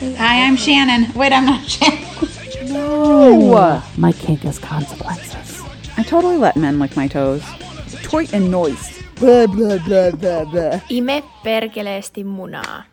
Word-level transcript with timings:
Hi, 0.00 0.46
I'm 0.46 0.54
Shannon. 0.54 1.12
Wait, 1.14 1.32
I'm 1.32 1.44
not 1.44 1.64
Shannon. 1.68 2.72
No. 2.72 3.82
My 3.96 4.12
kink 4.12 4.42
has 4.42 4.56
consequences. 4.60 5.60
I 5.96 6.04
totally 6.04 6.36
let 6.36 6.54
men 6.56 6.78
lick 6.78 6.96
my 6.96 7.08
toes. 7.08 7.42
Toy 8.04 8.26
and 8.32 8.48
noise. 8.48 9.02
Blah, 9.16 9.48
blah, 9.48 9.78
blah, 9.78 10.12
blah, 10.12 10.44
blah. 10.44 10.80
Ime 10.88 11.22
perkeleesti 11.42 12.24
munaa. 12.24 12.84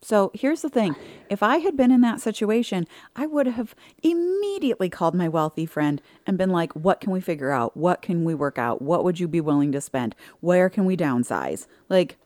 So 0.00 0.30
here's 0.32 0.62
the 0.62 0.68
thing 0.68 0.94
if 1.28 1.42
I 1.42 1.56
had 1.58 1.76
been 1.76 1.90
in 1.90 2.00
that 2.02 2.20
situation, 2.20 2.86
I 3.16 3.26
would 3.26 3.48
have 3.48 3.74
immediately 4.04 4.88
called 4.88 5.14
my 5.14 5.28
wealthy 5.28 5.66
friend 5.66 6.00
and 6.24 6.38
been 6.38 6.50
like, 6.50 6.72
What 6.74 7.00
can 7.00 7.10
we 7.10 7.20
figure 7.20 7.50
out? 7.50 7.76
What 7.76 8.00
can 8.00 8.22
we 8.22 8.32
work 8.32 8.58
out? 8.58 8.80
What 8.80 9.02
would 9.02 9.18
you 9.18 9.26
be 9.26 9.40
willing 9.40 9.72
to 9.72 9.80
spend? 9.80 10.14
Where 10.40 10.70
can 10.70 10.84
we 10.84 10.96
downsize? 10.96 11.66
Like, 11.88 12.16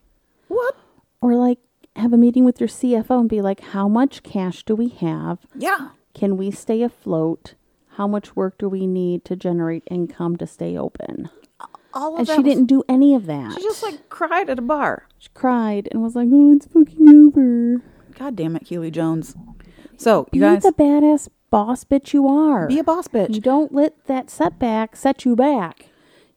what? 0.49 0.75
Or 1.19 1.35
like 1.35 1.57
have 1.95 2.13
a 2.13 2.17
meeting 2.17 2.43
with 2.45 2.59
your 2.59 2.69
CFO 2.69 3.19
and 3.19 3.29
be 3.29 3.41
like, 3.41 3.59
how 3.61 3.87
much 3.87 4.23
cash 4.23 4.63
do 4.63 4.75
we 4.75 4.89
have? 4.89 5.39
Yeah. 5.55 5.89
Can 6.13 6.37
we 6.37 6.51
stay 6.51 6.81
afloat? 6.81 7.53
How 7.97 8.07
much 8.07 8.35
work 8.35 8.57
do 8.57 8.67
we 8.67 8.87
need 8.87 9.23
to 9.25 9.35
generate 9.35 9.83
income 9.89 10.35
to 10.37 10.47
stay 10.47 10.75
open? 10.77 11.29
All 11.93 12.13
of 12.13 12.19
And 12.19 12.27
she 12.27 12.35
was- 12.37 12.43
didn't 12.43 12.65
do 12.65 12.83
any 12.89 13.13
of 13.13 13.27
that. 13.27 13.53
She 13.53 13.61
just 13.61 13.83
like 13.83 14.09
cried 14.09 14.49
at 14.49 14.57
a 14.57 14.63
bar. 14.63 15.07
She 15.19 15.29
cried 15.35 15.87
and 15.91 16.01
was 16.01 16.15
like, 16.15 16.27
"Oh, 16.31 16.51
it's 16.53 16.65
fucking 16.65 17.07
over." 17.07 17.83
God 18.17 18.35
damn 18.35 18.55
it, 18.55 18.65
Keeley 18.65 18.89
Jones. 18.89 19.35
So, 19.97 20.27
Be 20.31 20.39
you 20.39 20.43
guys, 20.43 20.63
the 20.63 20.71
badass 20.71 21.29
boss 21.51 21.83
bitch 21.83 22.11
you 22.13 22.27
are. 22.27 22.67
be 22.67 22.79
a 22.79 22.83
boss 22.83 23.07
bitch. 23.07 23.35
You 23.35 23.41
bitch. 23.41 23.43
don't 23.43 23.71
let 23.73 24.05
that 24.07 24.31
setback 24.31 24.95
set 24.95 25.23
you 25.23 25.35
back. 25.35 25.85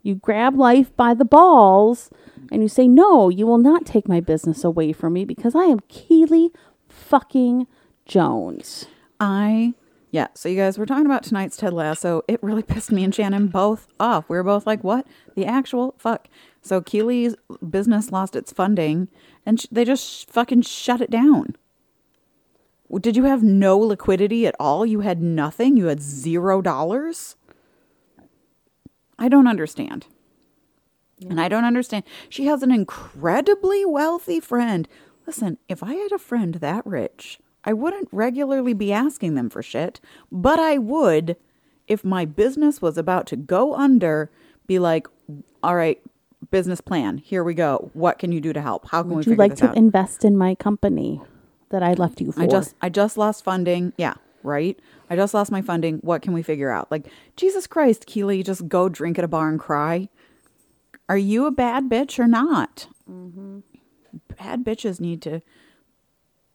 You 0.06 0.14
grab 0.14 0.54
life 0.56 0.94
by 0.96 1.14
the 1.14 1.24
balls 1.24 2.10
and 2.52 2.62
you 2.62 2.68
say, 2.68 2.86
No, 2.86 3.28
you 3.28 3.44
will 3.44 3.58
not 3.58 3.84
take 3.84 4.06
my 4.06 4.20
business 4.20 4.62
away 4.62 4.92
from 4.92 5.14
me 5.14 5.24
because 5.24 5.56
I 5.56 5.64
am 5.64 5.80
Keeley 5.88 6.52
fucking 6.88 7.66
Jones. 8.04 8.86
I 9.18 9.74
yeah, 10.12 10.28
so 10.34 10.48
you 10.48 10.56
guys 10.56 10.78
were 10.78 10.86
talking 10.86 11.06
about 11.06 11.24
tonight's 11.24 11.56
Ted 11.56 11.72
Lasso. 11.72 12.22
It 12.28 12.40
really 12.40 12.62
pissed 12.72 12.92
me 12.92 13.02
and 13.02 13.12
Shannon 13.12 13.48
both 13.48 13.88
off. 13.98 14.28
We 14.28 14.36
were 14.36 14.44
both 14.44 14.64
like, 14.64 14.84
"What? 14.84 15.08
The 15.34 15.44
actual 15.44 15.96
fuck?" 15.98 16.28
So 16.62 16.80
Keeley's 16.80 17.34
business 17.68 18.12
lost 18.12 18.36
its 18.36 18.52
funding, 18.52 19.08
and 19.44 19.60
sh- 19.60 19.66
they 19.72 19.84
just 19.84 20.08
sh- 20.08 20.24
fucking 20.28 20.62
shut 20.62 21.00
it 21.00 21.10
down. 21.10 21.56
Did 23.00 23.16
you 23.16 23.24
have 23.24 23.42
no 23.42 23.76
liquidity 23.76 24.46
at 24.46 24.54
all? 24.60 24.86
You 24.86 25.00
had 25.00 25.20
nothing. 25.20 25.76
You 25.76 25.86
had 25.86 26.00
zero 26.00 26.62
dollars. 26.62 27.34
I 29.18 29.28
don't 29.28 29.46
understand. 29.46 30.06
And 31.28 31.40
I 31.40 31.48
don't 31.48 31.64
understand. 31.64 32.04
She 32.28 32.44
has 32.46 32.62
an 32.62 32.70
incredibly 32.70 33.86
wealthy 33.86 34.38
friend. 34.38 34.86
Listen, 35.26 35.56
if 35.68 35.82
I 35.82 35.94
had 35.94 36.12
a 36.12 36.18
friend 36.18 36.56
that 36.56 36.86
rich, 36.86 37.38
I 37.64 37.72
wouldn't 37.72 38.08
regularly 38.12 38.74
be 38.74 38.92
asking 38.92 39.34
them 39.34 39.48
for 39.48 39.62
shit, 39.62 40.00
but 40.30 40.58
I 40.58 40.76
would 40.78 41.36
if 41.88 42.04
my 42.04 42.24
business 42.24 42.82
was 42.82 42.98
about 42.98 43.26
to 43.28 43.36
go 43.36 43.74
under, 43.74 44.30
be 44.66 44.78
like, 44.78 45.06
all 45.62 45.76
right, 45.76 46.00
business 46.50 46.80
plan, 46.80 47.18
here 47.18 47.44
we 47.44 47.54
go. 47.54 47.90
What 47.94 48.18
can 48.18 48.32
you 48.32 48.40
do 48.40 48.52
to 48.52 48.60
help? 48.60 48.88
How 48.90 49.02
can 49.02 49.10
we 49.10 49.16
Would 49.16 49.26
you 49.26 49.34
like 49.36 49.56
to 49.56 49.68
out? 49.68 49.76
invest 49.76 50.24
in 50.24 50.36
my 50.36 50.54
company 50.54 51.20
that 51.70 51.82
I 51.82 51.94
left 51.94 52.20
you 52.20 52.32
for? 52.32 52.40
I 52.42 52.46
just 52.46 52.74
I 52.80 52.88
just 52.88 53.16
lost 53.16 53.44
funding. 53.44 53.92
Yeah, 53.96 54.14
right. 54.42 54.78
I 55.08 55.16
just 55.16 55.34
lost 55.34 55.52
my 55.52 55.62
funding. 55.62 55.98
What 55.98 56.22
can 56.22 56.32
we 56.32 56.42
figure 56.42 56.70
out? 56.70 56.90
Like 56.90 57.06
Jesus 57.36 57.66
Christ, 57.66 58.06
Keeley, 58.06 58.42
just 58.42 58.68
go 58.68 58.88
drink 58.88 59.18
at 59.18 59.24
a 59.24 59.28
bar 59.28 59.48
and 59.48 59.58
cry. 59.60 60.08
Are 61.08 61.18
you 61.18 61.46
a 61.46 61.50
bad 61.52 61.88
bitch 61.88 62.18
or 62.18 62.26
not? 62.26 62.88
Mm-hmm. 63.08 63.60
Bad 64.38 64.64
bitches 64.64 65.00
need 65.00 65.22
to 65.22 65.40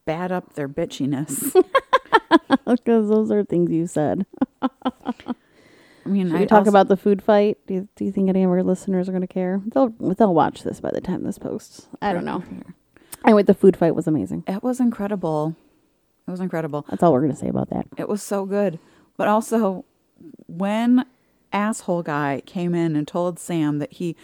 bad 0.05 0.31
up 0.31 0.53
their 0.53 0.67
bitchiness. 0.67 1.53
because 2.65 3.07
those 3.09 3.31
are 3.31 3.43
things 3.45 3.71
you 3.71 3.87
said. 3.87 4.25
I 4.61 6.09
mean, 6.09 6.27
Should 6.29 6.35
I 6.35 6.39
we 6.41 6.45
talk 6.47 6.59
also- 6.59 6.69
about 6.69 6.87
the 6.87 6.97
food 6.97 7.21
fight? 7.21 7.57
Do 7.67 7.75
you, 7.75 7.87
do 7.95 8.03
you 8.05 8.11
think 8.11 8.27
any 8.29 8.43
of 8.43 8.49
our 8.49 8.63
listeners 8.63 9.07
are 9.07 9.11
going 9.11 9.21
to 9.21 9.27
care? 9.27 9.61
They'll 9.67 9.89
they'll 9.89 10.33
watch 10.33 10.63
this 10.63 10.79
by 10.81 10.91
the 10.91 10.99
time 11.01 11.23
this 11.23 11.37
posts. 11.37 11.87
I 12.01 12.11
don't 12.11 12.25
know. 12.25 12.43
Anyway, 13.23 13.43
the 13.43 13.53
food 13.53 13.77
fight 13.77 13.93
was 13.95 14.07
amazing. 14.07 14.43
It 14.47 14.63
was 14.63 14.79
incredible. 14.79 15.55
It 16.27 16.31
was 16.31 16.39
incredible. 16.39 16.85
That's 16.89 17.03
all 17.03 17.11
we're 17.13 17.21
going 17.21 17.31
to 17.33 17.37
say 17.37 17.49
about 17.49 17.69
that. 17.71 17.87
It 17.97 18.07
was 18.07 18.21
so 18.23 18.45
good. 18.45 18.79
But 19.17 19.27
also, 19.27 19.85
when 20.47 21.05
asshole 21.51 22.03
guy 22.03 22.41
came 22.45 22.73
in 22.73 22.95
and 22.95 23.07
told 23.07 23.39
Sam 23.39 23.79
that 23.79 23.93
he 23.93 24.15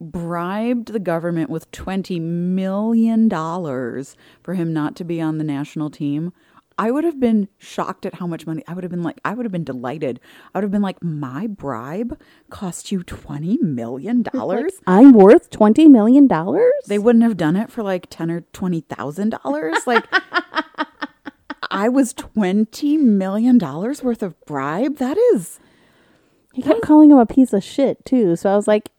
bribed 0.00 0.92
the 0.92 0.98
government 0.98 1.50
with 1.50 1.70
$20 1.70 2.20
million 2.20 3.28
for 3.28 4.54
him 4.54 4.72
not 4.72 4.96
to 4.96 5.04
be 5.04 5.20
on 5.20 5.38
the 5.38 5.44
national 5.44 5.90
team, 5.90 6.32
I 6.78 6.90
would 6.90 7.04
have 7.04 7.20
been 7.20 7.48
shocked 7.58 8.06
at 8.06 8.14
how 8.14 8.26
much 8.26 8.46
money. 8.46 8.64
I 8.66 8.72
would 8.72 8.82
have 8.82 8.90
been 8.90 9.02
like, 9.02 9.20
I 9.24 9.34
would 9.34 9.44
have 9.44 9.52
been 9.52 9.62
delighted. 9.62 10.18
I 10.54 10.58
would 10.58 10.64
have 10.64 10.70
been 10.70 10.82
like, 10.82 11.02
my 11.02 11.46
bribe 11.46 12.18
cost 12.50 12.90
you 12.90 13.00
$20 13.04 13.60
million? 13.60 14.24
I'm 14.86 15.12
worth 15.12 15.50
twenty 15.50 15.86
million 15.86 16.26
dollars. 16.26 16.72
they 16.88 16.98
wouldn't 16.98 17.22
have 17.24 17.36
done 17.36 17.56
it 17.56 17.70
for 17.70 17.82
like 17.82 18.06
ten 18.08 18.30
or 18.30 18.40
twenty 18.52 18.80
thousand 18.80 19.36
dollars. 19.42 19.86
Like 19.86 20.06
I 21.70 21.88
was 21.88 22.12
twenty 22.12 22.96
million 22.96 23.58
dollars 23.58 24.02
worth 24.02 24.22
of 24.22 24.38
bribe. 24.46 24.96
That 24.96 25.16
is 25.34 25.60
He 26.52 26.62
kept 26.62 26.82
calling 26.82 27.10
him 27.10 27.18
a 27.18 27.26
piece 27.26 27.52
of 27.52 27.62
shit 27.64 28.04
too. 28.04 28.36
So 28.36 28.50
I 28.50 28.56
was 28.56 28.66
like, 28.68 28.90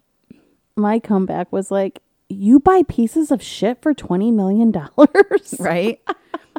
my 0.76 1.00
comeback 1.00 1.52
was 1.52 1.70
like, 1.72 2.00
you 2.30 2.60
buy 2.60 2.84
pieces 2.88 3.32
of 3.32 3.42
shit 3.42 3.82
for 3.82 3.94
twenty 3.94 4.32
million 4.32 4.72
dollars. 4.72 5.56
right. 5.60 6.00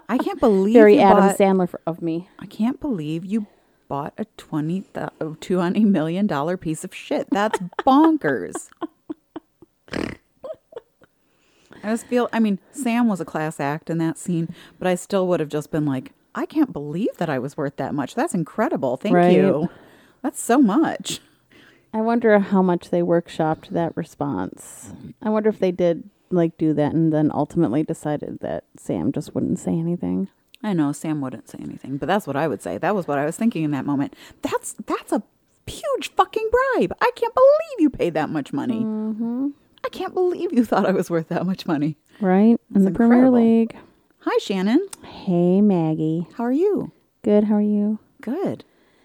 I 0.09 0.19
can't 0.19 0.39
believe 0.41 0.75
Very 0.75 0.97
you 0.97 1.01
Adam 1.01 1.29
bought- 1.29 1.39
Sandler 1.39 1.69
for, 1.69 1.81
of 1.87 2.03
me. 2.03 2.29
I 2.39 2.47
can't 2.47 2.79
believe 2.81 3.25
you 3.25 3.47
bought 3.89 4.13
a 4.19 4.25
twenty 4.37 4.83
th- 4.95 5.09
two 5.41 5.59
hundred 5.61 5.85
million 5.85 6.27
dollar 6.27 6.57
piece 6.57 6.85
of 6.85 6.95
shit. 6.95 7.27
That's 7.31 7.59
bonkers. 7.87 8.69
I 11.85 11.91
just 11.91 12.07
feel. 12.07 12.29
I 12.33 12.41
mean, 12.41 12.59
Sam 12.73 13.07
was 13.09 13.21
a 13.21 13.25
class 13.25 13.61
act 13.61 13.91
in 13.91 13.99
that 13.99 14.19
scene, 14.19 14.55
but 14.79 14.89
I 14.89 14.95
still 14.95 15.27
would 15.29 15.41
have 15.41 15.49
just 15.49 15.71
been 15.71 15.85
like, 15.87 16.13
I 16.35 16.47
can't 16.47 16.73
believe 16.73 17.17
that 17.19 17.29
I 17.29 17.39
was 17.39 17.57
worth 17.57 17.77
that 17.77 17.95
much. 17.95 18.15
That's 18.15 18.35
incredible. 18.35 18.97
Thank 18.97 19.15
Right. 19.15 19.33
you. 19.37 19.69
That's 20.23 20.41
so 20.41 20.59
much. 20.59 21.21
I 21.93 22.01
wonder 22.01 22.39
how 22.41 22.63
much 22.63 22.91
they 22.91 23.03
workshopped 23.03 23.69
that 23.69 23.97
response. 23.97 24.93
I 25.23 25.29
wonder 25.29 25.49
if 25.49 25.59
they 25.61 25.71
did 25.71 26.09
like 26.31 26.57
do 26.59 26.73
that 26.75 26.93
and 26.93 27.13
then 27.13 27.31
ultimately 27.33 27.85
decided 27.85 28.41
that 28.41 28.65
Sam 28.77 29.13
just 29.13 29.35
wouldn't 29.35 29.59
say 29.61 29.79
anything. 29.79 30.29
I 30.63 30.73
know 30.73 30.91
Sam 30.93 31.21
wouldn't 31.21 31.49
say 31.51 31.59
anything, 31.63 31.99
but 31.99 32.07
that's 32.07 32.27
what 32.27 32.35
I 32.37 32.49
would 32.49 32.63
say. 32.63 32.79
That 32.79 32.95
was 32.97 33.07
what 33.07 33.19
I 33.19 33.27
was 33.27 33.37
thinking 33.37 33.63
in 33.63 33.71
that 33.73 33.85
moment. 33.85 34.15
That's 34.43 34.75
that's 34.87 35.13
a 35.13 35.23
huge 35.67 36.11
fucking 36.17 36.49
bribe. 36.51 36.95
I 37.01 37.11
can't 37.15 37.35
believe 37.35 37.79
you 37.81 37.91
paid 37.91 38.15
that 38.15 38.31
much 38.31 38.53
money. 38.53 38.81
Mm-hmm. 38.81 39.49
I 39.85 39.89
can't 39.91 40.15
believe 40.15 40.53
you 40.53 40.65
thought 40.65 40.87
I 40.87 40.93
was 40.93 41.11
worth 41.11 41.29
that 41.29 41.45
much 41.47 41.67
money. 41.67 41.97
Right? 42.21 42.59
In 42.75 42.85
the 42.85 42.91
Premier. 42.91 43.31
League. 43.31 43.77
Hi, 44.21 44.39
Shannon. 44.39 44.87
Hey 45.05 45.61
Maggie. 45.61 46.27
How 46.37 46.45
are 46.45 46.53
you? 46.53 46.93
Good, 47.23 47.45
how 47.45 47.57
are 47.57 47.61
you? 47.63 47.99
Good. 48.23 48.65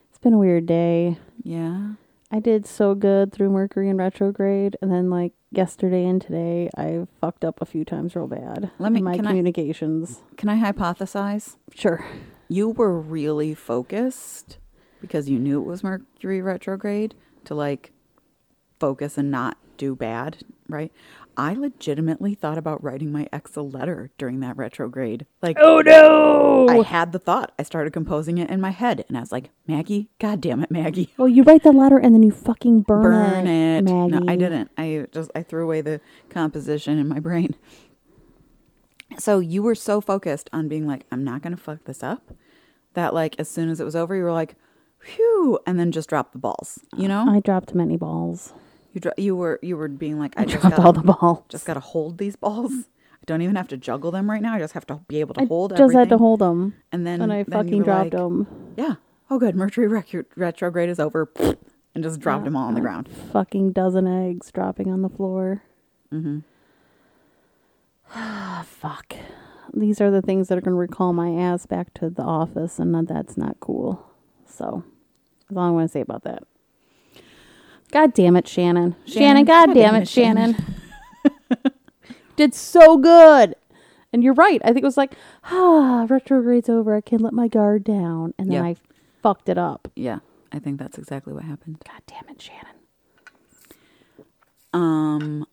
It's 0.09 0.17
been 0.19 0.34
a 0.34 0.38
weird 0.38 0.66
day. 0.66 1.17
Yeah. 1.44 1.94
I 2.31 2.40
did 2.40 2.66
so 2.66 2.94
good 2.95 3.34
through 3.34 3.50
Mercury 3.50 3.90
in 3.90 3.97
retrograde, 3.97 4.78
and 4.81 4.91
then 4.91 5.09
like 5.09 5.34
yesterday 5.51 6.06
and 6.06 6.22
today, 6.22 6.69
I 6.78 7.07
fucked 7.19 7.44
up 7.44 7.61
a 7.61 7.66
few 7.66 7.84
times 7.84 8.16
real 8.16 8.28
bad. 8.28 8.72
Let 8.79 8.91
me- 8.91 9.01
my 9.01 9.16
can 9.16 9.25
I- 9.25 9.29
communications. 9.31 10.22
Can 10.38 10.47
I 10.47 10.57
hypothesize? 10.72 11.56
Sure. 11.75 12.06
You 12.47 12.69
were 12.69 12.97
really 13.00 13.53
focused 13.53 14.59
because 15.01 15.29
you 15.29 15.40
knew 15.40 15.59
it 15.61 15.66
was 15.66 15.84
Mercury 15.84 16.41
retrograde 16.41 17.16
to 17.46 17.56
like 17.56 17.91
focus 18.79 19.17
and 19.17 19.29
not 19.31 19.57
do 19.79 19.95
bad, 19.95 20.44
right? 20.67 20.91
I 21.35 21.53
legitimately 21.53 22.35
thought 22.35 22.57
about 22.57 22.84
writing 22.84 23.12
my 23.12 23.28
ex 23.31 23.56
a 23.56 23.62
letter 23.62 24.12
during 24.17 24.41
that 24.41 24.57
retrograde. 24.57 25.25
Like, 25.41 25.57
Oh 25.59 25.79
no! 25.79 26.67
I 26.70 26.84
had 26.84 27.14
the 27.14 27.17
thought. 27.17 27.53
I 27.58 27.64
started 27.64 27.93
composing 27.93 28.37
it 28.37 28.49
in 28.49 28.59
my 28.59 28.72
head, 28.72 29.05
and 29.08 29.17
I 29.17 29.22
was 29.22 29.31
like, 29.31 29.49
Maggie, 29.66 30.09
God 30.20 30.41
damn 30.41 30.61
it, 30.61 30.70
Maggie, 30.70 31.14
well, 31.17 31.29
you 31.29 31.43
write 31.43 31.64
the 31.64 31.72
letter 31.72 31.97
and 31.97 32.14
then 32.14 32.22
you 32.22 32.31
fucking 32.31 32.81
burn, 32.81 33.03
burn 33.03 33.47
it, 33.47 33.78
it. 33.78 33.84
Maggie. 33.85 34.20
No, 34.20 34.31
I 34.31 34.35
didn't. 34.35 34.70
I 34.78 35.08
just 35.11 35.31
I 35.34 35.41
threw 35.41 35.64
away 35.64 35.82
the 35.82 36.02
composition 36.29 36.99
in 36.99 37.08
my 37.08 37.20
brain. 37.20 37.55
So 39.17 39.40
you 39.40 39.64
were 39.64 39.75
so 39.75 40.02
focused 40.02 40.49
on 40.53 40.67
being 40.67 40.85
like, 40.85 41.05
I'm 41.11 41.23
not 41.23 41.41
gonna 41.41 41.58
fuck 41.58 41.85
this 41.85 42.03
up, 42.03 42.34
that 42.93 43.14
like 43.14 43.35
as 43.40 43.49
soon 43.49 43.70
as 43.70 43.79
it 43.79 43.85
was 43.85 43.96
over, 43.96 44.14
you 44.16 44.23
were 44.23 44.34
like, 44.34 44.55
phew, 44.99 45.58
and 45.66 45.79
then 45.79 45.93
just 45.93 46.09
dropped 46.09 46.34
the 46.34 46.37
balls. 46.37 46.79
You 46.97 47.08
know, 47.08 47.25
I 47.29 47.40
dropped 47.40 47.73
many 47.73 47.96
balls. 47.96 48.53
You 48.94 49.02
dro- 49.02 49.12
you 49.18 49.36
were 49.36 49.59
you 49.62 49.78
were 49.78 49.88
being 49.88 50.20
like, 50.20 50.34
I, 50.38 50.46
just 50.46 50.62
dropped 50.62 50.78
gotta, 50.78 50.88
all 50.88 50.94
the 50.94 51.02
balls. 51.02 51.44
just 51.50 51.66
gotta 51.66 51.80
hold 51.80 52.18
these 52.18 52.36
balls. 52.36 52.72
I 52.72 53.26
don't 53.26 53.41
even 53.41 53.56
have 53.56 53.68
to 53.70 53.78
juggle 53.78 54.12
them 54.12 54.30
right 54.30 54.41
now. 54.41 54.53
I 54.53 54.59
just 54.59 54.74
have 54.74 54.88
to 54.88 55.02
be 55.08 55.20
able 55.20 55.34
to 55.36 55.46
hold 55.46 55.74
everything. 55.74 55.82
I 55.82 55.84
hold. 55.84 55.91
just 55.91 56.00
had 56.00 56.09
to 56.09 56.18
hold 56.18 56.40
them, 56.40 56.76
and 56.91 57.06
then 57.06 57.22
and 57.22 57.32
I 57.32 57.44
then 57.44 57.64
fucking 57.64 57.84
dropped 57.84 58.03
like, 58.06 58.12
them. 58.12 58.74
Yeah. 58.78 58.96
Oh, 59.30 59.38
good. 59.38 59.56
Mercury 59.56 59.88
retro- 59.88 60.26
retrograde 60.36 60.90
is 60.90 61.00
over, 61.00 61.32
and 61.96 62.03
just 62.03 62.20
dropped 62.20 62.46
them 62.46 62.56
all 62.56 62.68
on 62.68 62.74
the 62.74 62.82
ground. 62.82 63.09
Fucking 63.32 63.74
dozen 63.74 64.08
eggs 64.08 64.52
dropping 64.52 64.92
on 64.92 65.02
the 65.02 65.09
floor. 65.09 65.64
Mm-hmm. 66.12 66.40
Ah, 68.16 68.66
fuck. 68.68 69.14
these 69.74 70.02
are 70.02 70.09
the 70.09 70.22
things 70.22 70.47
that 70.47 70.58
are 70.58 70.62
going 70.62 70.74
to 70.74 70.80
recall 70.80 71.14
my 71.14 71.30
ass 71.30 71.66
back 71.68 71.94
to 71.96 72.09
the 72.09 72.24
office, 72.24 72.80
and 72.80 73.08
that's 73.08 73.38
not 73.38 73.59
cool. 73.59 74.03
So, 74.47 74.84
that's 75.47 75.58
all 75.58 75.68
I 75.68 75.70
want 75.70 75.90
to 75.90 75.92
say 75.92 76.02
about 76.02 76.24
that. 76.24 76.44
God 77.91 78.14
damn 78.14 78.36
it, 78.36 78.47
Shannon. 78.47 78.96
Shannon, 79.06 79.46
God, 79.46 79.74
damn 79.74 79.96
it, 79.96 80.08
Shannon. 80.08 80.56
Did 82.36 82.53
so 82.53 82.97
good. 82.97 83.56
And 84.14 84.24
you're 84.24 84.34
right. 84.34 84.62
I 84.64 84.68
think 84.68 84.80
it 84.80 84.86
was 84.86 84.97
like, 84.97 85.14
ah, 85.46 86.06
retrograde's 86.09 86.70
over. 86.70 86.96
I 86.96 87.02
can 87.02 87.20
let 87.20 87.34
my 87.34 87.47
guard 87.47 87.84
down. 87.84 88.34
And 88.38 88.50
then 88.50 88.64
Yeah. 88.64 88.70
I 88.70 88.76
fucked 89.22 89.50
it 89.50 89.58
up. 89.58 89.88
Yeah, 89.96 90.20
I 90.52 90.59
think 90.59 90.80
that's 90.80 90.97
exactly 90.97 91.34
what 91.34 91.44
happened. 91.44 91.84
God 91.86 92.02
damn 92.08 92.30
it, 92.30 92.41
Shannon. 92.41 92.76
Um, 94.74 95.46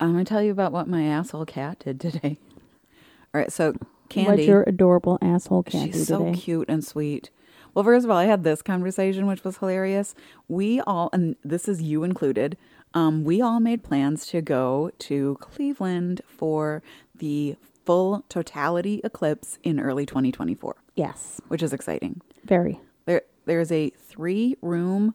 I'm 0.00 0.12
gonna 0.12 0.24
tell 0.24 0.42
you 0.42 0.52
about 0.52 0.72
what 0.72 0.86
my 0.88 1.04
asshole 1.04 1.46
cat 1.46 1.78
did 1.80 1.98
today. 2.00 2.38
All 3.34 3.40
right, 3.40 3.50
so 3.52 3.74
Candy, 4.08 4.30
What 4.30 4.40
your 4.46 4.62
adorable 4.66 5.18
asshole 5.22 5.62
cat 5.64 5.86
do 5.86 5.92
she's 5.98 6.06
so 6.08 6.18
today? 6.26 6.38
cute 6.38 6.68
and 6.68 6.84
sweet. 6.84 7.30
Well, 7.74 7.84
first 7.84 8.04
of 8.04 8.10
all, 8.10 8.16
I 8.16 8.26
had 8.26 8.44
this 8.44 8.62
conversation, 8.62 9.26
which 9.26 9.42
was 9.44 9.58
hilarious. 9.58 10.14
We 10.48 10.80
all, 10.80 11.10
and 11.12 11.34
this 11.44 11.66
is 11.68 11.82
you 11.82 12.04
included, 12.04 12.56
um, 12.94 13.24
we 13.24 13.40
all 13.40 13.58
made 13.58 13.82
plans 13.82 14.26
to 14.28 14.40
go 14.40 14.92
to 15.00 15.36
Cleveland 15.40 16.20
for 16.26 16.82
the 17.14 17.56
full 17.84 18.24
totality 18.28 19.00
eclipse 19.02 19.58
in 19.62 19.80
early 19.80 20.06
2024, 20.06 20.76
Yes, 20.94 21.40
which 21.48 21.62
is 21.62 21.72
exciting. 21.72 22.20
very. 22.44 22.80
There, 23.06 23.22
there's 23.44 23.70
a 23.72 23.90
three 23.90 24.56
room 24.62 25.14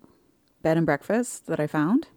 bed 0.62 0.78
and 0.78 0.86
breakfast 0.86 1.48
that 1.48 1.60
I 1.60 1.66
found, 1.68 2.10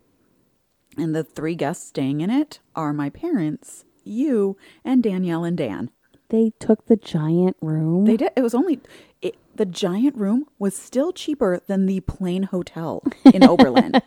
and 0.98 1.14
the 1.14 1.24
three 1.24 1.54
guests 1.54 1.86
staying 1.86 2.20
in 2.20 2.28
it 2.30 2.58
are 2.74 2.92
my 2.92 3.08
parents, 3.08 3.84
you, 4.04 4.56
and 4.84 5.02
Danielle 5.02 5.44
and 5.44 5.56
Dan. 5.56 5.90
They 6.28 6.52
took 6.58 6.86
the 6.86 6.96
giant 6.96 7.56
room. 7.62 8.04
They 8.04 8.16
did. 8.16 8.32
It 8.36 8.42
was 8.42 8.54
only 8.54 8.80
it, 9.22 9.36
the 9.54 9.66
giant 9.66 10.16
room 10.16 10.46
was 10.58 10.76
still 10.76 11.12
cheaper 11.12 11.60
than 11.66 11.86
the 11.86 12.00
plain 12.00 12.44
hotel 12.44 13.02
in 13.24 13.42
Oberlin. 13.48 14.00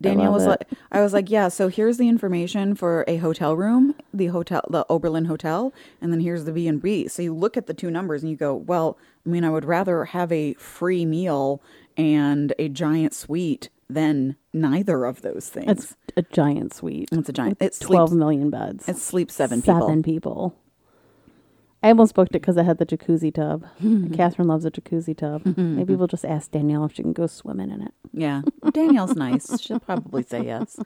Danielle 0.00 0.32
was 0.32 0.44
it. 0.44 0.48
like, 0.48 0.66
I 0.92 1.00
was 1.00 1.12
like, 1.14 1.30
yeah. 1.30 1.48
So 1.48 1.68
here's 1.68 1.96
the 1.96 2.08
information 2.08 2.74
for 2.74 3.04
a 3.08 3.16
hotel 3.16 3.56
room, 3.56 3.94
the 4.12 4.26
hotel, 4.26 4.62
the 4.68 4.84
Oberlin 4.90 5.24
hotel, 5.24 5.72
and 6.00 6.12
then 6.12 6.20
here's 6.20 6.44
the 6.44 6.52
B 6.52 6.68
and 6.68 6.82
B. 6.82 7.08
So 7.08 7.22
you 7.22 7.32
look 7.34 7.56
at 7.56 7.66
the 7.66 7.74
two 7.74 7.90
numbers 7.90 8.22
and 8.22 8.30
you 8.30 8.36
go, 8.36 8.54
well, 8.54 8.98
I 9.24 9.30
mean, 9.30 9.44
I 9.44 9.50
would 9.50 9.64
rather 9.64 10.04
have 10.06 10.30
a 10.30 10.52
free 10.54 11.06
meal 11.06 11.62
and 11.96 12.52
a 12.58 12.68
giant 12.68 13.14
suite 13.14 13.70
than 13.88 14.36
neither 14.52 15.04
of 15.06 15.22
those 15.22 15.48
things. 15.48 15.70
It's 15.70 15.96
a 16.18 16.22
giant 16.22 16.74
suite. 16.74 17.08
It's 17.10 17.28
a 17.28 17.32
giant. 17.32 17.58
It 17.60 17.76
Twelve 17.80 18.10
sleeps. 18.10 18.18
million 18.18 18.50
beds. 18.50 18.86
It 18.88 18.96
sleeps 18.98 19.34
seven, 19.34 19.62
people. 19.62 19.80
Seven 19.80 20.02
people. 20.02 20.54
I 21.84 21.88
almost 21.88 22.14
booked 22.14 22.30
it 22.30 22.40
because 22.40 22.56
I 22.56 22.62
had 22.62 22.78
the 22.78 22.86
jacuzzi 22.86 23.32
tub. 23.32 23.66
Catherine 24.16 24.48
loves 24.48 24.64
a 24.64 24.70
jacuzzi 24.70 25.14
tub. 25.16 25.42
Maybe 25.56 25.94
we'll 25.98 26.06
just 26.06 26.24
ask 26.24 26.50
Danielle 26.50 26.84
if 26.86 26.94
she 26.94 27.02
can 27.02 27.12
go 27.12 27.26
swimming 27.26 27.70
in 27.70 27.82
it. 27.82 27.92
Yeah, 28.12 28.42
Danielle's 28.72 29.14
nice. 29.16 29.60
She'll 29.60 29.80
probably 29.80 30.22
say 30.22 30.44
yes, 30.46 30.78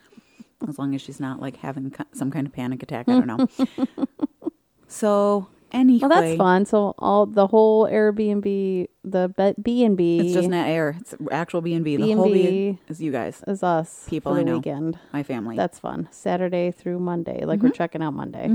as 0.67 0.79
long 0.79 0.95
as 0.97 1.01
she's 1.01 1.21
not 1.21 1.41
like 1.41 1.59
having 1.59 1.95
some 2.13 2.31
kind 2.31 2.47
of 2.47 2.53
panic 2.53 2.83
attack. 2.83 3.09
I 3.09 3.21
don't 3.21 3.27
know. 3.29 3.49
so 4.89 5.47
anyway, 5.73 6.01
Well, 6.09 6.21
that's 6.21 6.37
fun. 6.37 6.65
So 6.67 6.95
all 6.99 7.27
the 7.27 7.47
whole 7.47 7.87
Airbnb, 7.87 8.89
the 9.05 9.55
B 9.63 9.85
and 9.85 9.97
B, 9.97 10.19
It's 10.21 10.33
just 10.33 10.49
not 10.49 10.67
air. 10.67 10.97
It's 11.01 11.15
actual 11.31 11.61
B 11.61 11.75
and 11.75 11.85
B. 11.85 11.97
The 11.97 12.13
whole 12.13 12.25
B 12.33 12.79
is 12.89 13.01
you 13.01 13.13
guys, 13.13 13.43
is 13.47 13.63
us 13.63 14.07
People 14.09 14.33
I 14.33 14.43
know. 14.43 14.57
weekend. 14.57 14.99
my 15.13 15.23
family. 15.23 15.57
That's 15.57 15.79
fun. 15.79 16.09
Saturday 16.11 16.71
through 16.71 16.99
Monday, 17.01 17.45
like 17.45 17.59
Mm-hmm. 17.59 17.67
we're 17.69 17.73
checking 17.73 18.03
out 18.03 18.15
Monday. 18.15 18.49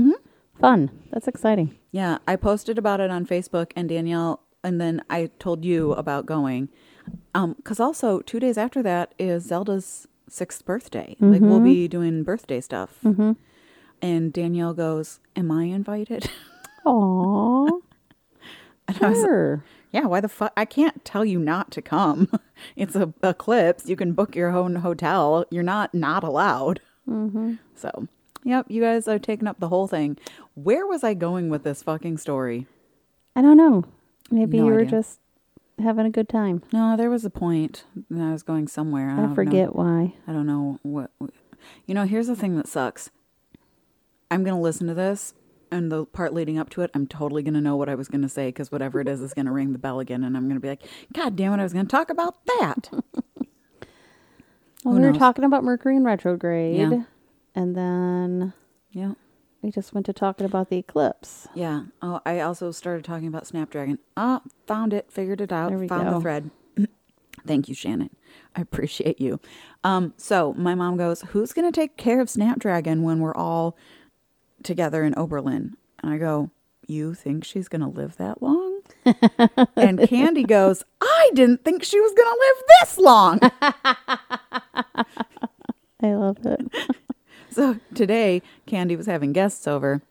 Fun. 0.60 0.90
That's 1.10 1.28
exciting. 1.28 1.76
yeah, 1.90 2.18
I 2.26 2.36
posted 2.36 2.78
about 2.78 3.00
it 3.00 3.10
on 3.10 3.26
Facebook, 3.26 3.72
and 3.76 3.88
Danielle, 3.88 4.40
and 4.62 4.80
then 4.80 5.02
I 5.10 5.30
told 5.38 5.64
you 5.64 5.92
about 5.92 6.26
going. 6.26 6.68
Um, 7.34 7.54
because 7.54 7.80
also 7.80 8.20
two 8.20 8.40
days 8.40 8.56
after 8.56 8.82
that 8.82 9.14
is 9.18 9.44
Zelda's 9.44 10.08
sixth 10.28 10.64
birthday. 10.64 11.16
Like 11.20 11.42
we'll 11.42 11.56
Mm-hmm. 11.58 11.64
be 11.64 11.88
doing 11.88 12.22
birthday 12.22 12.60
stuff. 12.60 12.96
Mm-hmm. 13.04 13.32
And 14.00 14.32
Danielle 14.32 14.72
goes, 14.74 15.20
"Am 15.36 15.50
I 15.50 15.64
invited?" 15.64 16.30
Aww. 16.86 17.68
And 18.88 18.98
I 19.02 19.08
was 19.10 19.18
Sure. 19.18 19.64
Yeah, 19.92 20.06
why 20.06 20.20
the 20.20 20.28
fuck? 20.28 20.52
I 20.56 20.64
can't 20.66 21.04
tell 21.04 21.24
you 21.24 21.38
not 21.38 21.70
to 21.72 21.82
come. 21.82 22.28
It's 22.76 22.94
a 22.96 23.12
eclipse. 23.22 23.88
You 23.88 23.96
can 23.96 24.12
book 24.12 24.34
your 24.36 24.50
own 24.50 24.76
hotel. 24.76 25.44
You're 25.50 25.62
not 25.62 25.92
not 25.94 26.22
allowed. 26.24 26.80
Mm-hmm. 27.08 27.54
So, 27.74 28.06
yep, 28.44 28.66
you 28.68 28.80
guys 28.82 29.08
are 29.08 29.18
taking 29.18 29.48
up 29.48 29.58
the 29.58 29.68
whole 29.68 29.86
thing. 29.88 30.16
Where 30.54 30.86
was 30.86 31.02
I 31.02 31.14
going 31.14 31.48
with 31.48 31.64
this 31.64 31.82
fucking 31.82 32.18
story? 32.18 32.66
I 33.34 33.42
don't 33.42 33.56
know. 33.56 33.84
Maybe 34.30 34.58
No 34.58 34.66
you 34.66 34.72
were 34.72 34.80
idea. 34.80 34.90
just 34.90 35.18
having 35.82 36.06
a 36.06 36.10
good 36.10 36.28
time. 36.28 36.62
No, 36.72 36.96
there 36.96 37.10
was 37.10 37.24
a 37.24 37.30
point. 37.30 37.84
and 38.08 38.22
I 38.22 38.30
was 38.32 38.42
going 38.44 38.68
somewhere. 38.68 39.10
I, 39.10 39.14
I, 39.14 39.16
don't 39.16 39.28
know. 39.30 39.34
forget 39.34 39.74
why. 39.74 40.14
I 40.26 40.32
don't 40.32 40.46
know 40.46 40.78
what. 40.82 41.10
You 41.86 41.94
know, 41.94 42.04
here's 42.04 42.26
the 42.28 42.36
thing 42.36 42.56
that 42.56 42.68
sucks. 42.68 43.10
I'm 44.30 44.44
gonna 44.44 44.60
listen 44.60 44.86
to 44.88 44.94
this, 44.94 45.34
and 45.70 45.90
the 45.92 46.04
part 46.06 46.32
leading 46.34 46.58
up 46.58 46.70
to 46.70 46.82
it, 46.82 46.90
I'm 46.94 47.06
totally 47.06 47.42
gonna 47.42 47.60
know 47.60 47.76
what 47.76 47.88
I 47.88 47.94
was 47.94 48.08
gonna 48.08 48.28
say 48.28 48.48
because 48.48 48.70
whatever 48.72 49.00
it 49.00 49.08
is 49.08 49.20
is 49.20 49.34
gonna 49.34 49.52
ring 49.52 49.72
the 49.72 49.78
bell 49.78 50.00
again, 50.00 50.24
and 50.24 50.36
I'm 50.36 50.48
gonna 50.48 50.60
be 50.60 50.68
like, 50.68 50.82
"God 51.12 51.36
damn 51.36 51.52
it, 51.52 51.60
I 51.60 51.62
was 51.62 51.72
gonna 51.72 51.84
talk 51.86 52.10
about 52.10 52.44
that." 52.46 52.90
Well, 54.84 54.92
Who 54.94 55.00
we 55.00 55.06
were 55.06 55.12
knows? 55.12 55.18
talking 55.18 55.44
about 55.44 55.64
Mercury 55.64 55.96
in 55.96 56.04
retrograde. 56.04 56.76
Yeah. 56.78 57.02
And 57.54 57.76
then 57.76 58.52
yeah. 58.90 59.12
we 59.62 59.70
just 59.70 59.94
went 59.94 60.06
to 60.06 60.12
talking 60.12 60.46
about 60.46 60.70
the 60.70 60.78
eclipse. 60.78 61.48
Yeah. 61.54 61.84
Oh, 62.02 62.20
I 62.26 62.40
also 62.40 62.70
started 62.72 63.04
talking 63.04 63.28
about 63.28 63.46
Snapdragon. 63.46 63.98
Ah, 64.16 64.42
found 64.66 64.92
it, 64.92 65.10
figured 65.10 65.40
it 65.40 65.52
out, 65.52 65.70
There 65.70 65.78
we 65.78 65.88
found 65.88 66.08
go. 66.08 66.14
the 66.14 66.20
thread. 66.20 66.50
Thank 67.46 67.68
you, 67.68 67.74
Shannon. 67.74 68.10
I 68.56 68.60
appreciate 68.60 69.20
you. 69.20 69.40
Um, 69.84 70.14
so 70.16 70.54
my 70.54 70.74
mom 70.74 70.96
goes, 70.96 71.22
"Who's 71.28 71.52
going 71.52 71.70
to 71.70 71.74
take 71.80 71.96
care 71.96 72.20
of 72.20 72.30
Snapdragon 72.30 73.02
when 73.02 73.20
we're 73.20 73.34
all 73.34 73.76
together 74.62 75.04
in 75.04 75.14
Oberlin?" 75.16 75.76
And 76.02 76.12
I 76.12 76.18
go, 76.18 76.50
"You 76.86 77.14
think 77.14 77.44
she's 77.44 77.68
going 77.68 77.82
to 77.82 77.88
live 77.88 78.16
that 78.16 78.42
long?" 78.42 78.80
and 79.76 80.08
Candy 80.08 80.44
goes, 80.44 80.84
"I 81.00 81.30
didn't 81.34 81.64
think 81.64 81.84
she 81.84 82.00
was 82.00 82.12
going 82.14 82.28
to 82.34 82.40
live 82.40 82.62
this 82.80 82.98
long." 82.98 83.38
I 86.04 86.14
love 86.14 86.38
it. 86.44 86.60
So 87.54 87.78
today, 87.94 88.42
Candy 88.66 88.96
was 88.96 89.06
having 89.06 89.32
guests 89.32 89.68
over, 89.68 90.02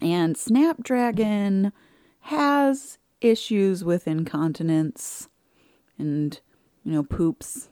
and 0.00 0.36
Snapdragon 0.36 1.72
has 2.22 2.98
issues 3.20 3.84
with 3.84 4.08
incontinence 4.08 5.28
and, 5.96 6.40
you 6.82 6.90
know, 6.90 7.04
poops 7.04 7.68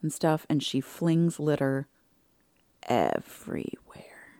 and 0.00 0.10
stuff, 0.10 0.46
and 0.48 0.62
she 0.62 0.80
flings 0.80 1.38
litter 1.38 1.86
everywhere. 2.84 4.38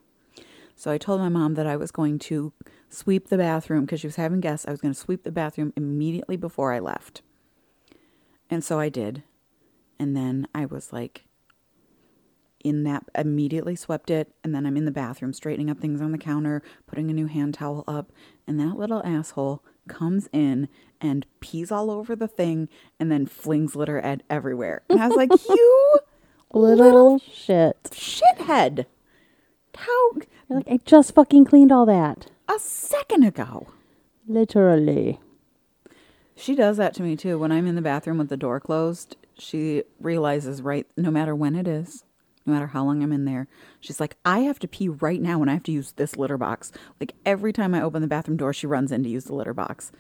So 0.75 0.91
I 0.91 0.97
told 0.97 1.21
my 1.21 1.29
mom 1.29 1.53
that 1.53 1.67
I 1.67 1.77
was 1.77 1.91
going 1.91 2.19
to 2.21 2.55
sweep 2.89 3.29
the 3.29 3.37
bathroom 3.37 3.85
because 3.85 4.01
she 4.01 4.07
was 4.07 4.17
having 4.17 4.41
guests. 4.41 4.67
I 4.67 4.71
was 4.71 4.81
going 4.81 4.95
to 4.95 4.99
sweep 4.99 5.25
the 5.25 5.31
bathroom 5.31 5.75
immediately 5.77 6.39
before 6.39 6.73
I 6.73 6.79
left. 6.79 7.21
And 8.49 8.65
so 8.65 8.81
I 8.81 8.89
did. 8.89 9.25
And 9.99 10.17
then 10.17 10.49
I 10.55 10.65
was 10.65 10.91
like, 10.91 11.27
in 12.65 12.85
that 12.85 13.05
immediately 13.15 13.77
swept 13.77 14.11
it 14.11 14.33
and 14.43 14.55
then 14.55 14.67
I'm 14.67 14.77
in 14.77 14.85
the 14.85 14.91
bathroom 14.91 15.33
straightening 15.33 15.71
up 15.71 15.79
things 15.79 16.01
on 16.03 16.13
the 16.13 16.19
counter, 16.19 16.63
putting 16.87 17.11
a 17.11 17.15
new 17.15 17.27
hand 17.27 17.55
towel 17.55 17.85
up, 17.87 18.11
and 18.47 18.59
that 18.61 18.77
little 18.77 19.03
asshole 19.05 19.63
comes 19.89 20.29
in 20.33 20.69
and 21.01 21.25
pees 21.41 21.71
all 21.73 21.91
over 21.91 22.15
the 22.17 22.29
thing 22.29 22.69
and 23.01 23.11
then 23.11 23.27
flings 23.27 23.75
litter 23.77 23.99
at 24.01 24.23
everywhere. 24.29 24.83
And 24.89 25.01
I 25.01 25.07
was 25.09 25.17
like, 25.17 25.31
"You 25.49 25.99
Little 26.53 27.19
shit. 27.19 27.77
shithead. 27.85 28.87
How 29.77 30.11
You're 30.49 30.59
like, 30.59 30.69
I 30.69 30.79
just 30.85 31.15
fucking 31.15 31.45
cleaned 31.45 31.71
all 31.71 31.87
that. 31.87 32.31
a 32.49 32.59
second 32.59 33.23
ago." 33.25 33.69
Literally. 34.27 35.21
She 36.35 36.55
does 36.55 36.77
that 36.77 36.95
to 36.95 37.03
me 37.03 37.17
too. 37.17 37.39
When 37.39 37.51
I'm 37.53 37.67
in 37.67 37.75
the 37.77 37.83
bathroom 37.83 38.19
with 38.19 38.29
the 38.29 38.37
door 38.37 38.61
closed, 38.61 39.17
she 39.39 39.85
realizes 40.01 40.61
right 40.63 40.87
no 40.97 41.11
matter 41.11 41.35
when 41.35 41.55
it 41.55 41.67
is, 41.67 42.05
no 42.49 42.55
matter 42.55 42.69
how 42.69 42.85
long 42.85 43.03
I'm 43.03 43.13
in 43.13 43.27
there, 43.27 43.47
she's 43.79 44.01
like, 44.01 44.17
I 44.25 44.41
have 44.41 44.59
to 44.61 44.69
pee 44.69 44.89
right 44.89 45.21
now 45.21 45.43
and 45.43 45.51
I 45.51 45.55
have 45.55 45.63
to 45.65 45.73
use 45.73 45.93
this 45.93 46.17
litter 46.17 46.39
box. 46.39 46.73
Like 46.99 47.15
every 47.27 47.53
time 47.53 47.75
I 47.75 47.83
open 47.83 48.01
the 48.01 48.09
bathroom 48.09 48.39
door, 48.39 48.53
she 48.53 48.67
runs 48.67 48.91
in 48.91 49.03
to 49.05 49.09
use 49.09 49.25
the 49.25 49.35
litter 49.35 49.55
box. 49.55 49.93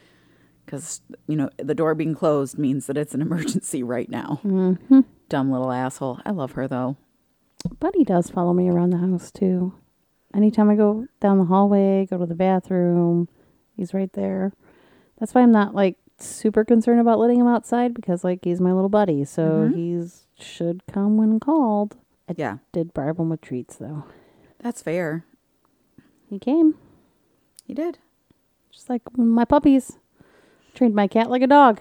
Because, 0.65 1.03
you 1.27 1.37
know, 1.37 1.51
the 1.59 1.75
door 1.75 1.95
being 1.95 2.15
closed 2.15 2.59
means 2.59 2.87
that 2.87 2.97
it's 2.97 3.15
an 3.15 3.23
emergency 3.29 3.83
right 3.83 4.11
now. 4.11 4.41
Mm-hmm. 4.45 5.01
Dumb 5.29 5.53
little 5.53 5.71
asshole. 5.71 6.21
I 6.25 6.31
love 6.31 6.53
her 6.53 6.67
though. 6.67 6.97
Buddy 7.81 8.03
does 8.03 8.31
follow 8.31 8.55
me 8.55 8.69
around 8.69 8.91
the 8.91 8.99
house 8.99 9.31
too. 9.31 9.75
Anytime 10.35 10.71
I 10.71 10.75
go 10.75 11.07
down 11.21 11.39
the 11.39 11.45
hallway, 11.45 12.07
go 12.07 12.19
to 12.19 12.27
the 12.27 12.35
bathroom, 12.35 13.29
he's 13.77 13.93
right 13.93 14.13
there. 14.13 14.53
That's 15.19 15.35
why 15.35 15.43
I'm 15.43 15.53
not 15.53 15.75
like 15.75 15.97
super 16.19 16.65
concerned 16.65 17.01
about 17.01 17.19
letting 17.19 17.41
him 17.41 17.47
outside 17.47 17.95
because 17.95 18.25
like 18.25 18.41
he's 18.45 18.61
my 18.61 18.73
little 18.73 18.89
buddy, 18.89 19.25
so 19.25 19.71
he's 19.75 20.29
should 20.39 20.83
come 20.87 21.17
when 21.17 21.41
called. 21.41 21.97
I 22.29 22.35
Yeah, 22.37 22.59
did 22.73 22.93
bribe 22.93 23.19
him 23.19 23.31
with 23.31 23.41
treats 23.41 23.77
though. 23.77 24.05
that's 24.61 24.83
fair. 24.83 25.25
He 26.29 26.39
came. 26.39 26.75
He 27.65 27.75
did. 27.75 27.99
Just 28.71 28.91
like 28.91 29.03
my 29.17 29.45
puppies. 29.45 29.99
Trained 30.75 30.95
my 30.95 31.07
cat 31.09 31.31
like 31.31 31.43
a 31.43 31.47
dog. 31.47 31.81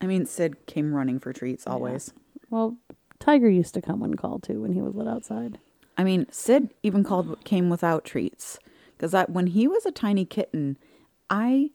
I 0.00 0.06
mean, 0.06 0.26
Sid 0.26 0.66
came 0.66 0.92
running 0.94 1.18
for 1.18 1.32
treats 1.32 1.66
always. 1.66 2.12
Well, 2.50 2.76
Tiger 3.18 3.48
used 3.48 3.74
to 3.74 3.80
come 3.82 4.00
when 4.00 4.14
called 4.14 4.42
too 4.42 4.60
when 4.60 4.72
he 4.72 4.82
was 4.82 4.94
let 4.94 5.06
outside. 5.08 5.58
I 5.96 6.04
mean, 6.04 6.26
Sid 6.30 6.74
even 6.82 7.04
called 7.04 7.42
came 7.44 7.70
without 7.70 8.04
treats 8.04 8.58
because 8.96 9.12
that 9.12 9.30
when 9.30 9.48
he 9.48 9.66
was 9.66 9.86
a 9.86 9.90
tiny 9.92 10.24
kitten, 10.24 10.76
I 11.30 11.70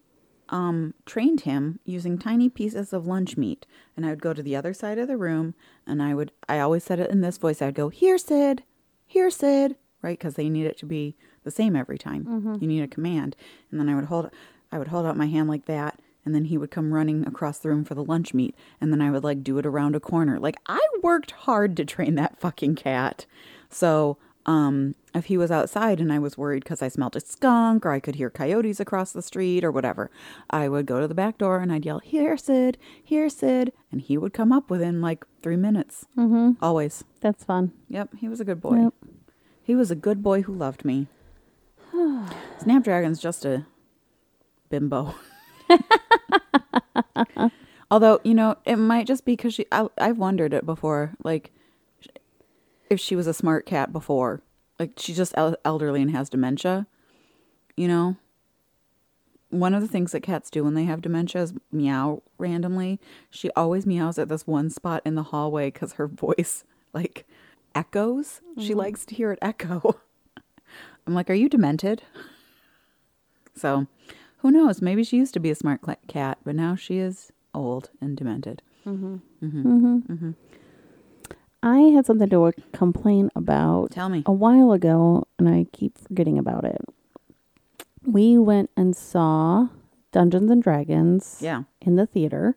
um, 0.49 0.93
trained 1.05 1.41
him 1.41 1.79
using 1.85 2.17
tiny 2.17 2.49
pieces 2.49 2.93
of 2.93 3.07
lunch 3.07 3.37
meat, 3.37 3.65
and 3.95 4.05
I 4.05 4.09
would 4.09 4.21
go 4.21 4.33
to 4.33 4.43
the 4.43 4.55
other 4.55 4.73
side 4.73 4.97
of 4.97 5.07
the 5.07 5.17
room, 5.17 5.53
and 5.87 6.01
I 6.01 6.13
would 6.13 6.31
I 6.47 6.59
always 6.59 6.83
said 6.83 6.99
it 6.99 7.11
in 7.11 7.21
this 7.21 7.37
voice. 7.37 7.61
I'd 7.61 7.75
go, 7.75 7.89
"Here, 7.89 8.17
Sid, 8.17 8.63
here, 9.05 9.29
Sid," 9.29 9.75
right? 10.01 10.17
Because 10.17 10.35
they 10.35 10.49
need 10.49 10.65
it 10.65 10.77
to 10.79 10.85
be 10.85 11.15
the 11.43 11.51
same 11.51 11.75
every 11.75 11.97
time. 11.97 12.25
You 12.61 12.67
need 12.67 12.83
a 12.83 12.87
command, 12.87 13.35
and 13.71 13.79
then 13.79 13.89
I 13.89 13.95
would 13.95 14.05
hold 14.05 14.29
I 14.71 14.77
would 14.77 14.89
hold 14.89 15.05
out 15.05 15.17
my 15.17 15.27
hand 15.27 15.49
like 15.49 15.65
that. 15.65 15.99
And 16.25 16.35
then 16.35 16.45
he 16.45 16.57
would 16.57 16.69
come 16.69 16.93
running 16.93 17.25
across 17.25 17.57
the 17.57 17.69
room 17.69 17.83
for 17.85 17.95
the 17.95 18.03
lunch 18.03 18.33
meat. 18.33 18.53
And 18.79 18.91
then 18.91 19.01
I 19.01 19.09
would 19.09 19.23
like 19.23 19.41
do 19.41 19.57
it 19.57 19.65
around 19.65 19.95
a 19.95 19.99
corner. 19.99 20.37
Like 20.37 20.57
I 20.67 20.85
worked 21.01 21.31
hard 21.31 21.75
to 21.77 21.85
train 21.85 22.15
that 22.15 22.39
fucking 22.39 22.75
cat. 22.75 23.25
So 23.69 24.17
um, 24.49 24.95
if 25.13 25.25
he 25.25 25.37
was 25.37 25.51
outside 25.51 25.99
and 25.99 26.11
I 26.11 26.17
was 26.17 26.35
worried 26.35 26.63
because 26.63 26.81
I 26.81 26.87
smelled 26.87 27.15
a 27.15 27.19
skunk 27.19 27.85
or 27.85 27.91
I 27.91 27.99
could 27.99 28.15
hear 28.15 28.31
coyotes 28.31 28.79
across 28.79 29.11
the 29.11 29.21
street 29.21 29.63
or 29.63 29.69
whatever, 29.69 30.09
I 30.49 30.67
would 30.67 30.87
go 30.87 30.99
to 30.99 31.07
the 31.07 31.13
back 31.13 31.37
door 31.37 31.59
and 31.59 31.71
I'd 31.71 31.85
yell, 31.85 31.99
Here, 31.99 32.35
Sid, 32.35 32.79
here, 33.03 33.29
Sid. 33.29 33.71
And 33.91 34.01
he 34.01 34.17
would 34.17 34.33
come 34.33 34.51
up 34.51 34.71
within 34.71 35.01
like 35.01 35.23
three 35.43 35.55
minutes. 35.55 36.07
Mm-hmm. 36.17 36.63
Always. 36.63 37.03
That's 37.21 37.43
fun. 37.43 37.73
Yep, 37.89 38.15
he 38.17 38.27
was 38.27 38.39
a 38.39 38.43
good 38.43 38.59
boy. 38.59 38.77
Yep. 38.77 38.93
He 39.61 39.75
was 39.75 39.91
a 39.91 39.95
good 39.95 40.23
boy 40.23 40.41
who 40.41 40.55
loved 40.55 40.83
me. 40.83 41.05
Snapdragon's 42.57 43.19
just 43.19 43.45
a 43.45 43.67
bimbo. 44.71 45.13
Although, 47.91 48.19
you 48.23 48.33
know, 48.33 48.55
it 48.65 48.77
might 48.77 49.05
just 49.05 49.25
be 49.25 49.33
because 49.33 49.53
she, 49.53 49.67
I, 49.71 49.89
I've 49.99 50.17
wondered 50.17 50.55
it 50.55 50.65
before, 50.65 51.13
like, 51.23 51.51
if 52.89 52.99
she 52.99 53.15
was 53.15 53.27
a 53.27 53.33
smart 53.33 53.65
cat 53.65 53.91
before. 53.91 54.41
Like, 54.79 54.93
she's 54.97 55.17
just 55.17 55.33
el- 55.35 55.57
elderly 55.65 56.01
and 56.01 56.11
has 56.11 56.29
dementia, 56.29 56.87
you 57.75 57.87
know? 57.87 58.15
One 59.49 59.73
of 59.73 59.81
the 59.81 59.87
things 59.87 60.11
that 60.11 60.21
cats 60.21 60.49
do 60.49 60.63
when 60.63 60.75
they 60.75 60.85
have 60.85 61.01
dementia 61.01 61.41
is 61.41 61.53
meow 61.71 62.21
randomly. 62.37 62.99
She 63.29 63.49
always 63.55 63.85
meows 63.85 64.17
at 64.19 64.29
this 64.29 64.45
one 64.45 64.69
spot 64.69 65.01
in 65.05 65.15
the 65.15 65.23
hallway 65.23 65.71
because 65.71 65.93
her 65.93 66.07
voice, 66.07 66.63
like, 66.93 67.25
echoes. 67.75 68.41
She 68.57 68.69
mm-hmm. 68.69 68.79
likes 68.79 69.05
to 69.05 69.15
hear 69.15 69.31
it 69.31 69.39
echo. 69.41 69.99
I'm 71.07 71.13
like, 71.13 71.29
are 71.29 71.35
you 71.35 71.49
demented? 71.49 72.03
So, 73.55 73.87
who 74.37 74.51
knows? 74.51 74.81
Maybe 74.81 75.03
she 75.03 75.17
used 75.17 75.33
to 75.33 75.39
be 75.41 75.49
a 75.49 75.55
smart 75.55 75.81
cat, 76.07 76.37
but 76.45 76.55
now 76.55 76.75
she 76.75 76.97
is 76.97 77.33
old 77.53 77.89
and 77.99 78.15
demented. 78.15 78.61
Mm-hmm. 78.87 79.15
Mm-hmm. 79.43 80.31
I 81.61 81.79
had 81.93 82.05
something 82.05 82.29
to 82.29 82.53
complain 82.71 83.29
about 83.35 83.91
Tell 83.91 84.09
me. 84.09 84.23
a 84.25 84.31
while 84.31 84.71
ago, 84.71 85.27
and 85.37 85.49
I 85.49 85.65
keep 85.73 85.97
forgetting 85.97 86.37
about 86.37 86.63
it. 86.63 86.81
We 88.05 88.37
went 88.37 88.69
and 88.77 88.95
saw 88.95 89.67
Dungeons 90.11 90.49
and 90.49 90.63
Dragons 90.63 91.39
Yeah. 91.41 91.63
in 91.81 91.95
the 91.97 92.05
theater. 92.05 92.55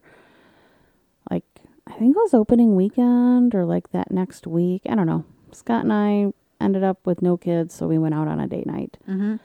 Like, 1.30 1.44
I 1.86 1.92
think 1.94 2.14
it 2.16 2.20
was 2.20 2.32
opening 2.32 2.76
weekend 2.76 3.54
or 3.54 3.64
like 3.64 3.90
that 3.90 4.10
next 4.12 4.46
week. 4.46 4.82
I 4.88 4.94
don't 4.94 5.06
know. 5.06 5.24
Scott 5.50 5.82
and 5.82 5.92
I 5.92 6.32
ended 6.60 6.84
up 6.84 7.04
with 7.04 7.20
no 7.22 7.36
kids, 7.36 7.74
so 7.74 7.88
we 7.88 7.98
went 7.98 8.14
out 8.14 8.28
on 8.28 8.38
a 8.38 8.46
date 8.46 8.66
night. 8.66 8.98
Mm-hmm. 9.08 9.36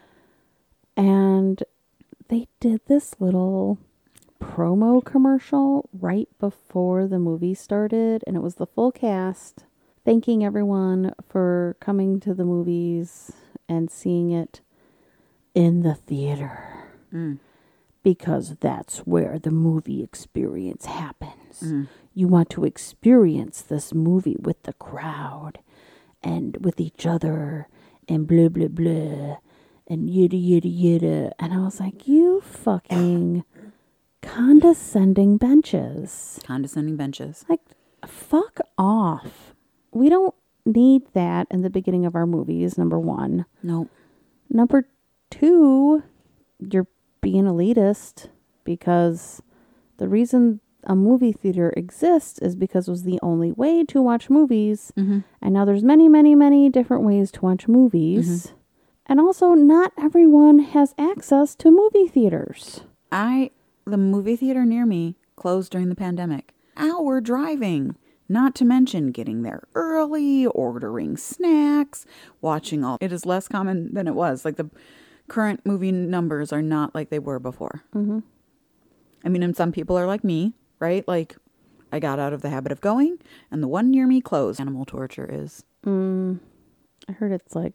And 0.96 1.64
they 2.30 2.48
did 2.60 2.82
this 2.88 3.16
little 3.20 3.80
promo 4.40 5.04
commercial 5.04 5.90
right 5.94 6.28
before 6.40 7.08
the 7.08 7.20
movie 7.20 7.54
started, 7.54 8.24
and 8.26 8.36
it 8.36 8.42
was 8.42 8.56
the 8.56 8.68
full 8.68 8.92
cast 8.92 9.66
thanking 10.06 10.44
everyone 10.44 11.14
for 11.28 11.76
coming 11.82 12.20
to 12.22 12.34
the 12.34 12.46
movies 12.46 13.32
and 13.68 13.92
seeing 13.92 14.32
it 14.32 14.62
in 15.54 15.82
the 15.82 15.96
theater. 15.96 16.88
Mm. 17.14 17.40
Because 18.04 18.56
that's 18.62 19.00
where 19.00 19.38
the 19.38 19.52
movie 19.52 20.02
experience 20.02 20.86
happens. 20.86 21.62
You 22.14 22.30
want 22.30 22.50
to 22.52 22.64
experience 22.64 23.62
this 23.62 23.94
movie 23.94 24.38
with 24.40 24.64
the 24.64 24.72
crowd 24.74 25.60
and 26.24 26.56
with 26.64 26.80
each 26.80 27.06
other 27.06 27.68
and 28.08 28.26
blah, 28.26 28.48
blah, 28.48 28.70
blah 28.70 29.38
and 29.88 30.10
yada, 30.10 30.36
yada, 30.36 30.68
yada. 30.68 31.32
And 31.40 31.54
I 31.54 31.60
was 31.60 31.80
like, 31.80 32.08
you 32.08 32.42
fucking 32.42 33.44
condescending 34.28 35.38
benches. 35.38 36.40
Condescending 36.44 36.96
benches. 36.96 37.46
Like, 37.48 37.62
fuck 38.06 38.60
off. 38.78 39.56
We 39.92 40.10
don't 40.10 40.36
need 40.66 41.04
that 41.14 41.48
in 41.50 41.62
the 41.62 41.70
beginning 41.70 42.06
of 42.06 42.16
our 42.16 42.26
movies, 42.26 42.78
number 42.78 43.00
one. 43.00 43.46
Nope. 43.64 43.90
Number 44.50 44.88
two, 45.32 46.04
you're 46.60 46.88
being 47.22 47.46
elitist 47.46 48.30
because 48.64 49.42
the 49.98 50.08
reason 50.08 50.60
a 50.84 50.96
movie 50.96 51.32
theater 51.32 51.74
exists 51.76 52.40
is 52.40 52.56
because 52.56 52.88
it 52.88 52.92
was 52.92 53.04
the 53.04 53.20
only 53.22 53.52
way 53.52 53.84
to 53.86 54.02
watch 54.02 54.30
movies. 54.30 54.92
Mm-hmm. 54.98 55.20
And 55.42 55.54
now 55.54 55.66
there's 55.66 55.84
many, 55.84 56.08
many, 56.08 56.36
many 56.36 56.70
different 56.70 57.04
ways 57.04 57.32
to 57.32 57.42
watch 57.42 57.68
movies. 57.68 58.48
Mm-hmm. 58.48 58.58
And 59.10 59.20
also, 59.22 59.54
not 59.54 59.94
everyone 59.98 60.60
has 60.60 60.94
access 60.98 61.56
to 61.56 61.72
movie 61.72 62.08
theaters. 62.08 62.82
I 63.10 63.52
the 63.90 63.98
movie 63.98 64.36
theater 64.36 64.66
near 64.66 64.86
me 64.86 65.16
closed 65.36 65.72
during 65.72 65.90
the 65.90 65.96
pandemic. 65.96 66.54
Hour 66.76 67.22
driving. 67.22 67.96
Not 68.30 68.56
to 68.56 68.66
mention 68.66 69.12
getting 69.12 69.44
there 69.44 69.64
early, 69.74 70.46
ordering 70.48 71.16
snacks, 71.16 72.06
watching 72.42 72.84
all. 72.84 72.98
It 73.00 73.14
is 73.14 73.26
less 73.26 73.48
common 73.48 73.94
than 73.94 74.06
it 74.08 74.16
was. 74.16 74.44
Like 74.44 74.58
the 74.58 74.70
current 75.30 75.66
movie 75.66 75.92
numbers 75.94 76.52
are 76.52 76.62
not 76.62 76.94
like 76.94 77.10
they 77.10 77.20
were 77.20 77.40
before. 77.40 77.84
Mm-hmm. 77.96 78.20
I 79.26 79.30
mean, 79.30 79.44
and 79.44 79.56
some 79.56 79.72
people 79.72 79.98
are 79.98 80.06
like 80.06 80.24
me, 80.26 80.54
right? 80.80 81.08
Like 81.08 81.38
I 81.92 82.00
got 82.00 82.20
out 82.20 82.34
of 82.34 82.42
the 82.42 82.50
habit 82.50 82.72
of 82.74 82.82
going, 82.82 83.18
and 83.50 83.64
the 83.64 83.68
one 83.68 83.90
near 83.92 84.06
me 84.08 84.20
closed. 84.20 84.60
Animal 84.60 84.84
torture 84.86 85.28
is 85.32 85.64
Mm, 85.86 86.40
I 87.08 87.14
heard 87.14 87.32
it's 87.32 87.56
like 87.56 87.74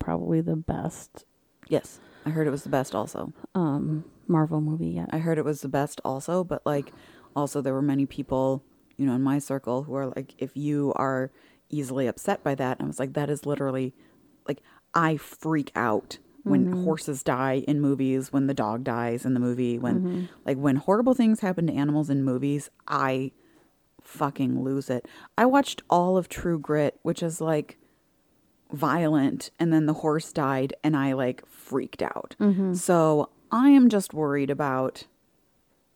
probably 0.00 0.40
the 0.40 0.56
best 0.56 1.24
yes. 1.68 2.00
I 2.26 2.30
heard 2.30 2.48
it 2.48 2.50
was 2.50 2.64
the 2.64 2.68
best 2.68 2.94
also. 2.96 3.32
um, 3.54 4.04
Marvel 4.28 4.60
movie 4.60 4.90
yet. 4.90 5.08
I 5.10 5.18
heard 5.18 5.38
it 5.38 5.44
was 5.44 5.60
the 5.60 5.68
best 5.68 6.00
also, 6.04 6.44
but 6.44 6.64
like 6.64 6.92
also 7.34 7.60
there 7.60 7.74
were 7.74 7.82
many 7.82 8.06
people, 8.06 8.62
you 8.96 9.06
know, 9.06 9.14
in 9.14 9.22
my 9.22 9.38
circle 9.38 9.84
who 9.84 9.94
are 9.94 10.06
like, 10.06 10.34
if 10.38 10.56
you 10.56 10.92
are 10.96 11.30
easily 11.70 12.06
upset 12.06 12.42
by 12.42 12.54
that, 12.54 12.78
and 12.78 12.86
I 12.86 12.88
was 12.88 12.98
like, 12.98 13.14
that 13.14 13.30
is 13.30 13.46
literally 13.46 13.94
like 14.46 14.62
I 14.94 15.16
freak 15.16 15.70
out 15.74 16.18
when 16.44 16.66
mm-hmm. 16.66 16.84
horses 16.84 17.22
die 17.22 17.64
in 17.66 17.80
movies, 17.80 18.32
when 18.32 18.46
the 18.46 18.54
dog 18.54 18.84
dies 18.84 19.24
in 19.24 19.34
the 19.34 19.40
movie, 19.40 19.78
when 19.78 20.00
mm-hmm. 20.00 20.24
like 20.44 20.56
when 20.56 20.76
horrible 20.76 21.14
things 21.14 21.40
happen 21.40 21.66
to 21.66 21.72
animals 21.72 22.10
in 22.10 22.24
movies, 22.24 22.70
I 22.86 23.32
fucking 24.02 24.62
lose 24.62 24.88
it. 24.88 25.06
I 25.36 25.44
watched 25.44 25.82
all 25.90 26.16
of 26.16 26.28
True 26.28 26.58
Grit, 26.58 26.98
which 27.02 27.22
is 27.22 27.40
like 27.40 27.78
violent 28.72 29.50
and 29.58 29.72
then 29.72 29.86
the 29.86 29.94
horse 29.94 30.32
died 30.32 30.74
and 30.82 30.96
I 30.96 31.12
like 31.12 31.46
freaked 31.46 32.02
out. 32.02 32.34
Mm-hmm. 32.40 32.74
So 32.74 33.30
I 33.50 33.70
am 33.70 33.88
just 33.88 34.14
worried 34.14 34.50
about 34.50 35.04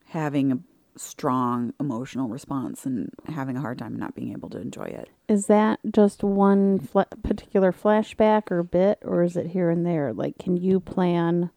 having 0.06 0.52
a 0.52 0.58
strong 0.96 1.72
emotional 1.80 2.28
response 2.28 2.84
and 2.84 3.10
having 3.26 3.56
a 3.56 3.60
hard 3.60 3.78
time 3.78 3.96
not 3.96 4.14
being 4.14 4.32
able 4.32 4.50
to 4.50 4.58
enjoy 4.60 4.84
it. 4.84 5.08
Is 5.28 5.46
that 5.46 5.80
just 5.90 6.22
one 6.22 6.78
fla- 6.80 7.06
particular 7.22 7.72
flashback 7.72 8.50
or 8.50 8.62
bit, 8.62 8.98
or 9.02 9.22
is 9.22 9.36
it 9.36 9.48
here 9.48 9.70
and 9.70 9.86
there? 9.86 10.12
Like, 10.12 10.38
can 10.38 10.56
you 10.56 10.80
plan 10.80 11.50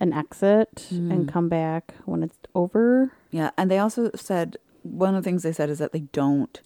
an 0.00 0.12
exit 0.12 0.88
and 0.90 1.24
hmm. 1.24 1.28
come 1.28 1.48
back 1.48 1.94
when 2.04 2.22
it's 2.22 2.38
over? 2.54 3.12
Yeah, 3.30 3.50
and 3.56 3.70
they 3.70 3.78
also 3.78 4.10
said 4.14 4.56
one 4.82 5.14
of 5.14 5.22
the 5.22 5.28
things 5.28 5.42
they 5.42 5.52
said 5.52 5.70
is 5.70 5.78
that 5.78 5.92
they 5.92 6.00
don't 6.00 6.60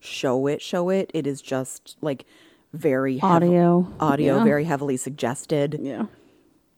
show 0.00 0.46
it 0.46 0.60
show 0.60 0.88
it. 0.90 1.10
It 1.14 1.26
is 1.26 1.40
just 1.40 1.96
like 2.00 2.24
very 2.72 3.20
Audio. 3.20 3.86
audio 4.00 4.38
Yeah. 4.38 4.44
very 4.44 4.64
heavily 4.64 4.96
suggested, 4.96 5.78
Yeah. 5.80 6.06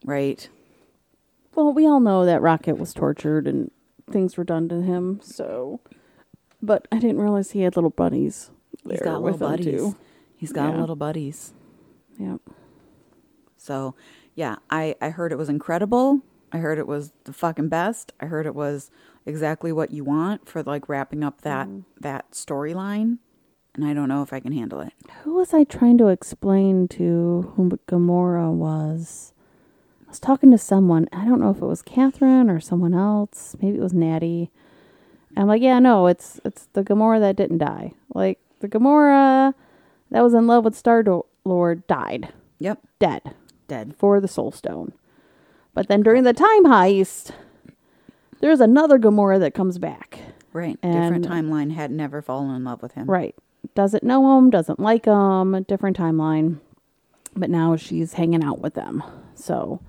right? 0.04 0.48
Well, 1.54 1.72
we 1.72 1.86
all 1.86 2.00
know 2.00 2.24
that 2.24 2.42
Rocket 2.42 2.78
was 2.78 2.92
tortured 2.92 3.46
and 3.46 3.70
things 4.10 4.36
were 4.36 4.44
done 4.44 4.68
to 4.68 4.82
him. 4.82 5.20
So, 5.22 5.80
but 6.60 6.88
I 6.90 6.98
didn't 6.98 7.20
realize 7.20 7.52
he 7.52 7.62
had 7.62 7.76
little 7.76 7.90
buddies. 7.90 8.50
He's 8.88 9.00
got 9.00 9.22
little 9.22 9.38
buddies. 9.38 9.66
too. 9.66 9.96
He's 10.36 10.52
got 10.52 10.74
Yeah. 10.74 10.80
little 10.80 10.96
buddies. 10.96 11.54
Yep. 12.18 12.40
So, 13.56 13.94
yeah, 14.34 14.56
I, 14.68 14.94
I 15.00 15.10
heard 15.10 15.32
it 15.32 15.38
was 15.38 15.48
incredible. 15.48 16.20
I 16.52 16.58
heard 16.58 16.78
it 16.78 16.86
was 16.86 17.12
the 17.24 17.32
fucking 17.32 17.68
best. 17.68 18.12
I 18.20 18.26
heard 18.26 18.46
it 18.46 18.54
was 18.54 18.90
exactly 19.26 19.72
what 19.72 19.90
you 19.90 20.04
want 20.04 20.48
for 20.48 20.62
like 20.62 20.88
wrapping 20.88 21.24
up 21.24 21.40
that 21.42 21.66
mm. 21.66 21.84
that 22.00 22.30
storyline. 22.32 23.18
And 23.74 23.84
I 23.84 23.92
don't 23.92 24.08
know 24.08 24.22
if 24.22 24.32
I 24.32 24.38
can 24.38 24.52
handle 24.52 24.80
it. 24.80 24.92
Who 25.22 25.34
was 25.34 25.52
I 25.52 25.64
trying 25.64 25.98
to 25.98 26.08
explain 26.08 26.86
to 26.88 27.52
who 27.56 27.70
Gamora 27.88 28.52
was? 28.52 29.32
Was 30.14 30.20
talking 30.20 30.52
to 30.52 30.58
someone. 30.58 31.08
I 31.12 31.24
don't 31.24 31.40
know 31.40 31.50
if 31.50 31.56
it 31.56 31.64
was 31.66 31.82
Catherine 31.82 32.48
or 32.48 32.60
someone 32.60 32.94
else. 32.94 33.56
Maybe 33.60 33.78
it 33.78 33.82
was 33.82 33.92
Natty. 33.92 34.48
I'm 35.36 35.48
like, 35.48 35.60
yeah, 35.60 35.80
no, 35.80 36.06
it's 36.06 36.40
it's 36.44 36.66
the 36.72 36.84
Gamora 36.84 37.18
that 37.18 37.34
didn't 37.34 37.58
die. 37.58 37.94
Like 38.14 38.38
the 38.60 38.68
Gamora 38.68 39.54
that 40.12 40.22
was 40.22 40.32
in 40.32 40.46
love 40.46 40.64
with 40.64 40.76
Star 40.76 41.02
Lord 41.44 41.84
died, 41.88 42.32
Yep. 42.60 42.78
dead 43.00 43.34
Dead. 43.66 43.96
for 43.98 44.20
the 44.20 44.28
Soul 44.28 44.52
Stone. 44.52 44.92
But 45.74 45.88
then 45.88 46.04
during 46.04 46.22
the 46.22 46.32
time 46.32 46.64
heist, 46.66 47.32
there's 48.38 48.60
another 48.60 49.00
Gamora 49.00 49.40
that 49.40 49.52
comes 49.52 49.78
back. 49.78 50.20
Right. 50.52 50.80
Different 50.80 51.26
timeline. 51.26 51.72
Had 51.72 51.90
never 51.90 52.22
fallen 52.22 52.54
in 52.54 52.62
love 52.62 52.82
with 52.82 52.92
him. 52.92 53.10
Right. 53.10 53.34
Doesn't 53.74 54.04
know 54.04 54.38
him, 54.38 54.50
doesn't 54.50 54.78
like 54.78 55.06
him, 55.06 55.64
different 55.64 55.98
timeline. 55.98 56.60
But 57.34 57.50
now 57.50 57.74
she's 57.74 58.12
hanging 58.12 58.44
out 58.44 58.60
with 58.60 58.74
them. 58.74 59.02
So 59.34 59.80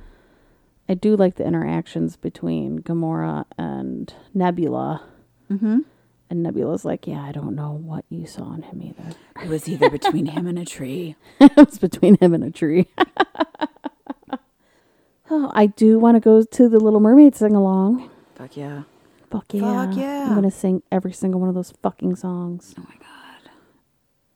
I 0.88 0.94
do 0.94 1.16
like 1.16 1.36
the 1.36 1.46
interactions 1.46 2.16
between 2.16 2.80
Gamora 2.80 3.46
and 3.58 4.14
Nebula. 4.34 5.04
Mm-hmm. 5.52 5.80
And 6.30 6.44
Nebula's 6.44 6.86
like, 6.86 7.08
Yeah, 7.08 7.22
I 7.24 7.32
don't 7.32 7.56
know 7.56 7.72
what 7.72 8.06
you 8.10 8.26
saw 8.26 8.54
in 8.54 8.64
him 8.64 8.82
either. 8.82 9.16
It 9.44 9.50
was 9.50 9.68
either 9.68 9.90
between 9.90 10.28
him 10.28 10.48
and 10.48 10.58
a 10.58 10.64
tree. 10.66 11.18
it 11.40 11.56
was 11.58 11.78
between 11.78 12.18
him 12.20 12.34
and 12.34 12.44
a 12.44 12.50
tree. 12.52 12.88
oh, 15.30 15.52
I 15.54 15.66
do 15.66 16.00
want 16.00 16.16
to 16.16 16.22
go 16.22 16.42
to 16.42 16.70
the 16.70 16.80
Little 16.80 17.02
Mermaid 17.02 17.36
sing 17.36 17.54
along. 17.54 18.10
Fuck 18.36 18.56
yeah. 18.56 18.84
Fuck 19.30 19.54
yeah. 19.54 19.86
Fuck 19.88 19.98
yeah. 19.98 20.24
I'm 20.28 20.36
going 20.36 20.50
to 20.50 20.52
sing 20.52 20.84
every 20.90 21.12
single 21.12 21.42
one 21.42 21.50
of 21.50 21.56
those 21.56 21.74
fucking 21.84 22.16
songs. 22.16 22.74
Oh 22.78 22.86
my 22.88 22.96
god. 22.96 23.52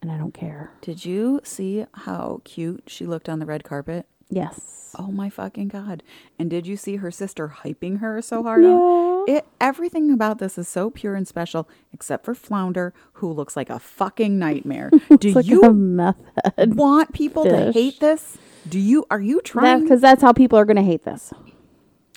And 0.02 0.12
I 0.12 0.18
don't 0.18 0.34
care. 0.34 0.72
Did 0.82 1.06
you 1.06 1.40
see 1.44 1.86
how 1.94 2.42
cute 2.44 2.84
she 2.88 3.06
looked 3.06 3.30
on 3.30 3.40
the 3.40 3.46
red 3.46 3.64
carpet? 3.64 4.06
Yes. 4.30 4.96
Oh 4.98 5.12
my 5.12 5.30
fucking 5.30 5.68
god. 5.68 6.02
And 6.40 6.50
did 6.50 6.66
you 6.66 6.76
see 6.76 6.98
her 6.98 7.12
sister 7.12 7.54
hyping 7.64 8.00
her 8.00 8.22
so 8.22 8.42
hard 8.44 8.64
on 8.66 9.26
Yeah. 9.28 9.36
it? 9.38 9.46
Everything 9.62 10.12
about 10.12 10.40
this 10.40 10.58
is 10.58 10.68
so 10.68 10.90
pure 10.90 11.16
and 11.16 11.28
special, 11.28 11.70
except 11.94 12.26
for 12.26 12.34
Flounder, 12.34 12.94
who 13.14 13.32
looks 13.32 13.56
like 13.56 13.70
a 13.70 13.80
fucking 13.80 14.40
nightmare. 14.40 14.90
Do 15.20 15.32
like 15.32 15.46
you 15.46 15.62
a 15.62 15.74
meth 15.74 16.18
head. 16.58 16.76
want 16.76 17.14
people 17.14 17.44
to 17.44 17.72
hate 17.72 18.00
this? 18.00 18.38
Do 18.68 18.80
you 18.80 19.06
are 19.12 19.22
you 19.22 19.42
trying 19.42 19.84
Because 19.84 20.02
that's 20.02 20.22
how 20.22 20.34
people 20.34 20.58
are 20.60 20.66
going 20.66 20.78
to 20.78 20.84
hate 20.84 21.04
this. 21.06 21.32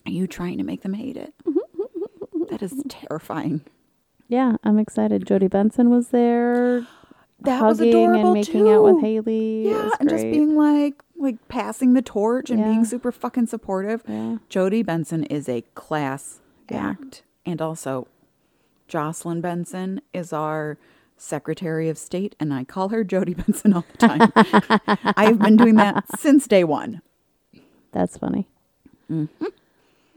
are 0.06 0.10
you 0.12 0.26
trying 0.26 0.58
to 0.58 0.64
make 0.64 0.82
them 0.82 0.94
hate 0.94 1.16
it? 1.16 1.34
that 2.50 2.62
is 2.62 2.74
terrifying. 2.88 3.60
Yeah, 4.28 4.56
I'm 4.64 4.78
excited. 4.78 5.26
Jodi 5.26 5.48
Benson 5.48 5.90
was 5.90 6.08
there, 6.08 6.86
That 7.40 7.62
was 7.62 7.78
hugging 7.78 7.92
adorable 7.92 8.24
and 8.24 8.32
making 8.32 8.68
out 8.68 8.82
with. 8.82 9.00
Haley. 9.02 9.68
Yeah, 9.68 9.90
and 10.00 10.08
just 10.08 10.22
being 10.24 10.56
like 10.56 11.01
like 11.22 11.48
passing 11.48 11.94
the 11.94 12.02
torch 12.02 12.50
and 12.50 12.58
Yeah. 12.60 12.66
being 12.66 12.84
super 12.84 13.12
fucking 13.12 13.46
supportive. 13.46 14.02
Yeah. 14.08 14.38
Jodi 14.48 14.82
Benson 14.82 15.24
is 15.24 15.48
a 15.48 15.62
class 15.74 16.40
Yeah. 16.70 16.90
act. 16.90 17.22
And 17.46 17.60
also 17.62 18.06
Jocelyn 18.88 19.40
Benson 19.40 20.00
is 20.12 20.32
our 20.32 20.76
Secretary 21.16 21.88
of 21.88 21.96
State 21.96 22.34
and 22.40 22.52
I 22.52 22.64
call 22.64 22.88
her 22.90 23.04
Jodi 23.04 23.34
Benson 23.42 23.72
all 23.72 23.84
the 23.92 24.08
time. 24.08 24.32
I've 25.16 25.38
been 25.38 25.56
doing 25.56 25.76
that 25.76 26.04
since 26.18 26.46
day 26.46 26.64
1. 26.64 27.00
That's 27.92 28.16
funny. 28.16 28.48
Mm-hmm. 29.10 29.44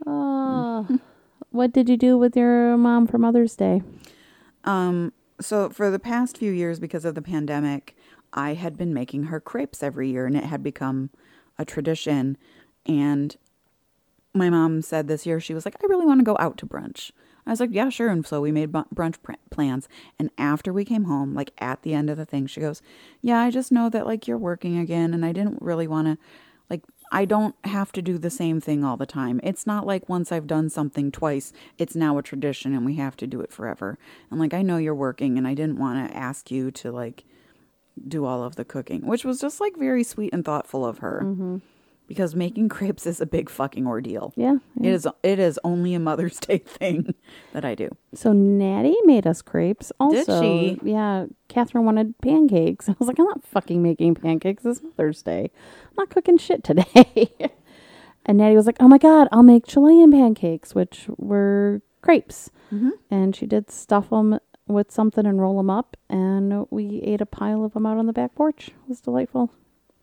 Oh, 0.06 0.98
what 1.50 1.72
did 1.72 1.88
you 1.88 1.96
do 1.96 2.16
with 2.18 2.36
your 2.36 2.76
mom 2.76 3.06
for 3.06 3.18
Mother's 3.18 3.56
Day? 3.56 3.82
Um, 4.64 5.12
so 5.40 5.68
for 5.70 5.90
the 5.90 5.98
past 5.98 6.38
few 6.38 6.52
years, 6.52 6.78
because 6.80 7.04
of 7.04 7.14
the 7.14 7.22
pandemic, 7.22 7.96
I 8.32 8.54
had 8.54 8.76
been 8.76 8.94
making 8.94 9.24
her 9.24 9.40
crepes 9.40 9.82
every 9.82 10.10
year, 10.10 10.26
and 10.26 10.36
it 10.36 10.44
had 10.44 10.62
become 10.62 11.10
a 11.58 11.64
tradition. 11.64 12.36
And 12.84 13.36
my 14.34 14.50
mom 14.50 14.82
said 14.82 15.08
this 15.08 15.26
year 15.26 15.40
she 15.40 15.54
was 15.54 15.64
like, 15.64 15.76
"I 15.82 15.86
really 15.86 16.06
want 16.06 16.20
to 16.20 16.24
go 16.24 16.36
out 16.38 16.58
to 16.58 16.66
brunch." 16.66 17.10
I 17.46 17.50
was 17.50 17.60
like, 17.60 17.72
"Yeah, 17.72 17.88
sure." 17.88 18.08
And 18.08 18.26
so 18.26 18.40
we 18.40 18.52
made 18.52 18.72
brunch 18.72 19.16
plans. 19.50 19.88
And 20.18 20.30
after 20.36 20.72
we 20.72 20.84
came 20.84 21.04
home, 21.04 21.34
like 21.34 21.52
at 21.58 21.82
the 21.82 21.94
end 21.94 22.10
of 22.10 22.16
the 22.16 22.24
thing, 22.26 22.46
she 22.46 22.60
goes, 22.60 22.82
"Yeah, 23.20 23.38
I 23.40 23.50
just 23.50 23.72
know 23.72 23.88
that 23.90 24.06
like 24.06 24.26
you're 24.26 24.38
working 24.38 24.78
again, 24.78 25.14
and 25.14 25.24
I 25.24 25.32
didn't 25.32 25.62
really 25.62 25.86
want 25.86 26.08
to." 26.08 26.18
Like, 26.68 26.82
I 27.12 27.24
don't 27.24 27.54
have 27.64 27.92
to 27.92 28.02
do 28.02 28.18
the 28.18 28.30
same 28.30 28.60
thing 28.60 28.82
all 28.84 28.96
the 28.96 29.06
time. 29.06 29.40
It's 29.44 29.66
not 29.66 29.86
like 29.86 30.08
once 30.08 30.32
I've 30.32 30.48
done 30.48 30.68
something 30.68 31.12
twice, 31.12 31.52
it's 31.78 31.94
now 31.94 32.18
a 32.18 32.22
tradition 32.22 32.74
and 32.74 32.84
we 32.84 32.96
have 32.96 33.16
to 33.18 33.26
do 33.26 33.40
it 33.40 33.52
forever. 33.52 33.98
And 34.30 34.40
like, 34.40 34.52
I 34.52 34.62
know 34.62 34.76
you're 34.76 34.94
working 34.94 35.38
and 35.38 35.46
I 35.46 35.54
didn't 35.54 35.78
want 35.78 36.10
to 36.10 36.16
ask 36.16 36.50
you 36.50 36.72
to 36.72 36.90
like 36.90 37.24
do 38.06 38.24
all 38.24 38.42
of 38.42 38.56
the 38.56 38.64
cooking, 38.64 39.06
which 39.06 39.24
was 39.24 39.40
just 39.40 39.60
like 39.60 39.76
very 39.76 40.04
sweet 40.04 40.32
and 40.32 40.44
thoughtful 40.44 40.84
of 40.84 40.98
her. 40.98 41.22
Mm-hmm. 41.24 41.58
Because 42.06 42.36
making 42.36 42.68
crepes 42.68 43.04
is 43.04 43.20
a 43.20 43.26
big 43.26 43.50
fucking 43.50 43.84
ordeal. 43.84 44.32
Yeah. 44.36 44.58
It 44.80 44.90
is 44.90 45.08
it 45.24 45.40
is 45.40 45.58
only 45.64 45.92
a 45.92 45.98
Mother's 45.98 46.38
Day 46.38 46.58
thing 46.64 47.14
that 47.52 47.64
I 47.64 47.74
do. 47.74 47.90
So 48.14 48.32
Natty 48.32 48.94
made 49.04 49.26
us 49.26 49.42
crepes. 49.42 49.90
Also, 49.98 50.40
she? 50.40 50.78
Yeah. 50.84 51.26
Catherine 51.48 51.84
wanted 51.84 52.14
pancakes. 52.22 52.88
I 52.88 52.94
was 53.00 53.08
like, 53.08 53.18
I'm 53.18 53.24
not 53.24 53.44
fucking 53.44 53.82
making 53.82 54.14
pancakes 54.14 54.62
this 54.62 54.82
Mother's 54.82 55.22
Day. 55.22 55.50
I'm 55.88 55.94
not 55.98 56.10
cooking 56.10 56.38
shit 56.38 56.62
today. 56.62 57.32
and 58.26 58.38
Natty 58.38 58.54
was 58.54 58.66
like, 58.66 58.76
Oh 58.78 58.88
my 58.88 58.98
god, 58.98 59.26
I'll 59.32 59.42
make 59.42 59.66
Chilean 59.66 60.12
pancakes, 60.12 60.76
which 60.76 61.06
were 61.16 61.82
crepes. 62.02 62.50
Mm-hmm. 62.72 62.90
And 63.10 63.34
she 63.34 63.46
did 63.46 63.70
stuff 63.70 64.10
them 64.10 64.38
with 64.66 64.90
something 64.90 65.26
and 65.26 65.40
roll 65.40 65.56
them 65.56 65.70
up, 65.70 65.96
and 66.08 66.66
we 66.70 67.00
ate 67.02 67.20
a 67.20 67.26
pile 67.26 67.64
of 67.64 67.74
them 67.74 67.86
out 67.86 67.98
on 67.98 68.06
the 68.06 68.12
back 68.12 68.34
porch. 68.34 68.68
It 68.68 68.88
was 68.88 69.00
delightful. 69.00 69.50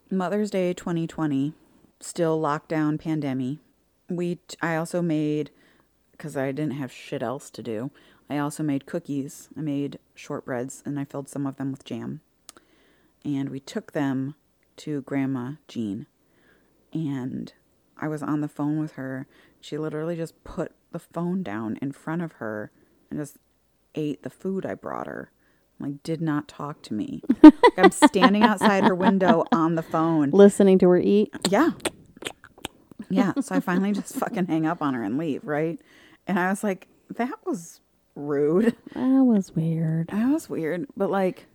Mother's 0.10 0.52
Day 0.52 0.73
2020, 0.73 1.54
still 1.99 2.39
lockdown 2.39 2.99
pandemic. 2.99 3.58
We 4.10 4.39
I 4.62 4.76
also 4.76 5.02
made 5.02 5.49
because 6.12 6.38
I 6.38 6.52
didn't 6.52 6.73
have 6.73 6.91
shit 6.91 7.23
else 7.23 7.49
to 7.49 7.63
do. 7.63 7.91
I 8.30 8.38
also 8.38 8.63
made 8.63 8.86
cookies. 8.86 9.49
I 9.58 9.62
made 9.62 9.99
shortbreads 10.15 10.86
and 10.86 10.99
I 10.99 11.06
filled 11.06 11.30
some 11.30 11.45
of 11.45 11.58
them 11.58 11.71
with 11.71 11.84
jam. 11.84 12.21
And 13.26 13.49
we 13.49 13.60
took 13.60 13.91
them 13.91 14.36
to 14.78 15.02
Grandma 15.02 15.54
Jean. 15.67 16.08
And 16.93 17.54
I 17.97 18.08
was 18.08 18.23
on 18.23 18.41
the 18.41 18.47
phone 18.47 18.80
with 18.80 18.93
her. 18.93 19.28
She 19.60 19.78
literally 19.78 20.15
just 20.15 20.43
put 20.43 20.71
the 20.91 20.99
phone 20.99 21.43
down 21.43 21.78
in 21.82 21.91
front 21.91 22.21
of 22.21 22.34
her 22.34 22.71
and 23.10 23.19
just 23.19 23.38
ate 23.95 24.23
the 24.23 24.29
food 24.29 24.65
I 24.65 24.75
brought 24.75 25.08
her. 25.08 25.32
Like 25.79 26.03
did 26.03 26.21
not 26.21 26.47
talk 26.47 26.82
to 26.84 26.93
me. 26.93 27.21
Like, 27.41 27.53
I'm 27.77 27.91
standing 27.91 28.43
outside 28.43 28.84
her 28.84 28.95
window 28.95 29.43
on 29.51 29.75
the 29.75 29.84
phone. 29.84 30.29
Listening 30.29 30.79
to 30.79 30.89
her 30.89 30.97
eat. 30.97 31.34
Yeah. 31.49 31.71
Yeah. 33.10 33.34
So 33.41 33.56
I 33.56 33.60
finally 33.60 33.91
just 33.91 34.15
fucking 34.15 34.45
hang 34.47 34.65
up 34.65 34.82
on 34.82 34.93
her 34.93 35.03
and 35.03 35.17
leave, 35.17 35.43
right? 35.43 35.79
And 36.27 36.39
I 36.39 36.49
was 36.49 36.63
like, 36.63 36.88
that 37.15 37.38
was 37.45 37.82
rude. 38.15 38.75
That 38.93 39.23
was 39.23 39.56
weird. 39.56 40.08
That 40.10 40.32
was 40.32 40.49
weird. 40.49 40.88
But 40.95 41.10
like, 41.10 41.47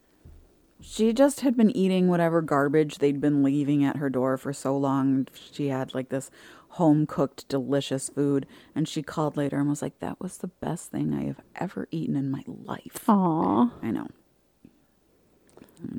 she 0.80 1.12
just 1.12 1.40
had 1.40 1.56
been 1.56 1.74
eating 1.76 2.08
whatever 2.08 2.42
garbage 2.42 2.98
they'd 2.98 3.20
been 3.20 3.42
leaving 3.42 3.84
at 3.84 3.96
her 3.96 4.10
door 4.10 4.36
for 4.36 4.52
so 4.52 4.76
long. 4.76 5.26
She 5.52 5.68
had 5.68 5.94
like 5.94 6.08
this 6.08 6.30
home 6.70 7.06
cooked, 7.06 7.48
delicious 7.48 8.08
food. 8.08 8.46
And 8.74 8.88
she 8.88 9.02
called 9.02 9.36
later 9.36 9.58
and 9.58 9.68
was 9.68 9.82
like, 9.82 9.98
that 10.00 10.20
was 10.20 10.38
the 10.38 10.48
best 10.48 10.90
thing 10.90 11.12
I 11.14 11.24
have 11.24 11.40
ever 11.56 11.88
eaten 11.90 12.16
in 12.16 12.30
my 12.30 12.44
life. 12.46 13.08
Aw, 13.08 13.70
I 13.82 13.90
know. 13.90 14.08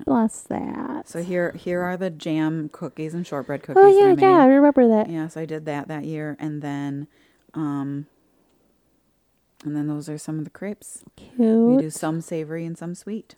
bless 0.05 0.41
that. 0.41 1.07
So 1.07 1.23
here, 1.23 1.51
here 1.53 1.81
are 1.81 1.97
the 1.97 2.09
jam 2.09 2.69
cookies 2.69 3.13
and 3.13 3.25
shortbread 3.25 3.63
cookies. 3.63 3.81
oh 3.81 3.93
that 3.93 4.21
I 4.21 4.27
yeah, 4.27 4.29
yeah, 4.37 4.43
I 4.43 4.47
remember 4.47 4.87
that. 4.89 5.09
Yes, 5.09 5.37
I 5.37 5.45
did 5.45 5.65
that 5.65 5.87
that 5.87 6.03
year, 6.05 6.35
and 6.39 6.61
then, 6.61 7.07
um, 7.53 8.07
and 9.63 9.75
then 9.75 9.87
those 9.87 10.07
are 10.09 10.17
some 10.17 10.37
of 10.37 10.43
the 10.45 10.49
crepes. 10.51 11.03
Cute. 11.15 11.67
We 11.67 11.77
do 11.77 11.89
some 11.89 12.21
savory 12.21 12.65
and 12.65 12.77
some 12.77 12.93
sweet. 12.95 13.35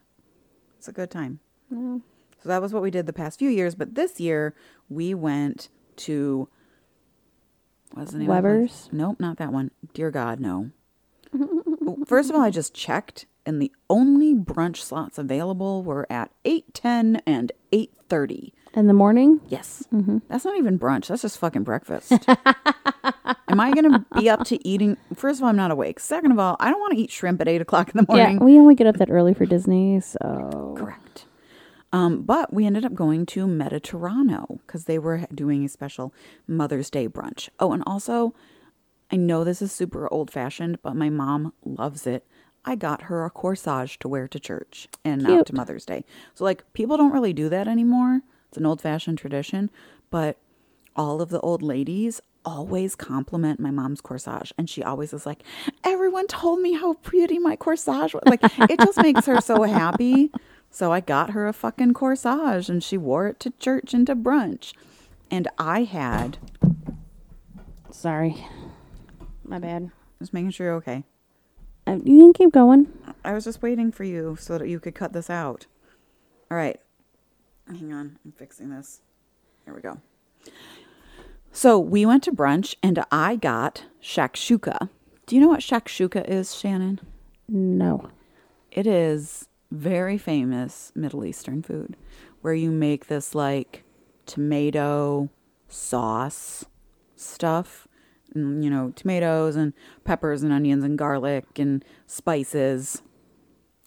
It's 0.77 0.87
a 0.87 0.91
good 0.91 1.11
time. 1.11 1.39
So 1.71 2.49
that 2.49 2.61
was 2.61 2.73
what 2.73 2.81
we 2.83 2.91
did 2.91 3.05
the 3.05 3.13
past 3.13 3.37
few 3.39 3.49
years, 3.49 3.75
but 3.75 3.95
this 3.95 4.19
year 4.19 4.53
we 4.89 5.13
went 5.13 5.69
to. 5.97 6.49
What's 7.93 8.11
the 8.11 8.19
name? 8.19 8.27
Weber's? 8.27 8.89
Nope, 8.91 9.19
not 9.19 9.37
that 9.37 9.51
one. 9.51 9.71
Dear 9.93 10.11
God, 10.11 10.39
no. 10.39 10.71
First 12.05 12.29
of 12.29 12.35
all, 12.35 12.41
I 12.41 12.49
just 12.49 12.73
checked, 12.73 13.25
and 13.45 13.61
the 13.61 13.71
only 13.89 14.33
brunch 14.33 14.77
slots 14.77 15.17
available 15.17 15.83
were 15.83 16.07
at 16.11 16.31
eight 16.45 16.73
ten 16.73 17.21
and 17.25 17.51
eight 17.71 17.93
thirty. 18.09 18.53
In 18.73 18.87
the 18.87 18.93
morning. 18.93 19.41
Yes. 19.49 19.83
Mm-hmm. 19.93 20.19
That's 20.29 20.45
not 20.45 20.57
even 20.57 20.79
brunch. 20.79 21.07
That's 21.07 21.23
just 21.23 21.37
fucking 21.39 21.63
breakfast. 21.63 22.13
Am 22.13 23.59
I 23.59 23.71
going 23.73 23.91
to 23.91 24.05
be 24.17 24.29
up 24.29 24.45
to 24.45 24.65
eating? 24.65 24.95
First 25.13 25.39
of 25.39 25.43
all, 25.43 25.49
I'm 25.49 25.57
not 25.57 25.71
awake. 25.71 25.99
Second 25.99 26.31
of 26.31 26.39
all, 26.39 26.55
I 26.57 26.69
don't 26.71 26.79
want 26.79 26.93
to 26.93 26.99
eat 26.99 27.11
shrimp 27.11 27.41
at 27.41 27.49
eight 27.49 27.59
o'clock 27.59 27.89
in 27.89 27.97
the 27.97 28.05
morning. 28.07 28.37
Yeah, 28.37 28.43
we 28.45 28.57
only 28.57 28.75
get 28.75 28.87
up 28.87 28.95
that 28.95 29.09
early 29.09 29.33
for 29.33 29.45
Disney, 29.45 29.99
so 29.99 30.73
Correct. 30.77 31.25
Um, 31.93 32.21
but 32.21 32.53
we 32.53 32.65
ended 32.65 32.85
up 32.85 32.93
going 32.93 33.25
to 33.27 33.45
Mediterrano 33.47 34.59
because 34.65 34.85
they 34.85 34.97
were 34.97 35.25
doing 35.33 35.65
a 35.65 35.69
special 35.69 36.13
Mother's 36.47 36.89
Day 36.89 37.07
brunch. 37.09 37.49
Oh, 37.59 37.73
and 37.73 37.83
also, 37.85 38.33
I 39.11 39.17
know 39.17 39.43
this 39.43 39.61
is 39.61 39.71
super 39.71 40.11
old 40.11 40.31
fashioned, 40.31 40.81
but 40.81 40.95
my 40.95 41.09
mom 41.09 41.53
loves 41.65 42.07
it. 42.07 42.25
I 42.63 42.75
got 42.75 43.03
her 43.03 43.25
a 43.25 43.31
corsage 43.31 43.97
to 43.99 44.07
wear 44.07 44.27
to 44.27 44.39
church 44.39 44.87
and 45.03 45.27
out 45.29 45.47
to 45.47 45.55
Mother's 45.55 45.85
Day. 45.85 46.05
So, 46.35 46.43
like, 46.43 46.71
people 46.73 46.95
don't 46.95 47.11
really 47.11 47.33
do 47.33 47.49
that 47.49 47.67
anymore. 47.67 48.21
It's 48.49 48.57
an 48.57 48.65
old 48.65 48.81
fashioned 48.81 49.17
tradition, 49.17 49.69
but 50.11 50.37
all 50.95 51.21
of 51.21 51.29
the 51.29 51.39
old 51.39 51.61
ladies 51.61 52.21
always 52.45 52.95
compliment 52.95 53.59
my 53.59 53.71
mom's 53.71 54.01
corsage. 54.01 54.51
And 54.57 54.69
she 54.69 54.83
always 54.83 55.13
is 55.13 55.25
like, 55.25 55.43
everyone 55.83 56.27
told 56.27 56.59
me 56.59 56.73
how 56.73 56.93
pretty 56.95 57.39
my 57.39 57.55
corsage 57.55 58.13
was. 58.13 58.23
Like, 58.25 58.41
it 58.69 58.79
just 58.79 59.01
makes 59.01 59.25
her 59.25 59.41
so 59.41 59.63
happy. 59.63 60.31
So 60.71 60.93
I 60.93 61.01
got 61.01 61.31
her 61.31 61.47
a 61.47 61.53
fucking 61.53 61.93
corsage 61.93 62.69
and 62.69 62.81
she 62.81 62.97
wore 62.97 63.27
it 63.27 63.39
to 63.41 63.51
church 63.51 63.93
and 63.93 64.07
to 64.07 64.15
brunch. 64.15 64.73
And 65.29 65.47
I 65.57 65.83
had, 65.83 66.37
Sorry. 67.91 68.45
My 69.43 69.59
bad. 69.59 69.91
just 70.19 70.33
making 70.33 70.51
sure 70.51 70.67
you're 70.67 70.75
okay. 70.75 71.03
Uh, 71.85 71.99
you 72.03 72.19
can 72.19 72.33
keep 72.33 72.53
going. 72.53 72.87
I 73.23 73.33
was 73.33 73.43
just 73.43 73.61
waiting 73.61 73.91
for 73.91 74.05
you 74.05 74.37
so 74.39 74.57
that 74.57 74.69
you 74.69 74.79
could 74.79 74.95
cut 74.95 75.11
this 75.13 75.29
out. 75.29 75.65
All 76.49 76.57
right. 76.57 76.79
Hang 77.67 77.91
on. 77.91 78.17
I'm 78.23 78.31
fixing 78.31 78.69
this. 78.69 79.01
Here 79.65 79.73
we 79.73 79.81
go. 79.81 79.99
So 81.51 81.77
we 81.77 82.05
went 82.05 82.23
to 82.23 82.31
brunch 82.31 82.75
and 82.81 83.03
I 83.11 83.35
got 83.35 83.83
shakshuka. 84.01 84.89
Do 85.25 85.35
you 85.35 85.41
know 85.41 85.49
what 85.49 85.59
shakshuka 85.59 86.27
is, 86.27 86.55
Shannon? 86.55 86.99
No. 87.49 88.09
It 88.71 88.87
is 88.87 89.49
very 89.71 90.17
famous 90.17 90.91
Middle 90.95 91.25
Eastern 91.25 91.63
food 91.63 91.95
where 92.41 92.53
you 92.53 92.71
make 92.71 93.07
this 93.07 93.33
like 93.33 93.83
tomato 94.25 95.29
sauce 95.67 96.65
stuff. 97.15 97.87
And, 98.33 98.63
you 98.63 98.69
know, 98.69 98.93
tomatoes 98.95 99.55
and 99.55 99.73
peppers 100.05 100.41
and 100.41 100.53
onions 100.53 100.83
and 100.83 100.97
garlic 100.97 101.59
and 101.59 101.83
spices. 102.07 103.01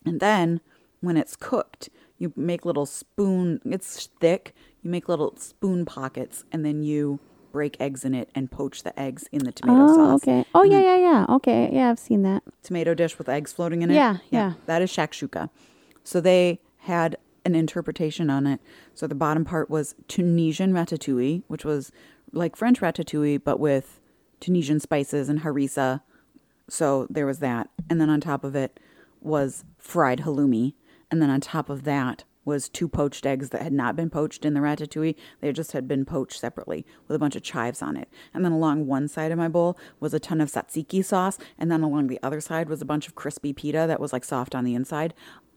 And 0.05 0.21
then 0.21 0.61
when 1.01 1.17
it's 1.17 1.35
cooked, 1.35 1.89
you 2.19 2.33
make 2.37 2.67
little 2.67 2.87
spoon, 2.87 3.61
it's 3.65 4.09
thick, 4.21 4.55
you 4.83 4.91
make 4.91 5.09
little 5.09 5.35
spoon 5.37 5.85
pockets 5.85 6.45
and 6.53 6.65
then 6.65 6.83
you 6.83 7.21
break 7.53 7.77
eggs 7.81 8.05
in 8.05 8.15
it 8.15 8.29
and 8.35 8.51
poach 8.51 8.83
the 8.83 8.99
eggs 9.01 9.29
in 9.33 9.45
the 9.45 9.53
tomato 9.53 9.85
oh, 9.85 9.95
sauce. 9.95 10.23
okay. 10.23 10.45
Oh, 10.55 10.63
yeah, 10.63 10.83
mm-hmm. 10.83 10.85
yeah, 10.85 10.97
yeah. 10.97 11.27
Okay. 11.37 11.71
Yeah, 11.73 11.91
I've 11.91 11.99
seen 11.99 12.23
that. 12.23 12.43
Tomato 12.63 12.95
dish 12.95 13.17
with 13.17 13.29
eggs 13.29 13.53
floating 13.53 13.83
in 13.83 13.91
it. 13.91 13.95
Yeah, 13.95 14.19
yeah. 14.31 14.55
That 14.67 14.83
is 14.83 14.91
shakshuka. 14.91 15.49
So 16.05 16.21
they 16.21 16.61
had 16.81 17.17
an 17.45 17.55
interpretation 17.55 18.31
on 18.31 18.47
it. 18.47 18.61
So 18.95 19.07
the 19.07 19.15
bottom 19.15 19.45
part 19.45 19.69
was 19.69 19.95
Tunisian 20.09 20.73
ratatouille, 20.73 21.43
which 21.49 21.65
was 21.65 21.91
like 22.33 22.57
French 22.57 22.81
ratatouille, 22.81 23.43
but 23.43 23.59
with 23.59 24.01
Tunisian 24.41 24.81
spices 24.81 25.29
and 25.29 25.41
harissa. 25.41 26.03
So 26.69 27.07
there 27.11 27.27
was 27.27 27.39
that. 27.41 27.69
And 27.91 28.01
then 28.01 28.11
on 28.11 28.21
top 28.21 28.45
of 28.45 28.55
it 28.55 28.81
was 29.21 29.65
fried 29.79 30.21
halloumi. 30.21 30.75
And 31.11 31.21
then 31.21 31.31
on 31.31 31.41
top 31.41 31.69
of 31.69 31.85
that 31.85 32.25
was 32.45 32.69
two 32.69 32.89
poached 32.89 33.25
eggs 33.25 33.51
that 33.51 33.63
had 33.63 33.73
not 33.73 33.97
been 33.97 34.11
poached 34.11 34.45
in 34.45 34.53
the 34.53 34.61
ratatouille. 34.61 35.17
They 35.41 35.53
just 35.53 35.73
had 35.73 35.89
been 35.89 36.05
poached 36.05 36.39
separately 36.39 36.85
with 37.09 37.15
a 37.15 37.19
bunch 37.19 37.37
of 37.37 37.43
chives 37.43 37.81
on 37.81 37.97
it. 37.97 38.09
And 38.35 38.45
then 38.45 38.53
along 38.53 38.87
one 38.87 39.09
side 39.09 39.33
of 39.33 39.39
my 39.39 39.49
bowl 39.49 39.79
was 40.01 40.13
a 40.13 40.21
ton 40.21 40.41
of 40.41 40.51
tzatziki 40.51 41.05
sauce. 41.05 41.39
And 41.59 41.71
then 41.71 41.83
along 41.83 42.09
the 42.09 42.21
other 42.23 42.41
side 42.41 42.69
was 42.69 42.83
a 42.83 42.87
bunch 42.87 43.07
of 43.07 43.15
crispy 43.15 43.53
pita 43.53 43.87
that 43.89 44.01
was 44.01 44.13
like 44.13 44.25
soft 44.25 44.55
on 44.55 44.65
the 44.65 44.75
inside. 44.75 45.15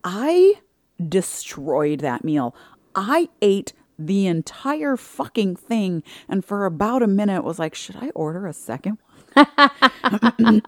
I 0.09 0.61
destroyed 1.05 1.99
that 1.99 2.23
meal. 2.23 2.55
I 2.95 3.27
ate 3.41 3.73
the 3.99 4.25
entire 4.27 4.95
fucking 4.95 5.57
thing 5.57 6.01
and 6.29 6.45
for 6.45 6.65
about 6.65 7.03
a 7.03 7.07
minute 7.07 7.43
was 7.43 7.59
like, 7.59 7.75
should 7.75 7.97
I 7.97 8.09
order 8.15 8.47
a 8.47 8.53
second 8.53 8.99
one? 9.33 9.45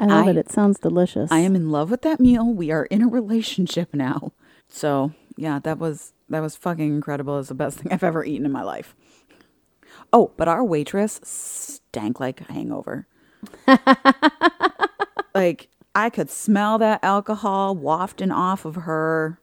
I 0.00 0.06
love 0.06 0.26
I- 0.26 0.30
it. 0.30 0.36
It 0.36 0.52
sounds 0.52 0.78
delicious. 0.78 1.32
I 1.32 1.40
am 1.40 1.56
in 1.56 1.70
love 1.70 1.90
with 1.90 2.02
that 2.02 2.20
meal. 2.20 2.46
We 2.52 2.70
are 2.70 2.84
in 2.84 3.02
a 3.02 3.08
relationship 3.08 3.92
now. 3.92 4.32
So 4.68 5.12
yeah, 5.36 5.58
that 5.60 5.78
was 5.78 6.12
that 6.28 6.40
was 6.40 6.54
fucking 6.54 6.86
incredible. 6.94 7.40
It's 7.40 7.48
the 7.48 7.54
best 7.54 7.78
thing 7.80 7.92
I've 7.92 8.04
ever 8.04 8.24
eaten 8.24 8.46
in 8.46 8.52
my 8.52 8.62
life. 8.62 8.94
Oh, 10.12 10.30
but 10.36 10.46
our 10.46 10.64
waitress 10.64 11.20
stank 11.24 12.20
like 12.20 12.40
a 12.42 12.52
hangover. 12.52 13.08
like 15.34 15.68
I 15.94 16.10
could 16.10 16.30
smell 16.30 16.78
that 16.78 17.00
alcohol 17.02 17.74
wafting 17.76 18.30
off 18.32 18.64
of 18.64 18.74
her. 18.76 19.38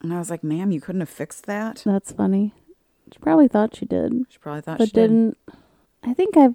And 0.00 0.12
I 0.12 0.18
was 0.18 0.30
like, 0.30 0.42
ma'am, 0.44 0.70
you 0.70 0.80
couldn't 0.80 1.00
have 1.00 1.08
fixed 1.08 1.46
that? 1.46 1.82
That's 1.84 2.12
funny. 2.12 2.52
She 3.12 3.18
probably 3.20 3.48
thought 3.48 3.74
she 3.76 3.86
did, 3.86 4.12
She 4.28 4.38
probably 4.38 4.60
thought 4.60 4.78
but 4.78 4.88
she 4.88 4.92
did. 4.92 5.08
didn't. 5.08 5.38
I 6.04 6.12
think 6.14 6.36
I've. 6.36 6.54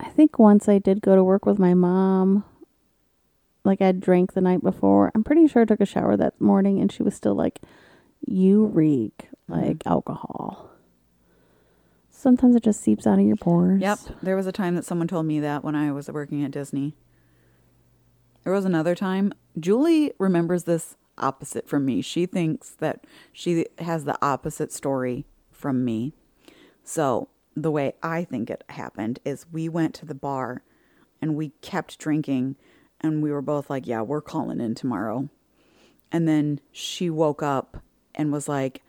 I 0.00 0.06
think 0.08 0.38
once 0.38 0.68
I 0.68 0.78
did 0.78 1.00
go 1.02 1.14
to 1.14 1.22
work 1.22 1.44
with 1.46 1.58
my 1.58 1.74
mom. 1.74 2.44
Like 3.64 3.80
I'd 3.80 4.00
drank 4.00 4.32
the 4.32 4.40
night 4.40 4.62
before. 4.62 5.12
I'm 5.14 5.22
pretty 5.22 5.46
sure 5.46 5.62
I 5.62 5.64
took 5.66 5.80
a 5.80 5.86
shower 5.86 6.16
that 6.16 6.40
morning, 6.40 6.80
and 6.80 6.90
she 6.90 7.02
was 7.04 7.14
still 7.14 7.34
like, 7.34 7.60
"You 8.26 8.66
reek 8.66 9.28
Mm-hmm. 9.50 9.66
like 9.68 9.82
alcohol." 9.86 10.70
Sometimes 12.10 12.56
it 12.56 12.62
just 12.62 12.80
seeps 12.80 13.06
out 13.06 13.18
of 13.18 13.24
your 13.24 13.36
pores. 13.36 13.80
Yep. 13.80 13.98
There 14.22 14.36
was 14.36 14.46
a 14.46 14.52
time 14.52 14.74
that 14.76 14.84
someone 14.84 15.06
told 15.08 15.26
me 15.26 15.38
that 15.40 15.62
when 15.64 15.74
I 15.76 15.92
was 15.92 16.08
working 16.08 16.42
at 16.44 16.50
Disney. 16.50 16.94
There 18.44 18.52
was 18.52 18.64
another 18.64 18.94
time. 18.94 19.32
Julie 19.58 20.12
remembers 20.18 20.64
this 20.64 20.96
opposite 21.18 21.68
from 21.68 21.84
me. 21.84 22.02
She 22.02 22.26
thinks 22.26 22.70
that 22.70 23.04
she 23.32 23.66
has 23.78 24.04
the 24.04 24.18
opposite 24.24 24.72
story 24.72 25.26
from 25.50 25.84
me. 25.84 26.12
So, 26.82 27.28
the 27.54 27.70
way 27.70 27.94
I 28.02 28.24
think 28.24 28.50
it 28.50 28.64
happened 28.70 29.20
is 29.24 29.46
we 29.52 29.68
went 29.68 29.94
to 29.96 30.06
the 30.06 30.14
bar 30.14 30.62
and 31.20 31.36
we 31.36 31.50
kept 31.60 31.98
drinking 31.98 32.56
and 33.00 33.22
we 33.22 33.30
were 33.30 33.42
both 33.42 33.68
like, 33.68 33.86
"Yeah, 33.86 34.02
we're 34.02 34.22
calling 34.22 34.60
in 34.60 34.74
tomorrow." 34.74 35.28
And 36.10 36.26
then 36.26 36.60
she 36.72 37.10
woke 37.10 37.42
up 37.42 37.82
and 38.14 38.32
was 38.32 38.48
like, 38.48 38.82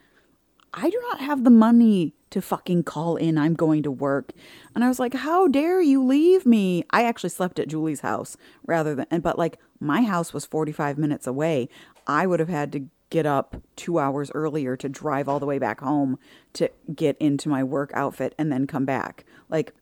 I 0.73 0.89
do 0.89 0.99
not 1.09 1.19
have 1.19 1.43
the 1.43 1.49
money 1.49 2.13
to 2.31 2.41
fucking 2.41 2.83
call 2.83 3.15
in. 3.15 3.37
I'm 3.37 3.53
going 3.53 3.83
to 3.83 3.91
work. 3.91 4.31
And 4.73 4.83
I 4.83 4.87
was 4.87 4.99
like, 4.99 5.13
how 5.13 5.47
dare 5.47 5.81
you 5.81 6.03
leave 6.03 6.45
me? 6.45 6.83
I 6.89 7.03
actually 7.03 7.29
slept 7.29 7.59
at 7.59 7.67
Julie's 7.67 7.99
house 7.99 8.37
rather 8.65 8.95
than, 8.95 9.21
but 9.21 9.37
like 9.37 9.59
my 9.79 10.01
house 10.01 10.33
was 10.33 10.45
45 10.45 10.97
minutes 10.97 11.27
away. 11.27 11.69
I 12.07 12.25
would 12.25 12.39
have 12.39 12.49
had 12.49 12.71
to 12.71 12.87
get 13.11 13.27
up 13.27 13.61
two 13.75 13.99
hours 13.99 14.31
earlier 14.33 14.75
to 14.75 14.89
drive 14.89 15.29
all 15.29 15.39
the 15.39 15.45
way 15.45 15.59
back 15.59 15.81
home 15.81 16.17
to 16.53 16.71
get 16.95 17.15
into 17.19 17.47
my 17.47 17.63
work 17.63 17.91
outfit 17.93 18.33
and 18.39 18.51
then 18.51 18.65
come 18.65 18.85
back. 18.85 19.25
Like, 19.49 19.73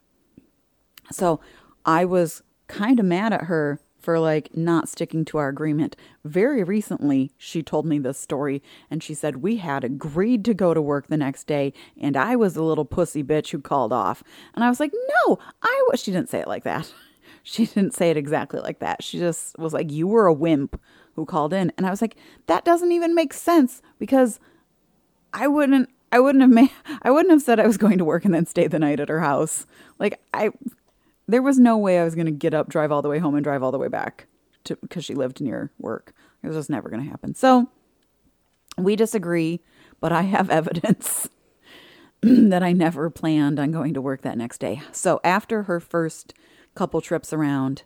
so 1.10 1.40
I 1.86 2.04
was 2.04 2.44
kind 2.68 3.00
of 3.00 3.06
mad 3.06 3.32
at 3.32 3.46
her 3.46 3.80
for 4.02 4.20
like 4.20 4.56
not 4.56 4.90
sticking 4.90 5.24
to 5.26 5.38
our 5.38 5.50
agreement. 5.50 5.96
Very 6.26 6.64
recently, 6.64 7.32
she 7.38 7.62
told 7.62 7.86
me 7.86 8.00
this 8.00 8.18
story 8.18 8.62
and 8.90 9.02
she 9.02 9.14
said 9.14 9.38
we 9.38 9.58
had 9.58 9.84
agreed 9.84 10.44
to 10.46 10.54
go 10.54 10.74
to 10.74 10.82
work 10.82 11.08
the 11.08 11.18
next 11.18 11.46
day 11.46 11.74
and 12.00 12.18
I 12.18 12.36
was 12.36 12.54
the 12.54 12.64
little 12.64 12.86
pussy 12.86 13.24
bitch 13.24 13.52
who 13.52 13.60
called 13.60 13.94
off. 13.94 14.24
And 14.54 14.64
I 14.64 14.70
was 14.70 14.80
like, 14.80 14.92
"No, 14.94 15.40
I 15.62 15.86
was." 15.90 16.02
She 16.02 16.12
didn't 16.12 16.30
say 16.30 16.40
it 16.40 16.48
like 16.48 16.64
that. 16.64 16.92
She 17.44 17.66
didn't 17.66 17.96
say 17.96 18.12
it 18.12 18.18
exactly 18.18 18.60
like 18.60 18.78
that. 18.80 19.02
She 19.04 19.18
just 19.18 19.58
was 19.58 19.74
like, 19.74 19.92
"You 19.92 20.06
were 20.06 20.28
a 20.28 20.34
wimp 20.34 20.80
who 21.16 21.26
called 21.26 21.54
in." 21.54 21.72
And 21.76 21.88
I 21.88 21.90
was 21.90 22.00
like, 22.00 22.16
"That 22.46 22.64
doesn't 22.64 22.92
even 22.92 23.16
make 23.16 23.34
sense 23.34 23.82
because 23.98 24.40
I 25.34 25.48
wouldn't 25.48 25.90
I 26.12 26.20
wouldn't 26.20 26.42
have 26.42 26.52
made 26.52 26.72
I 27.02 27.12
wouldn't 27.12 27.32
have 27.32 27.42
said 27.42 27.60
I 27.60 27.68
was 27.68 27.78
going 27.78 27.98
to 27.98 28.06
work 28.06 28.26
and 28.26 28.34
then 28.34 28.46
stay 28.46 28.68
the 28.68 28.80
night 28.80 29.00
at 29.00 29.10
her 29.10 29.22
house. 29.22 29.66
Like 29.98 30.20
I 30.34 30.52
there 31.32 31.42
was 31.42 31.60
no 31.60 31.78
way 31.78 32.00
I 32.00 32.04
was 32.04 32.16
going 32.16 32.26
to 32.26 32.32
get 32.32 32.54
up, 32.54 32.70
drive 32.70 32.92
all 32.92 33.02
the 33.02 33.10
way 33.10 33.20
home 33.20 33.36
and 33.36 33.44
drive 33.44 33.64
all 33.64 33.72
the 33.72 33.78
way 33.78 33.88
back 33.88 34.28
because 34.64 35.06
she 35.06 35.16
lived 35.16 35.42
near 35.42 35.72
work. 35.80 36.14
It 36.44 36.48
was 36.48 36.56
just 36.56 36.70
never 36.70 36.90
going 36.90 37.04
to 37.04 37.10
happen. 37.10 37.36
So 37.36 37.70
we 38.78 38.96
disagree, 38.96 39.62
but 40.00 40.12
I 40.12 40.24
have 40.24 40.50
evidence 40.52 41.30
that 42.22 42.64
I 42.64 42.74
never 42.74 43.10
planned 43.10 43.60
on 43.60 43.72
going 43.72 43.94
to 43.94 44.02
work 44.02 44.22
that 44.22 44.38
next 44.38 44.60
day. 44.60 44.82
So 44.92 45.20
after 45.24 45.64
her 45.64 45.80
first 45.80 46.34
couple 46.76 47.02
trips 47.02 47.34
around, 47.34 47.84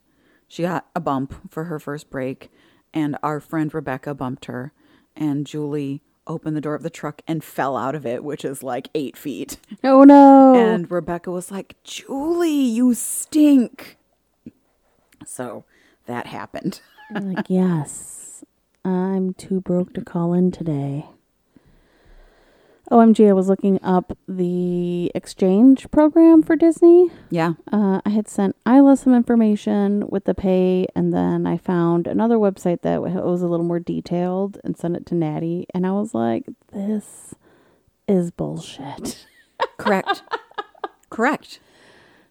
she 0.47 0.63
got 0.63 0.87
a 0.95 0.99
bump 0.99 1.51
for 1.51 1.65
her 1.65 1.79
first 1.79 2.09
break, 2.09 2.51
and 2.93 3.17
our 3.23 3.39
friend 3.39 3.73
Rebecca 3.73 4.13
bumped 4.13 4.45
her, 4.45 4.73
and 5.15 5.47
Julie 5.47 6.03
opened 6.27 6.55
the 6.55 6.61
door 6.61 6.75
of 6.75 6.83
the 6.83 6.89
truck 6.89 7.21
and 7.27 7.43
fell 7.43 7.77
out 7.77 7.95
of 7.95 8.05
it, 8.05 8.23
which 8.23 8.43
is 8.45 8.63
like 8.63 8.89
eight 8.95 9.15
feet. 9.17 9.57
Oh 9.83 10.03
no. 10.03 10.55
And 10.55 10.89
Rebecca 10.89 11.31
was 11.31 11.51
like, 11.51 11.75
Julie, 11.83 12.49
you 12.49 12.93
stink. 12.93 13.97
So 15.25 15.65
that 16.05 16.27
happened. 16.27 16.81
You're 17.11 17.21
like, 17.21 17.45
yes, 17.49 18.43
I'm 18.83 19.33
too 19.33 19.61
broke 19.61 19.93
to 19.93 20.01
call 20.01 20.33
in 20.33 20.51
today. 20.51 21.05
OMG, 22.91 23.27
I 23.29 23.33
was 23.33 23.49
looking 23.49 23.79
up 23.83 24.15
the 24.27 25.11
exchange 25.15 25.89
program 25.89 26.43
for 26.43 26.55
Disney. 26.55 27.09
Yeah. 27.31 27.53
Uh, 27.71 27.99
I 28.05 28.09
had 28.09 28.27
sent 28.27 28.55
Isla 28.67 28.95
some 28.97 29.15
information 29.15 30.05
with 30.09 30.25
the 30.25 30.35
pay, 30.35 30.85
and 30.95 31.11
then 31.11 31.47
I 31.47 31.57
found 31.57 32.05
another 32.05 32.35
website 32.37 32.81
that 32.83 33.01
was 33.01 33.41
a 33.41 33.47
little 33.47 33.65
more 33.65 33.79
detailed 33.79 34.59
and 34.63 34.77
sent 34.77 34.95
it 34.95 35.05
to 35.07 35.15
Natty. 35.15 35.65
And 35.73 35.87
I 35.87 35.91
was 35.93 36.13
like, 36.13 36.45
this 36.73 37.33
is 38.07 38.29
bullshit. 38.29 39.25
Correct. 39.77 40.21
Correct. 41.09 41.59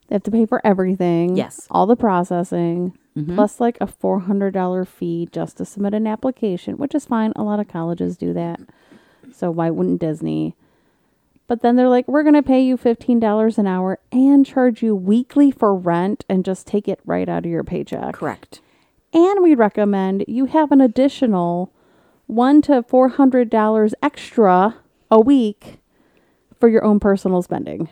They 0.09 0.15
have 0.15 0.23
to 0.25 0.31
pay 0.31 0.47
for 0.47 0.65
everything. 0.65 1.37
Yes. 1.37 1.67
All 1.71 1.87
the 1.87 1.97
processing, 1.97 2.97
Mhm. 3.17 3.35
plus 3.35 3.59
like 3.61 3.77
a 3.81 3.87
$400 3.87 4.87
fee 4.87 5.29
just 5.33 5.57
to 5.57 5.65
submit 5.65 5.95
an 5.95 6.07
application, 6.07 6.77
which 6.77 6.95
is 6.95 7.07
fine. 7.07 7.33
A 7.37 7.43
lot 7.43 7.59
of 7.61 7.67
colleges 7.69 8.17
do 8.17 8.33
that. 8.35 8.61
So 9.35 9.51
why 9.51 9.71
wouldn't 9.71 10.01
Disney? 10.01 10.57
But 11.47 11.61
then 11.61 11.77
they're 11.77 11.89
like, 11.89 12.09
we're 12.09 12.23
going 12.23 12.35
to 12.35 12.43
pay 12.43 12.63
you 12.63 12.79
$15 12.79 13.59
an 13.59 13.67
hour 13.67 13.99
and 14.11 14.47
charge 14.47 14.83
you 14.83 14.95
weekly 14.95 15.51
for 15.51 15.75
rent 15.75 16.25
and 16.29 16.45
just 16.45 16.67
take 16.67 16.89
it 16.89 17.01
right 17.05 17.29
out 17.29 17.45
of 17.45 17.51
your 17.51 17.65
paycheck. 17.65 18.15
Correct. 18.15 18.61
And 19.13 19.43
we 19.43 19.55
recommend 19.55 20.25
you 20.27 20.47
have 20.47 20.73
an 20.73 20.81
additional 20.81 21.73
one 22.27 22.63
to 22.63 22.83
four 22.83 23.11
hundred 23.11 23.51
dollars 23.51 23.95
extra 24.03 24.77
a 25.11 25.21
week 25.21 25.79
for 26.59 26.69
your 26.69 26.85
own 26.85 26.99
personal 26.99 27.43
spending. 27.43 27.89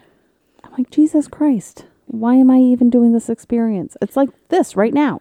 I'm 0.65 0.73
like, 0.73 0.91
Jesus 0.91 1.29
Christ, 1.29 1.87
why 2.07 2.35
am 2.37 2.51
I 2.51 2.59
even 2.59 2.91
doing 2.91 3.13
this 3.13 3.29
experience? 3.29 3.97
It's 4.01 4.17
like 4.17 4.31
this 4.49 4.75
right 4.75 4.95
now. 4.95 5.21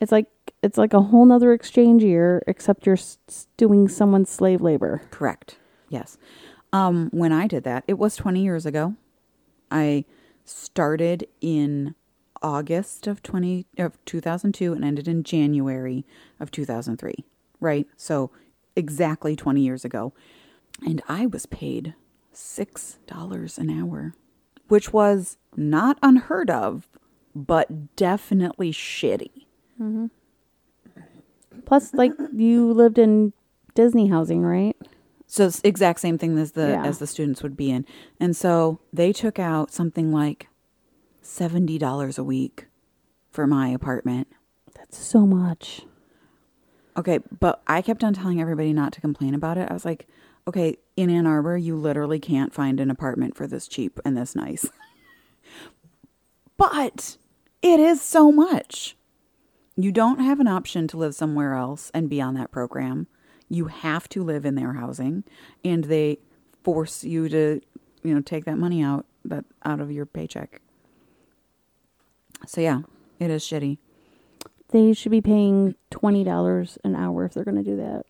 It's 0.00 0.12
like 0.12 0.26
it's 0.66 0.76
like 0.76 0.92
a 0.92 1.00
whole 1.00 1.24
nother 1.24 1.52
exchange 1.52 2.02
year, 2.02 2.42
except 2.46 2.84
you're 2.86 2.94
s- 2.96 3.46
doing 3.56 3.88
someone's 3.88 4.28
slave 4.30 4.60
labor. 4.60 5.00
Correct. 5.10 5.58
Yes. 5.88 6.18
Um, 6.72 7.08
when 7.12 7.32
I 7.32 7.46
did 7.46 7.62
that, 7.64 7.84
it 7.86 7.98
was 7.98 8.16
20 8.16 8.42
years 8.42 8.66
ago. 8.66 8.94
I 9.70 10.04
started 10.44 11.26
in 11.40 11.94
August 12.42 13.06
of 13.06 13.22
20 13.22 13.66
of 13.78 14.04
2002 14.04 14.72
and 14.72 14.84
ended 14.84 15.08
in 15.08 15.22
January 15.22 16.04
of 16.40 16.50
2003. 16.50 17.14
Right? 17.60 17.86
So 17.96 18.30
exactly 18.74 19.36
20 19.36 19.60
years 19.62 19.84
ago. 19.84 20.12
And 20.84 21.00
I 21.08 21.26
was 21.26 21.46
paid 21.46 21.94
$6 22.34 23.58
an 23.58 23.70
hour, 23.70 24.14
which 24.68 24.92
was 24.92 25.38
not 25.56 25.98
unheard 26.02 26.50
of, 26.50 26.88
but 27.34 27.94
definitely 27.96 28.72
shitty. 28.72 29.46
Plus, 31.64 31.94
like 31.94 32.12
you 32.34 32.72
lived 32.72 32.98
in 32.98 33.32
Disney 33.74 34.08
housing, 34.08 34.42
right? 34.42 34.76
So 35.26 35.50
exact 35.64 36.00
same 36.00 36.18
thing 36.18 36.38
as 36.38 36.52
the 36.52 36.68
Yeah. 36.68 36.84
as 36.84 36.98
the 36.98 37.06
students 37.06 37.42
would 37.42 37.56
be 37.56 37.70
in. 37.70 37.84
And 38.20 38.36
so 38.36 38.78
they 38.92 39.12
took 39.12 39.38
out 39.38 39.72
something 39.72 40.12
like 40.12 40.48
seventy 41.22 41.78
dollars 41.78 42.18
a 42.18 42.24
week 42.24 42.66
for 43.30 43.46
my 43.46 43.68
apartment. 43.68 44.28
That's 44.74 44.96
so 44.98 45.26
much. 45.26 45.82
Okay, 46.96 47.18
but 47.40 47.62
I 47.66 47.82
kept 47.82 48.02
on 48.04 48.14
telling 48.14 48.40
everybody 48.40 48.72
not 48.72 48.92
to 48.94 49.00
complain 49.00 49.34
about 49.34 49.58
it. 49.58 49.68
I 49.70 49.74
was 49.74 49.84
like, 49.84 50.06
okay, 50.48 50.76
in 50.96 51.10
Ann 51.10 51.26
Arbor, 51.26 51.56
you 51.56 51.76
literally 51.76 52.18
can't 52.18 52.54
find 52.54 52.80
an 52.80 52.90
apartment 52.90 53.36
for 53.36 53.46
this 53.46 53.68
cheap 53.68 54.00
and 54.04 54.16
this 54.16 54.34
nice. 54.34 54.66
but 56.56 57.16
it 57.62 57.80
is 57.80 58.00
so 58.00 58.32
much. 58.32 58.95
You 59.76 59.92
don't 59.92 60.20
have 60.20 60.40
an 60.40 60.48
option 60.48 60.88
to 60.88 60.96
live 60.96 61.14
somewhere 61.14 61.54
else 61.54 61.90
and 61.92 62.08
be 62.08 62.20
on 62.20 62.34
that 62.34 62.50
program. 62.50 63.06
You 63.48 63.66
have 63.66 64.08
to 64.10 64.24
live 64.24 64.44
in 64.46 64.54
their 64.54 64.72
housing 64.72 65.24
and 65.64 65.84
they 65.84 66.18
force 66.64 67.04
you 67.04 67.28
to, 67.28 67.60
you 68.02 68.14
know, 68.14 68.20
take 68.20 68.44
that 68.46 68.58
money 68.58 68.82
out 68.82 69.06
that 69.24 69.44
out 69.64 69.80
of 69.80 69.92
your 69.92 70.06
paycheck. 70.06 70.60
So 72.46 72.60
yeah, 72.60 72.80
it 73.18 73.30
is 73.30 73.42
shitty. 73.42 73.78
They 74.70 74.92
should 74.92 75.12
be 75.12 75.20
paying 75.20 75.74
twenty 75.90 76.24
dollars 76.24 76.78
an 76.82 76.96
hour 76.96 77.24
if 77.24 77.34
they're 77.34 77.44
going 77.44 77.62
to 77.62 77.62
do 77.62 77.76
that. 77.76 78.04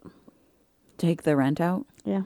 Take 0.98 1.22
the 1.24 1.36
rent 1.36 1.60
out. 1.60 1.86
Yeah. 2.04 2.22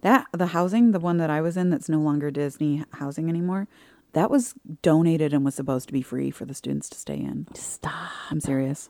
That 0.00 0.26
the 0.32 0.48
housing, 0.48 0.92
the 0.92 1.00
one 1.00 1.18
that 1.18 1.30
I 1.30 1.40
was 1.40 1.56
in 1.56 1.70
that's 1.70 1.88
no 1.88 1.98
longer 1.98 2.30
Disney 2.30 2.84
housing 2.94 3.28
anymore, 3.28 3.68
that 4.14 4.30
was 4.30 4.54
donated 4.82 5.32
and 5.32 5.44
was 5.44 5.54
supposed 5.54 5.86
to 5.88 5.92
be 5.92 6.02
free 6.02 6.30
for 6.30 6.44
the 6.44 6.54
students 6.54 6.88
to 6.90 6.98
stay 6.98 7.16
in. 7.16 7.46
Stop. 7.54 8.10
I'm 8.30 8.40
serious. 8.40 8.88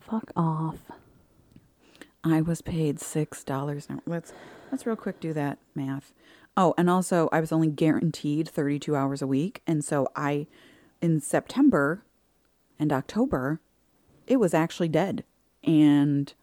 Fuck 0.00 0.30
off. 0.36 0.78
I 2.24 2.40
was 2.40 2.60
paid 2.60 3.00
six 3.00 3.42
dollars 3.42 3.86
an 3.88 3.96
hour. 3.96 4.02
Let's 4.06 4.32
let's 4.70 4.86
real 4.86 4.96
quick 4.96 5.20
do 5.20 5.32
that 5.32 5.58
math. 5.74 6.12
Oh, 6.56 6.74
and 6.76 6.90
also 6.90 7.28
I 7.32 7.40
was 7.40 7.50
only 7.50 7.68
guaranteed 7.68 8.48
32 8.48 8.94
hours 8.94 9.22
a 9.22 9.26
week, 9.26 9.62
and 9.66 9.82
so 9.84 10.08
I, 10.14 10.46
in 11.00 11.20
September, 11.20 12.04
and 12.78 12.92
October, 12.92 13.60
it 14.26 14.36
was 14.36 14.52
actually 14.52 14.88
dead, 14.88 15.24
and 15.64 16.34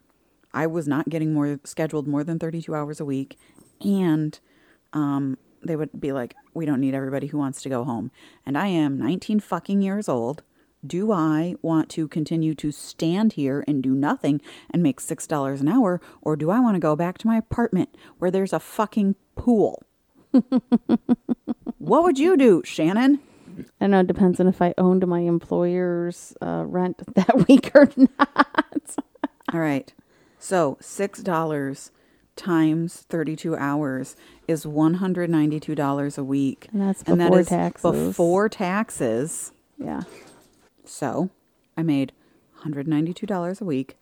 I 0.51 0.65
was 0.65 0.87
not 0.87 1.09
getting 1.09 1.33
more 1.33 1.59
scheduled 1.63 2.07
more 2.07 2.23
than 2.23 2.39
32 2.39 2.73
hours 2.73 2.99
a 2.99 3.05
week, 3.05 3.37
and 3.81 4.39
um, 4.93 5.37
they 5.63 5.75
would 5.75 5.99
be 5.99 6.11
like, 6.11 6.35
"We 6.53 6.65
don't 6.65 6.81
need 6.81 6.93
everybody 6.93 7.27
who 7.27 7.37
wants 7.37 7.61
to 7.63 7.69
go 7.69 7.83
home," 7.83 8.11
and 8.45 8.57
I 8.57 8.67
am 8.67 8.97
19 8.97 9.39
fucking 9.39 9.81
years 9.81 10.09
old. 10.09 10.43
Do 10.85 11.11
I 11.11 11.55
want 11.61 11.89
to 11.89 12.07
continue 12.07 12.55
to 12.55 12.71
stand 12.71 13.33
here 13.33 13.65
and 13.67 13.83
do 13.83 13.93
nothing 13.93 14.39
and 14.71 14.81
make 14.81 14.99
six 15.01 15.27
dollars 15.27 15.61
an 15.61 15.67
hour, 15.67 15.99
or 16.21 16.35
do 16.35 16.49
I 16.49 16.59
want 16.59 16.75
to 16.75 16.79
go 16.79 16.95
back 16.95 17.17
to 17.19 17.27
my 17.27 17.37
apartment 17.37 17.95
where 18.17 18.31
there's 18.31 18.53
a 18.53 18.59
fucking 18.59 19.15
pool? 19.35 19.83
what 21.77 22.03
would 22.03 22.19
you 22.19 22.37
do, 22.37 22.61
Shannon? 22.63 23.19
I 23.59 23.63
don't 23.85 23.91
know 23.91 23.99
it 23.99 24.07
depends 24.07 24.39
on 24.39 24.47
if 24.47 24.61
I 24.61 24.73
owned 24.77 25.05
my 25.05 25.19
employer's 25.21 26.33
uh, 26.41 26.63
rent 26.65 27.03
that 27.15 27.47
week 27.47 27.71
or 27.75 27.89
not. 27.97 28.95
All 29.51 29.59
right. 29.59 29.91
So 30.37 30.77
six 30.79 31.21
dollars 31.21 31.91
times 32.35 33.05
thirty-two 33.09 33.57
hours 33.57 34.15
is 34.49 34.65
one 34.65 34.95
hundred 34.95 35.29
ninety-two 35.29 35.75
dollars 35.75 36.17
a 36.17 36.23
week, 36.23 36.67
And 36.73 36.81
that's 36.81 37.03
before 37.03 37.43
taxes. 37.43 37.81
Before 38.07 38.49
taxes. 38.49 39.51
Yeah. 39.77 40.01
So 40.85 41.29
I 41.77 41.83
made 41.83 42.11
one 42.53 42.63
hundred 42.63 42.87
ninety-two 42.87 43.25
dollars 43.27 43.61
a 43.61 43.65
week. 43.65 43.97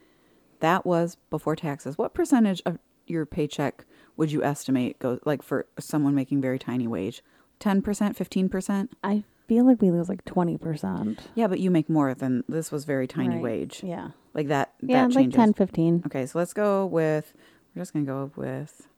That 0.59 0.85
was 0.85 1.17
before 1.29 1.55
taxes. 1.55 1.97
What 1.97 2.13
percentage 2.13 2.61
of 2.65 2.79
your 3.05 3.25
paycheck 3.25 3.85
would 4.15 4.31
you 4.31 4.43
estimate 4.43 4.97
go 4.99 5.19
like 5.25 5.41
for 5.43 5.67
someone 5.79 6.15
making 6.15 6.41
very 6.41 6.57
tiny 6.59 6.87
wage? 6.87 7.21
Ten 7.59 7.81
percent, 7.81 8.15
fifteen 8.15 8.49
percent? 8.49 8.91
I 9.03 9.23
feel 9.47 9.65
like 9.65 9.81
we 9.81 9.89
lose 9.91 10.09
like 10.09 10.25
20%. 10.25 11.19
Yeah, 11.33 11.47
but 11.47 11.61
you 11.61 11.71
make 11.71 11.89
more 11.89 12.13
than 12.13 12.43
this 12.49 12.69
was 12.69 12.83
very 12.83 13.07
tiny 13.07 13.35
Right. 13.35 13.41
wage. 13.41 13.81
Yeah. 13.81 14.09
Like 14.33 14.49
that. 14.49 14.73
Yeah, 14.81 15.03
that 15.07 15.15
like 15.15 15.23
changes. 15.31 15.37
10, 15.37 15.53
15. 15.53 16.03
Okay, 16.07 16.25
so 16.25 16.37
let's 16.37 16.51
go 16.53 16.85
with. 16.85 17.31
We're 17.73 17.81
just 17.81 17.93
gonna 17.93 18.03
go 18.03 18.29
with. 18.35 18.89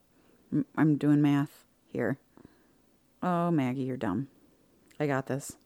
I'm- 0.76 0.96
doing 0.96 1.20
math 1.22 1.64
here. 1.86 2.18
Oh, 3.22 3.50
Maggie, 3.50 3.82
you're 3.82 3.96
dumb. 3.96 4.28
I 4.98 5.06
got 5.06 5.26
this. 5.26 5.56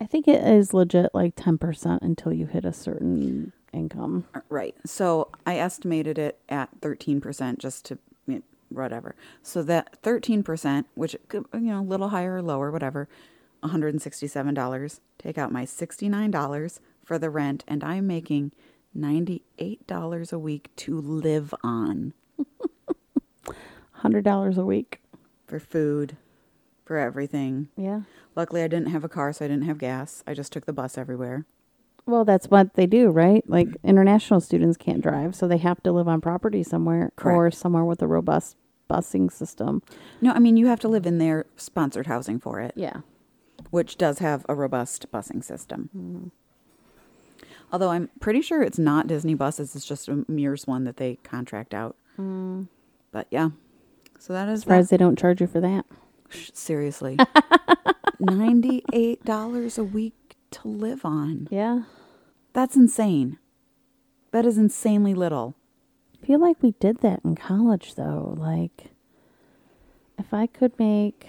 I 0.00 0.06
think 0.06 0.26
it 0.26 0.42
is 0.44 0.72
legit 0.74 1.10
like 1.14 1.36
10% 1.36 1.98
until 2.02 2.32
you 2.32 2.46
hit 2.46 2.64
a 2.64 2.72
certain 2.72 3.52
income. 3.72 4.24
Uh, 4.34 4.40
Right. 4.48 4.74
So 4.84 5.28
I 5.46 5.56
estimated 5.58 6.18
it 6.18 6.38
at 6.48 6.68
thirteen 6.80 7.20
percent, 7.20 7.58
just 7.58 7.84
to 7.86 7.98
whatever. 8.68 9.14
So 9.42 9.62
that 9.64 9.96
thirteen 10.02 10.42
percent, 10.42 10.86
which 10.94 11.14
you 11.32 11.44
know, 11.52 11.80
a 11.80 11.82
little 11.82 12.08
higher 12.10 12.36
or 12.36 12.42
lower, 12.42 12.70
whatever, 12.70 13.08
one 13.60 13.70
hundred 13.70 13.94
and 13.94 14.02
sixty-seven 14.02 14.54
dollars. 14.54 15.00
Take 15.18 15.38
out 15.38 15.52
my 15.52 15.64
sixty-nine 15.64 16.30
dollars 16.30 16.80
for 17.04 17.18
the 17.18 17.30
rent, 17.30 17.64
and 17.68 17.82
I'm 17.84 18.06
making 18.06 18.52
ninety-eight 18.94 19.86
dollars 19.86 20.32
a 20.32 20.38
week 20.38 20.70
to 20.76 21.00
live 21.00 21.54
on. 21.62 22.12
$100 24.02 24.58
a 24.58 24.64
week. 24.64 24.98
for 25.46 25.58
food, 25.60 26.16
for 26.84 26.96
everything. 26.96 27.68
Yeah. 27.76 28.02
Luckily, 28.34 28.62
I 28.62 28.68
didn't 28.68 28.88
have 28.88 29.04
a 29.04 29.08
car, 29.08 29.32
so 29.32 29.44
I 29.44 29.48
didn't 29.48 29.64
have 29.66 29.76
gas. 29.78 30.24
I 30.26 30.32
just 30.34 30.52
took 30.52 30.64
the 30.64 30.72
bus 30.72 30.96
everywhere. 30.96 31.44
Well, 32.06 32.24
that's 32.24 32.46
what 32.48 32.74
they 32.74 32.86
do, 32.86 33.10
right? 33.10 33.48
Like 33.48 33.68
international 33.84 34.40
students 34.40 34.76
can't 34.78 35.02
drive, 35.02 35.34
so 35.36 35.46
they 35.46 35.58
have 35.58 35.82
to 35.82 35.92
live 35.92 36.08
on 36.08 36.20
property 36.22 36.62
somewhere 36.62 37.12
or 37.22 37.50
somewhere 37.50 37.84
with 37.84 38.00
a 38.02 38.06
robust 38.06 38.56
busing 38.90 39.30
system. 39.30 39.82
No, 40.20 40.32
I 40.32 40.38
mean, 40.38 40.56
you 40.56 40.66
have 40.66 40.80
to 40.80 40.88
live 40.88 41.06
in 41.06 41.18
their 41.18 41.44
sponsored 41.56 42.06
housing 42.06 42.40
for 42.40 42.58
it, 42.60 42.72
Yeah. 42.74 43.00
which 43.70 43.96
does 43.98 44.18
have 44.20 44.44
a 44.48 44.54
robust 44.54 45.12
busing 45.12 45.44
system. 45.44 45.90
Mm-hmm. 45.96 46.28
Although 47.72 47.90
I'm 47.90 48.08
pretty 48.20 48.42
sure 48.42 48.62
it's 48.62 48.78
not 48.78 49.06
Disney 49.06 49.34
buses, 49.34 49.76
it's 49.76 49.86
just 49.86 50.08
a 50.08 50.24
Mears 50.28 50.66
one 50.66 50.84
that 50.84 50.96
they 50.96 51.16
contract 51.22 51.72
out. 51.74 51.96
Mm. 52.18 52.68
But 53.12 53.26
yeah. 53.30 53.50
So 54.22 54.32
that 54.34 54.48
is 54.48 54.60
Surprised 54.60 54.86
that. 54.86 54.98
they 54.98 55.04
don't 55.04 55.18
charge 55.18 55.40
you 55.40 55.48
for 55.48 55.60
that. 55.60 55.84
Seriously. 56.30 57.16
$98 58.22 59.78
a 59.78 59.82
week 59.82 60.36
to 60.52 60.68
live 60.68 61.04
on. 61.04 61.48
Yeah. 61.50 61.82
That's 62.52 62.76
insane. 62.76 63.40
That 64.30 64.46
is 64.46 64.58
insanely 64.58 65.12
little. 65.12 65.56
I 66.22 66.24
feel 66.24 66.38
like 66.38 66.62
we 66.62 66.70
did 66.78 66.98
that 66.98 67.18
in 67.24 67.34
college 67.34 67.96
though. 67.96 68.36
Like 68.38 68.92
if 70.16 70.32
I 70.32 70.46
could 70.46 70.78
make 70.78 71.26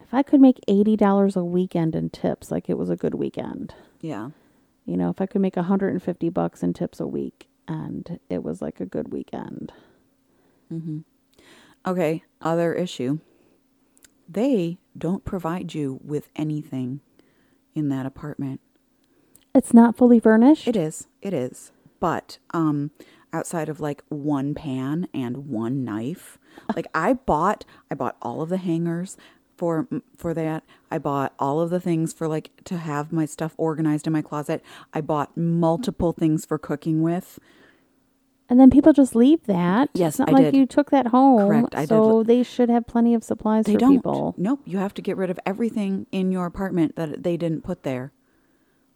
if 0.00 0.14
I 0.14 0.22
could 0.22 0.40
make 0.40 0.60
eighty 0.66 0.96
dollars 0.96 1.36
a 1.36 1.44
weekend 1.44 1.94
in 1.94 2.08
tips, 2.08 2.50
like 2.50 2.70
it 2.70 2.78
was 2.78 2.88
a 2.88 2.96
good 2.96 3.12
weekend. 3.16 3.74
Yeah. 4.00 4.30
You 4.86 4.96
know, 4.96 5.10
if 5.10 5.20
I 5.20 5.26
could 5.26 5.42
make 5.42 5.58
a 5.58 5.64
hundred 5.64 5.88
and 5.90 6.02
fifty 6.02 6.30
bucks 6.30 6.62
in 6.62 6.72
tips 6.72 7.00
a 7.00 7.06
week 7.06 7.48
and 7.68 8.18
it 8.30 8.42
was 8.42 8.62
like 8.62 8.80
a 8.80 8.86
good 8.86 9.12
weekend. 9.12 9.74
Mm-hmm. 10.72 11.00
Okay, 11.86 12.24
other 12.40 12.74
issue. 12.74 13.18
They 14.28 14.78
don't 14.96 15.24
provide 15.24 15.74
you 15.74 16.00
with 16.04 16.28
anything 16.36 17.00
in 17.74 17.88
that 17.88 18.06
apartment. 18.06 18.60
It's 19.54 19.74
not 19.74 19.96
fully 19.96 20.20
furnished. 20.20 20.68
It 20.68 20.76
is. 20.76 21.08
It 21.20 21.32
is. 21.32 21.72
But 21.98 22.38
um 22.52 22.90
outside 23.32 23.68
of 23.68 23.80
like 23.80 24.02
one 24.08 24.54
pan 24.54 25.08
and 25.14 25.48
one 25.48 25.84
knife. 25.84 26.38
Like 26.74 26.86
I 26.94 27.14
bought 27.14 27.64
I 27.90 27.94
bought 27.94 28.16
all 28.22 28.42
of 28.42 28.48
the 28.48 28.56
hangers 28.56 29.16
for 29.56 29.88
for 30.16 30.34
that. 30.34 30.64
I 30.90 30.98
bought 30.98 31.34
all 31.38 31.60
of 31.60 31.70
the 31.70 31.80
things 31.80 32.12
for 32.12 32.28
like 32.28 32.50
to 32.64 32.78
have 32.78 33.12
my 33.12 33.24
stuff 33.24 33.54
organized 33.56 34.06
in 34.06 34.12
my 34.12 34.22
closet. 34.22 34.62
I 34.92 35.00
bought 35.00 35.36
multiple 35.36 36.12
things 36.12 36.44
for 36.44 36.58
cooking 36.58 37.02
with. 37.02 37.38
And 38.50 38.58
then 38.60 38.68
people 38.68 38.92
just 38.92 39.14
leave 39.14 39.46
that. 39.46 39.88
Yes, 39.94 40.14
it's 40.14 40.18
not 40.18 40.28
I 40.28 40.32
like 40.32 40.44
did. 40.46 40.56
you 40.56 40.66
took 40.66 40.90
that 40.90 41.06
home. 41.06 41.46
Correct, 41.48 41.74
I 41.74 41.82
did. 41.82 41.88
so 41.88 42.22
they 42.24 42.42
should 42.42 42.68
have 42.68 42.86
plenty 42.86 43.14
of 43.14 43.22
supplies 43.24 43.64
for 43.64 43.70
people. 43.72 43.78
They 43.78 43.78
for 43.78 43.78
don't. 43.78 43.96
people. 43.98 44.34
Nope, 44.36 44.60
you 44.66 44.78
have 44.78 44.92
to 44.94 45.02
get 45.02 45.16
rid 45.16 45.30
of 45.30 45.38
everything 45.46 46.06
in 46.10 46.32
your 46.32 46.46
apartment 46.46 46.96
that 46.96 47.22
they 47.22 47.36
didn't 47.36 47.62
put 47.62 47.84
there. 47.84 48.12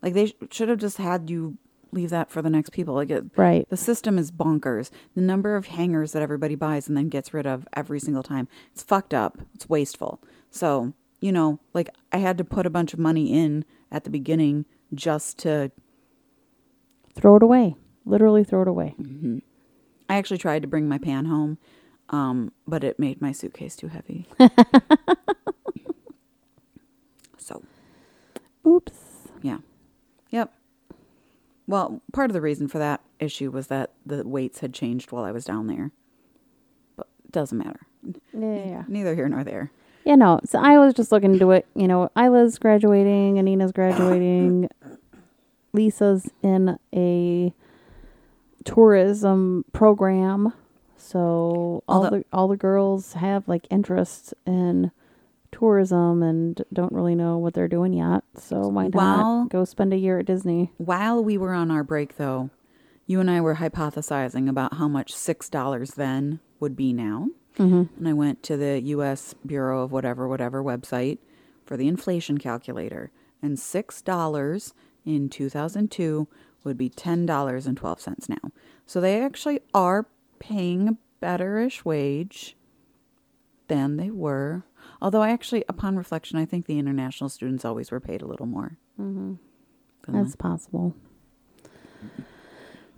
Like 0.03 0.13
they 0.13 0.27
sh- 0.27 0.35
should 0.51 0.69
have 0.69 0.79
just 0.79 0.99
had 0.99 1.31
you 1.31 1.57
leave 1.93 2.11
that 2.11 2.31
for 2.33 2.43
the 2.43 2.51
next 2.51 2.71
people. 2.71 2.95
Like 2.95 3.11
it, 3.11 3.25
Right. 3.37 3.67
The 3.71 3.77
system 3.77 4.19
is 4.19 4.33
bonkers. 4.33 4.91
The 5.15 5.21
number 5.23 5.55
of 5.55 5.67
hangers 5.67 6.11
that 6.13 6.23
everybody 6.23 6.57
buys 6.57 6.89
and 6.89 6.97
then 6.97 7.09
gets 7.09 7.33
rid 7.33 7.47
of 7.47 7.67
every 7.75 8.01
single 8.01 8.25
time. 8.25 8.49
It's 8.73 8.83
fucked 8.83 9.15
up. 9.15 9.39
It's 9.55 9.69
wasteful. 9.69 10.21
So, 10.51 10.93
you 11.21 11.31
know, 11.31 11.61
like 11.73 11.89
I 12.13 12.19
had 12.19 12.37
to 12.39 12.45
put 12.45 12.67
a 12.67 12.71
bunch 12.71 12.93
of 12.93 12.99
money 12.99 13.33
in 13.33 13.65
at 13.93 14.03
the 14.03 14.11
beginning 14.11 14.65
just 14.93 15.39
to 15.39 15.71
Throw 17.15 17.37
it 17.37 17.43
away. 17.45 17.77
Literally 18.07 18.45
throw 18.45 18.63
it 18.63 18.69
away. 18.69 18.95
I 20.09 20.17
actually 20.17 20.39
tried 20.39 20.63
to 20.63 20.69
bring 20.69 20.89
my 20.89 20.99
pan 20.99 21.25
home, 21.27 21.59
um, 22.11 22.53
but 22.67 22.85
it 22.85 22.99
made 22.99 23.23
my 23.23 23.33
suitcase 23.33 23.77
too 23.77 23.89
heavy. 23.89 24.27
so, 27.39 27.63
Oops. 28.67 28.93
yeah. 29.43 29.59
Yep. 30.31 30.53
Well, 31.67 32.03
part 32.13 32.31
of 32.31 32.35
the 32.35 32.43
reason 32.43 32.69
for 32.69 32.79
that 32.79 33.01
issue 33.19 33.51
was 33.51 33.69
that 33.69 33.93
the 34.05 34.27
weights 34.27 34.61
had 34.61 34.75
changed 34.75 35.13
while 35.13 35.25
I 35.25 35.33
was 35.33 35.45
down 35.47 35.67
there. 35.67 35.93
But 36.97 37.09
it 37.25 37.33
doesn't 37.33 37.57
matter. 37.57 37.81
Yeah, 38.03 38.55
yeah, 38.55 38.65
yeah. 38.67 38.83
Neither 38.87 39.15
here 39.15 39.29
nor 39.29 39.45
there. 39.45 39.71
Yeah, 40.05 40.17
no. 40.17 40.41
So 40.45 40.59
I 40.59 40.79
was 40.79 40.93
just 40.93 41.11
looking 41.11 41.33
into 41.33 41.51
it. 41.53 41.67
You 41.75 41.89
know, 41.89 42.11
Isla's 42.15 42.59
graduating, 42.59 43.39
Anina's 43.39 43.73
graduating, 43.73 44.69
Lisa's 45.73 46.31
in 46.43 46.79
a 46.95 47.55
tourism 48.65 49.65
program. 49.73 50.53
So 50.97 51.83
all 51.89 52.05
Although- 52.05 52.11
the 52.19 52.25
all 52.33 52.49
the 52.49 52.57
girls 52.57 53.15
have 53.15 53.47
like 53.49 53.67
interest 53.71 54.35
in 54.47 54.91
tourism 55.53 56.23
and 56.23 56.65
don't 56.73 56.93
really 56.93 57.15
know 57.15 57.39
what 57.39 57.55
they're 57.55 57.69
doing 57.69 57.93
yet. 57.93 58.25
So 58.37 58.69
why 58.69 58.85
not 58.89 58.95
Well- 58.95 59.47
go 59.51 59.65
spend 59.65 59.93
a 59.93 59.97
year 59.99 60.19
at 60.19 60.27
Disney? 60.27 60.73
While 60.79 61.23
we 61.23 61.39
were 61.39 61.53
on 61.53 61.71
our 61.71 61.85
break, 61.85 62.17
though, 62.17 62.51
you 63.07 63.21
and 63.21 63.31
I 63.31 63.41
were 63.41 63.57
hypothesizing 63.57 64.49
about 64.49 64.75
how 64.75 64.89
much 64.89 65.13
$6 65.15 65.95
then 65.95 66.41
would 66.59 66.75
be 66.75 66.93
now. 66.93 67.29
Mm-hmm. 67.59 67.83
And 67.99 68.09
I 68.09 68.13
went 68.15 68.43
to 68.45 68.57
the 68.57 68.81
U.S. 68.83 69.35
Bureau 69.47 69.83
of 69.83 69.93
whatever, 69.93 70.27
whatever 70.27 70.63
website 70.65 71.19
for 71.65 71.77
the 71.77 71.87
inflation 71.87 72.39
calculator. 72.39 73.13
And 73.41 73.57
$6 73.59 74.73
in 75.05 75.29
2002 75.29 76.27
would 76.65 76.77
be 76.79 76.89
$10.12 76.91 78.29
now. 78.29 78.51
So 78.87 79.01
they 79.01 79.21
actually 79.23 79.61
are 79.73 80.07
paying 80.39 80.89
a 80.89 80.97
betterish 81.25 81.85
wage 81.85 82.57
than 83.69 83.97
they 83.97 84.11
were. 84.11 84.65
Although 85.01 85.23
I 85.23 85.31
actually, 85.31 85.65
upon 85.69 85.97
reflection, 85.97 86.39
I 86.39 86.45
think 86.45 86.67
the 86.67 86.79
international 86.79 87.31
students 87.31 87.65
always 87.65 87.91
were 87.91 88.01
paid 88.01 88.23
a 88.23 88.27
little 88.27 88.47
more. 88.47 88.77
Mm-hmm. 89.01 89.35
the- 90.07 90.13
That's 90.13 90.37
possible. 90.37 90.95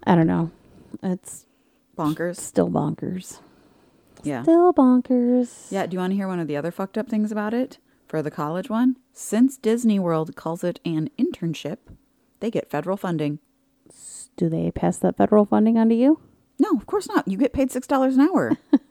I 0.05 0.15
don't 0.15 0.27
know. 0.27 0.51
It's 1.03 1.47
bonkers. 1.97 2.37
still 2.37 2.69
bonkers. 2.71 3.41
Yeah. 4.23 4.43
Still 4.43 4.73
bonkers. 4.73 5.71
Yeah, 5.71 5.87
do 5.87 5.95
you 5.95 5.99
want 6.01 6.13
to 6.13 6.17
hear 6.17 6.29
one 6.29 6.41
of 6.41 6.49
the 6.49 6.57
other 6.57 6.71
fucked 6.71 6.97
up 6.99 7.09
things 7.09 7.31
about 7.33 7.55
it? 7.55 7.79
For 8.07 8.23
the 8.23 8.31
college 8.31 8.71
one? 8.71 8.97
Since 9.13 9.57
Disney 9.57 9.99
World 9.99 10.37
calls 10.37 10.63
it 10.63 10.79
an 10.85 11.11
internship, 11.19 11.79
they 12.41 12.51
get 12.53 12.71
federal 12.71 12.97
funding. 12.97 13.41
Do 14.37 14.49
they 14.49 14.71
pass 14.71 14.99
that 14.99 15.17
federal 15.17 15.45
funding 15.47 15.79
on 15.79 15.89
to 15.89 15.95
you? 15.95 16.21
No, 16.59 16.71
of 16.73 16.87
course 16.87 17.09
not. 17.09 17.27
You 17.29 17.37
get 17.39 17.53
paid 17.53 17.71
$6 17.71 18.15
an 18.15 18.21
hour. 18.21 18.57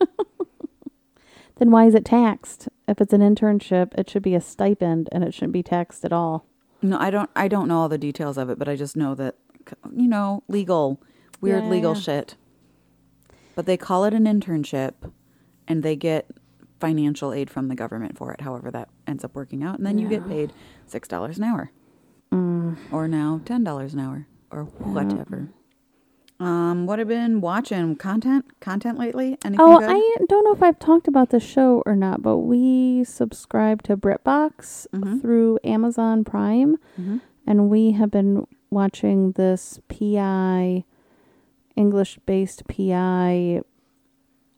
Then 1.58 1.72
why 1.72 1.86
is 1.86 1.96
it 1.96 2.04
taxed? 2.04 2.68
If 2.88 3.00
it's 3.00 3.14
an 3.14 3.22
internship, 3.22 3.94
it 3.98 4.10
should 4.10 4.24
be 4.24 4.36
a 4.36 4.42
stipend 4.42 5.08
and 5.14 5.24
it 5.24 5.34
shouldn't 5.34 5.54
be 5.54 5.64
taxed 5.64 6.04
at 6.04 6.12
all. 6.12 6.46
no, 6.82 6.98
I 7.00 7.10
don't 7.10 7.30
I 7.36 7.48
don't 7.48 7.68
know 7.70 7.80
all 7.80 7.88
the 7.90 7.98
details 7.98 8.38
of 8.38 8.50
it, 8.50 8.60
but 8.60 8.68
I 8.68 8.76
just 8.76 8.98
know 8.98 9.16
that 9.16 9.36
you 9.96 10.08
know, 10.08 10.44
legal, 10.50 11.02
weird 11.42 11.64
Yeah, 11.64 11.70
legal 11.70 11.94
yeah. 11.94 12.00
shit. 12.02 12.36
But 13.56 13.66
they 13.66 13.78
call 13.78 14.04
it 14.04 14.14
an 14.14 14.26
internship 14.26 14.94
and 15.68 15.82
they 15.82 15.96
get 15.96 16.30
financial 16.82 17.32
aid 17.32 17.50
from 17.50 17.70
the 17.70 17.76
government 17.76 18.18
for 18.18 18.34
it, 18.34 18.42
however 18.42 18.70
that 18.72 18.90
ends 19.08 19.24
up 19.24 19.34
working 19.34 19.64
out, 19.64 19.78
and 19.78 19.86
then 19.86 19.98
you 19.98 20.10
get 20.10 20.28
paid 20.28 20.52
$6 20.92 21.38
an 21.38 21.44
hour. 21.44 21.72
Mm. 22.34 22.76
Or 22.92 23.08
now 23.08 23.40
$10 23.46 23.94
an 23.94 24.00
hour 24.00 24.28
or 24.56 24.64
whatever. 24.64 25.50
Um, 26.40 26.86
what 26.86 27.00
have 27.00 27.08
been 27.08 27.40
watching 27.40 27.96
content 27.96 28.60
content 28.60 28.98
lately? 29.00 29.38
Anything 29.46 29.58
Oh, 29.60 29.80
good? 29.80 29.90
I 29.90 30.26
don't 30.28 30.44
know 30.44 30.52
if 30.54 30.62
I've 30.62 30.80
talked 30.80 31.08
about 31.08 31.30
the 31.30 31.40
show 31.40 31.82
or 31.86 31.96
not, 31.96 32.22
but 32.22 32.40
we 32.40 33.04
subscribe 33.06 33.84
to 33.84 33.96
BritBox 33.96 34.88
Mm-hmm. 34.94 35.20
through 35.20 35.60
Amazon 35.64 36.24
Prime, 36.26 36.76
and 37.48 37.70
we 37.70 37.92
have 37.94 38.12
been 38.12 38.46
watching 38.70 39.32
this 39.34 39.80
PI, 39.88 40.84
English-based 41.78 42.68
PI 42.68 43.62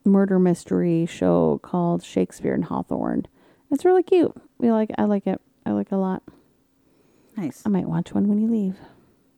murder 0.03 0.39
mystery 0.39 1.05
show 1.05 1.59
called 1.61 2.03
Shakespeare 2.03 2.53
and 2.55 2.65
Hawthorne. 2.65 3.27
It's 3.69 3.85
really 3.85 4.03
cute. 4.03 4.33
We 4.57 4.71
like. 4.71 4.89
I 4.97 5.03
like 5.03 5.27
it. 5.27 5.39
I 5.65 5.71
like 5.71 5.87
it 5.91 5.95
a 5.95 5.97
lot. 5.97 6.23
nice. 7.35 7.61
I 7.65 7.69
might 7.69 7.87
watch 7.87 8.13
one 8.13 8.27
when 8.27 8.39
you 8.39 8.47
leave. 8.49 8.77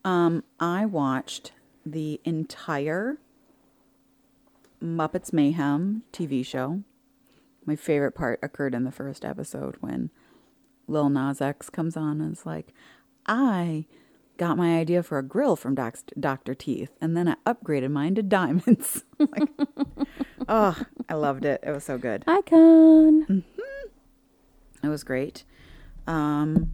Um, 0.10 0.43
I 0.60 0.88
watched 0.88 1.52
the 1.86 2.19
entire 2.24 3.17
Muppets 4.82 5.32
Mayhem 5.32 6.02
TV 6.12 6.43
show. 6.43 6.82
My 7.63 7.76
favorite 7.76 8.13
part 8.13 8.39
occurred 8.41 8.74
in 8.74 8.86
the 8.86 8.91
first 8.91 9.24
episode 9.24 9.76
when 9.82 10.10
Lil 10.88 11.12
Nas 11.12 11.41
X 11.41 11.69
comes 11.69 11.95
on 11.95 12.22
and 12.22 12.34
is 12.34 12.43
like, 12.43 12.74
I 13.28 13.86
got 14.38 14.58
my 14.58 14.80
idea 14.80 15.04
for 15.04 15.19
a 15.19 15.24
grill 15.24 15.56
from 15.56 15.76
Doc- 15.76 16.10
Dr. 16.19 16.56
Teeth, 16.56 16.89
and 17.00 17.15
then 17.15 17.28
I 17.28 17.36
upgraded 17.45 17.91
mine 17.91 18.15
to 18.15 18.24
diamonds. 18.24 19.04
like, 19.19 19.48
oh, 20.48 20.76
I 21.08 21.13
loved 21.13 21.45
it. 21.45 21.62
It 21.62 21.69
was 21.69 21.84
so 21.84 22.00
good. 22.00 22.24
Icon. 22.26 23.43
It 24.82 24.88
was 24.88 25.04
great. 25.04 25.43
Um, 26.08 26.72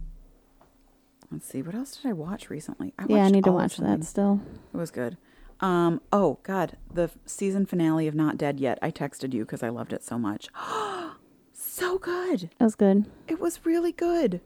let's 1.30 1.46
see, 1.46 1.62
what 1.62 1.74
else 1.74 1.96
did 1.96 2.08
I 2.08 2.12
watch 2.12 2.50
recently? 2.50 2.94
I 2.98 3.06
yeah, 3.08 3.24
I 3.24 3.30
need 3.30 3.44
to 3.44 3.52
watch 3.52 3.76
that 3.78 4.04
still. 4.04 4.40
It 4.72 4.76
was 4.76 4.90
good. 4.90 5.16
Um, 5.60 6.02
oh 6.12 6.38
God, 6.42 6.76
the 6.92 7.10
season 7.24 7.64
finale 7.66 8.06
of 8.06 8.14
Not 8.14 8.36
Dead 8.36 8.60
Yet. 8.60 8.78
I 8.82 8.90
texted 8.90 9.32
you 9.32 9.44
because 9.44 9.62
I 9.62 9.70
loved 9.70 9.92
it 9.92 10.04
so 10.04 10.18
much. 10.18 10.48
so 11.52 11.98
good. 11.98 12.44
It 12.44 12.64
was 12.64 12.74
good. 12.74 13.06
It 13.26 13.40
was 13.40 13.64
really 13.64 13.92
good. 13.92 14.40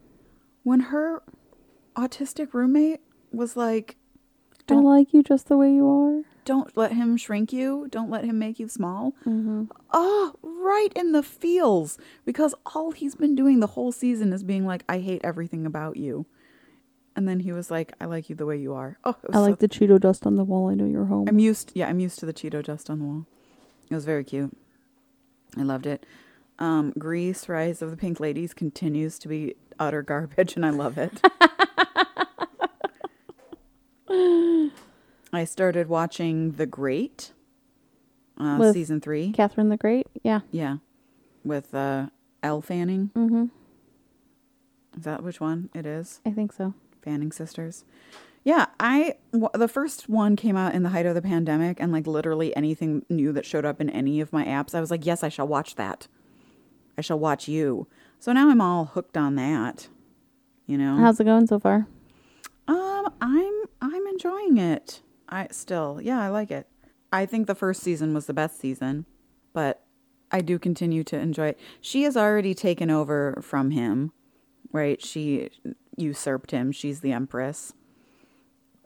When 0.62 0.80
her 0.80 1.22
autistic 1.96 2.54
roommate 2.54 3.00
was 3.32 3.56
like, 3.56 3.96
I 4.68 4.74
like 4.74 5.12
you 5.12 5.22
just 5.22 5.48
the 5.48 5.56
way 5.56 5.72
you 5.72 5.88
are. 5.88 6.22
"Don't 6.44 6.76
let 6.76 6.92
him 6.92 7.16
shrink 7.16 7.52
you. 7.52 7.88
Don't 7.90 8.10
let 8.10 8.24
him 8.24 8.38
make 8.38 8.60
you 8.60 8.68
small." 8.68 9.14
Mm-hmm. 9.26 9.64
Oh, 9.92 10.34
right 10.42 10.92
in 10.94 11.12
the 11.12 11.22
feels 11.24 11.98
because 12.24 12.54
all 12.66 12.92
he's 12.92 13.16
been 13.16 13.34
doing 13.34 13.58
the 13.60 13.68
whole 13.68 13.90
season 13.90 14.32
is 14.32 14.44
being 14.44 14.66
like, 14.66 14.84
"I 14.88 15.00
hate 15.00 15.22
everything 15.24 15.66
about 15.66 15.96
you," 15.96 16.26
and 17.16 17.28
then 17.28 17.40
he 17.40 17.52
was 17.52 17.70
like, 17.70 17.92
"I 18.00 18.04
like 18.06 18.30
you 18.30 18.36
the 18.36 18.46
way 18.46 18.56
you 18.56 18.74
are." 18.74 18.98
Oh, 19.04 19.16
it 19.22 19.28
was 19.28 19.36
I 19.36 19.38
so 19.38 19.42
like 19.42 19.58
the 19.58 19.68
Cheeto 19.68 19.98
dust 20.00 20.26
on 20.26 20.36
the 20.36 20.44
wall. 20.44 20.68
I 20.68 20.74
know 20.74 20.86
you're 20.86 21.06
home. 21.06 21.28
I'm 21.28 21.38
used. 21.38 21.72
Yeah, 21.74 21.88
I'm 21.88 22.00
used 22.00 22.18
to 22.20 22.26
the 22.26 22.32
Cheeto 22.34 22.62
dust 22.62 22.88
on 22.90 22.98
the 22.98 23.04
wall. 23.04 23.26
It 23.90 23.94
was 23.94 24.04
very 24.04 24.24
cute. 24.24 24.56
I 25.56 25.62
loved 25.62 25.86
it. 25.86 26.06
Um, 26.58 26.92
Grease, 26.98 27.48
Rise 27.48 27.82
of 27.82 27.90
the 27.90 27.96
Pink 27.96 28.20
Ladies 28.20 28.52
continues 28.54 29.18
to 29.20 29.28
be 29.28 29.54
utter 29.78 30.02
garbage, 30.02 30.56
and 30.56 30.64
I 30.64 30.70
love 30.70 30.98
it. 30.98 31.20
I 35.32 35.44
started 35.44 35.88
watching 35.88 36.52
The 36.52 36.66
Great, 36.66 37.32
uh, 38.38 38.72
season 38.72 39.00
three. 39.00 39.32
Catherine 39.32 39.68
the 39.68 39.76
Great. 39.76 40.06
Yeah. 40.22 40.40
yeah, 40.50 40.78
with 41.44 41.74
uh, 41.74 42.06
Elle 42.42 42.60
Fanning. 42.60 43.10
Mm-hmm. 43.14 43.44
Is 44.98 45.04
that 45.04 45.22
which 45.22 45.40
one 45.40 45.70
it 45.72 45.86
is? 45.86 46.20
I 46.26 46.30
think 46.30 46.52
so. 46.52 46.74
Fanning 47.02 47.32
sisters. 47.32 47.84
Yeah, 48.42 48.66
I 48.78 49.14
w- 49.32 49.50
the 49.52 49.68
first 49.68 50.08
one 50.08 50.34
came 50.34 50.56
out 50.56 50.74
in 50.74 50.82
the 50.82 50.88
height 50.90 51.04
of 51.06 51.14
the 51.14 51.20
pandemic, 51.22 51.78
and 51.80 51.92
like 51.92 52.06
literally 52.06 52.54
anything 52.56 53.04
new 53.10 53.32
that 53.32 53.44
showed 53.44 53.64
up 53.66 53.80
in 53.80 53.90
any 53.90 54.20
of 54.20 54.32
my 54.32 54.44
apps, 54.44 54.74
I 54.74 54.80
was 54.80 54.90
like, 54.90 55.04
yes, 55.04 55.22
I 55.22 55.28
shall 55.28 55.46
watch 55.46 55.74
that. 55.74 56.08
I 56.96 57.02
shall 57.02 57.18
watch 57.18 57.48
you. 57.48 57.86
So 58.18 58.32
now 58.32 58.48
I'm 58.50 58.60
all 58.60 58.86
hooked 58.86 59.16
on 59.16 59.34
that. 59.36 59.88
You 60.66 60.78
know, 60.78 60.96
How's 60.96 61.20
it 61.20 61.24
going 61.24 61.46
so 61.46 61.58
far? 61.58 61.86
um, 62.68 63.12
I'm 63.20 63.52
I'm 63.82 64.06
enjoying 64.06 64.56
it. 64.58 65.02
I 65.28 65.48
still, 65.50 66.00
yeah, 66.02 66.20
I 66.20 66.28
like 66.28 66.50
it. 66.50 66.66
I 67.12 67.26
think 67.26 67.46
the 67.46 67.54
first 67.54 67.82
season 67.82 68.14
was 68.14 68.26
the 68.26 68.34
best 68.34 68.58
season, 68.60 69.04
but 69.52 69.82
I 70.30 70.40
do 70.40 70.58
continue 70.58 71.02
to 71.04 71.18
enjoy 71.18 71.48
it. 71.48 71.60
She 71.80 72.02
has 72.04 72.16
already 72.16 72.54
taken 72.54 72.90
over 72.90 73.38
from 73.42 73.70
him, 73.72 74.12
right? 74.72 75.02
She 75.04 75.50
usurped 75.96 76.50
him. 76.50 76.72
She's 76.72 77.00
the 77.00 77.12
empress, 77.12 77.72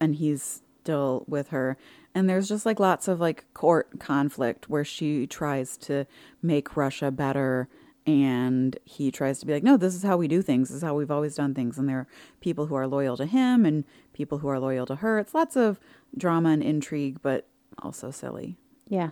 and 0.01 0.17
he's 0.17 0.63
still 0.81 1.25
with 1.27 1.49
her. 1.49 1.77
And 2.15 2.29
there's 2.29 2.49
just 2.49 2.65
like 2.65 2.79
lots 2.79 3.09
of 3.09 3.21
like 3.21 3.53
court 3.55 3.99
conflict 3.99 4.69
where 4.69 4.85
she 4.85 5.27
tries 5.27 5.77
to 5.79 6.07
make 6.43 6.77
Russia 6.77 7.11
better 7.11 7.69
and 8.07 8.79
he 8.85 9.11
tries 9.11 9.41
to 9.41 9.47
be 9.47 9.55
like, 9.55 9.63
no, 9.63 9.77
this 9.77 9.95
is 9.95 10.03
how 10.03 10.17
we 10.17 10.29
do 10.29 10.43
things. 10.43 10.69
This 10.69 10.77
is 10.77 10.83
how 10.83 10.95
we've 10.95 11.11
always 11.11 11.35
done 11.35 11.55
things. 11.55 11.79
And 11.79 11.89
there 11.89 12.01
are 12.01 12.07
people 12.41 12.67
who 12.67 12.75
are 12.75 12.87
loyal 12.87 13.17
to 13.17 13.25
him 13.27 13.65
and 13.65 13.85
people 14.13 14.39
who 14.39 14.49
are 14.49 14.61
loyal 14.61 14.87
to 14.87 14.97
her. 14.97 15.19
It's 15.19 15.35
lots 15.35 15.57
of 15.57 15.81
drama 16.17 16.51
and 16.51 16.63
intrigue, 16.63 17.21
but 17.23 17.47
also 17.79 18.11
silly. 18.11 18.59
Yeah. 18.89 19.11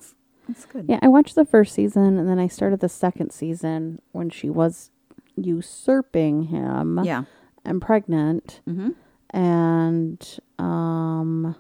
It's 0.49 0.67
good. 0.67 0.87
Yeah, 0.89 0.99
I 1.01 1.09
watched 1.09 1.35
the 1.35 1.47
first 1.47 1.73
season 1.73 2.19
and 2.19 2.29
then 2.29 2.39
I 2.39 2.49
started 2.49 2.81
the 2.81 2.89
second 2.89 3.31
season 3.33 4.03
when 4.13 4.29
she 4.29 4.51
was 4.51 4.91
usurping 5.37 6.45
him 6.45 7.01
Yeah. 7.03 7.25
And 7.65 7.81
pregnant. 7.81 8.61
Mm-hmm. 8.69 8.91
And 9.31 10.39
um 10.59 11.57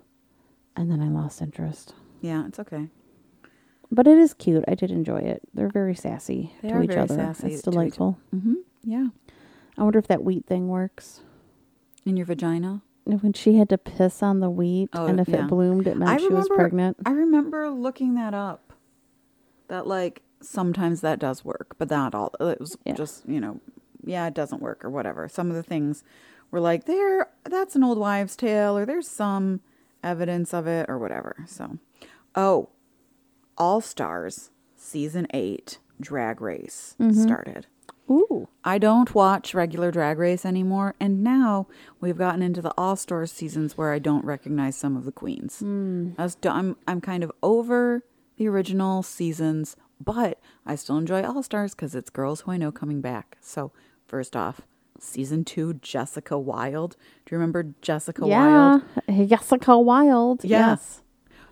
and 0.76 0.90
then 0.90 1.00
I 1.00 1.08
lost 1.08 1.40
interest. 1.42 1.94
Yeah, 2.20 2.46
it's 2.46 2.58
okay. 2.58 2.88
But 3.90 4.06
it 4.06 4.16
is 4.16 4.32
cute. 4.34 4.64
I 4.66 4.74
did 4.74 4.90
enjoy 4.90 5.18
it. 5.20 5.42
They're 5.52 5.68
very 5.68 5.94
sassy 5.94 6.54
They 6.62 6.70
to 6.70 6.82
each 6.82 6.88
very 6.90 7.00
other. 7.02 7.14
sassy 7.14 7.52
it's 7.54 7.62
delightful. 7.62 8.18
Mm-hmm. 8.34 8.54
Yeah. 8.84 9.08
I 9.76 9.82
wonder 9.82 9.98
if 9.98 10.06
that 10.08 10.22
wheat 10.24 10.46
thing 10.46 10.68
works. 10.68 11.20
In 12.04 12.16
your 12.16 12.26
vagina? 12.26 12.82
When 13.04 13.32
she 13.32 13.56
had 13.56 13.68
to 13.70 13.78
piss 13.78 14.22
on 14.22 14.40
the 14.40 14.48
wheat 14.50 14.90
Oh, 14.92 15.06
and 15.06 15.18
if 15.20 15.28
yeah. 15.28 15.44
it 15.44 15.48
bloomed 15.48 15.86
it 15.86 15.96
meant 15.96 16.20
she 16.20 16.28
was 16.28 16.48
pregnant. 16.48 16.96
I 17.04 17.10
remember 17.10 17.68
looking 17.70 18.14
that 18.14 18.32
up. 18.34 18.72
That 19.68 19.86
like 19.86 20.22
sometimes 20.40 21.00
that 21.00 21.18
does 21.18 21.44
work, 21.44 21.74
but 21.78 21.90
not 21.90 22.14
all. 22.14 22.32
It 22.40 22.60
was 22.60 22.76
Yeah. 22.84 22.94
just 22.94 23.28
you 23.28 23.40
know, 23.40 23.60
yeah, 24.04 24.26
it 24.26 24.34
doesn't 24.34 24.62
work 24.62 24.84
or 24.84 24.90
whatever. 24.90 25.28
Some 25.28 25.50
of 25.50 25.56
the 25.56 25.62
things 25.62 26.04
were 26.50 26.60
like 26.60 26.84
there. 26.84 27.28
That's 27.44 27.76
an 27.76 27.84
old 27.84 27.98
wives' 27.98 28.36
tale, 28.36 28.76
or 28.76 28.84
there's 28.84 29.08
some 29.08 29.60
evidence 30.02 30.52
of 30.52 30.66
it, 30.66 30.86
or 30.88 30.98
whatever. 30.98 31.44
So, 31.46 31.78
oh, 32.34 32.70
All 33.58 33.80
Stars 33.80 34.50
season 34.76 35.26
eight 35.32 35.78
Drag 36.00 36.40
Race 36.40 36.96
mm-hmm. 37.00 37.20
started. 37.22 37.66
Ooh. 38.10 38.48
I 38.64 38.78
don't 38.78 39.14
watch 39.14 39.54
regular 39.54 39.90
Drag 39.90 40.18
Race 40.18 40.44
anymore, 40.44 40.94
and 41.00 41.22
now 41.22 41.66
we've 42.00 42.18
gotten 42.18 42.42
into 42.42 42.60
the 42.60 42.74
All 42.76 42.96
Stars 42.96 43.32
seasons 43.32 43.78
where 43.78 43.92
I 43.92 43.98
don't 43.98 44.24
recognize 44.24 44.76
some 44.76 44.96
of 44.96 45.04
the 45.04 45.12
queens. 45.12 45.60
Hmm. 45.60 46.10
I 46.18 46.24
was, 46.24 46.36
I'm 46.44 46.76
I'm 46.86 47.00
kind 47.00 47.24
of 47.24 47.32
over 47.42 48.04
the 48.36 48.48
original 48.48 49.02
seasons, 49.02 49.76
but 50.00 50.40
I 50.66 50.74
still 50.74 50.98
enjoy 50.98 51.22
All 51.22 51.42
Stars 51.42 51.74
because 51.74 51.94
it's 51.94 52.10
girls 52.10 52.42
who 52.42 52.50
I 52.50 52.56
know 52.56 52.72
coming 52.72 53.00
back. 53.00 53.38
So 53.40 53.72
first 54.12 54.36
off, 54.36 54.60
season 55.00 55.42
two, 55.42 55.72
Jessica 55.72 56.38
Wild. 56.38 56.96
Do 57.24 57.34
you 57.34 57.38
remember 57.38 57.74
Jessica 57.80 58.26
yeah. 58.26 58.80
Wild? 59.08 59.28
Jessica 59.28 59.78
Wild. 59.78 60.44
Yeah. 60.44 60.68
Yes. 60.68 61.00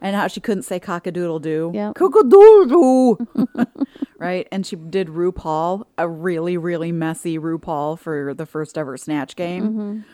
And 0.02 0.14
how 0.14 0.28
she 0.28 0.40
couldn't 0.40 0.64
say 0.64 0.78
cockadoodle 0.78 1.40
doo. 1.40 1.72
Yep. 1.74 1.94
Cockadoodle 1.94 2.68
doo. 2.68 3.66
right? 4.18 4.46
And 4.52 4.66
she 4.66 4.76
did 4.76 5.08
RuPaul, 5.08 5.86
a 5.96 6.06
really, 6.06 6.58
really 6.58 6.92
messy 6.92 7.38
RuPaul 7.38 7.98
for 7.98 8.34
the 8.34 8.44
first 8.44 8.76
ever 8.76 8.98
Snatch 8.98 9.36
game. 9.36 10.04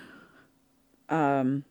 Um, 1.08 1.64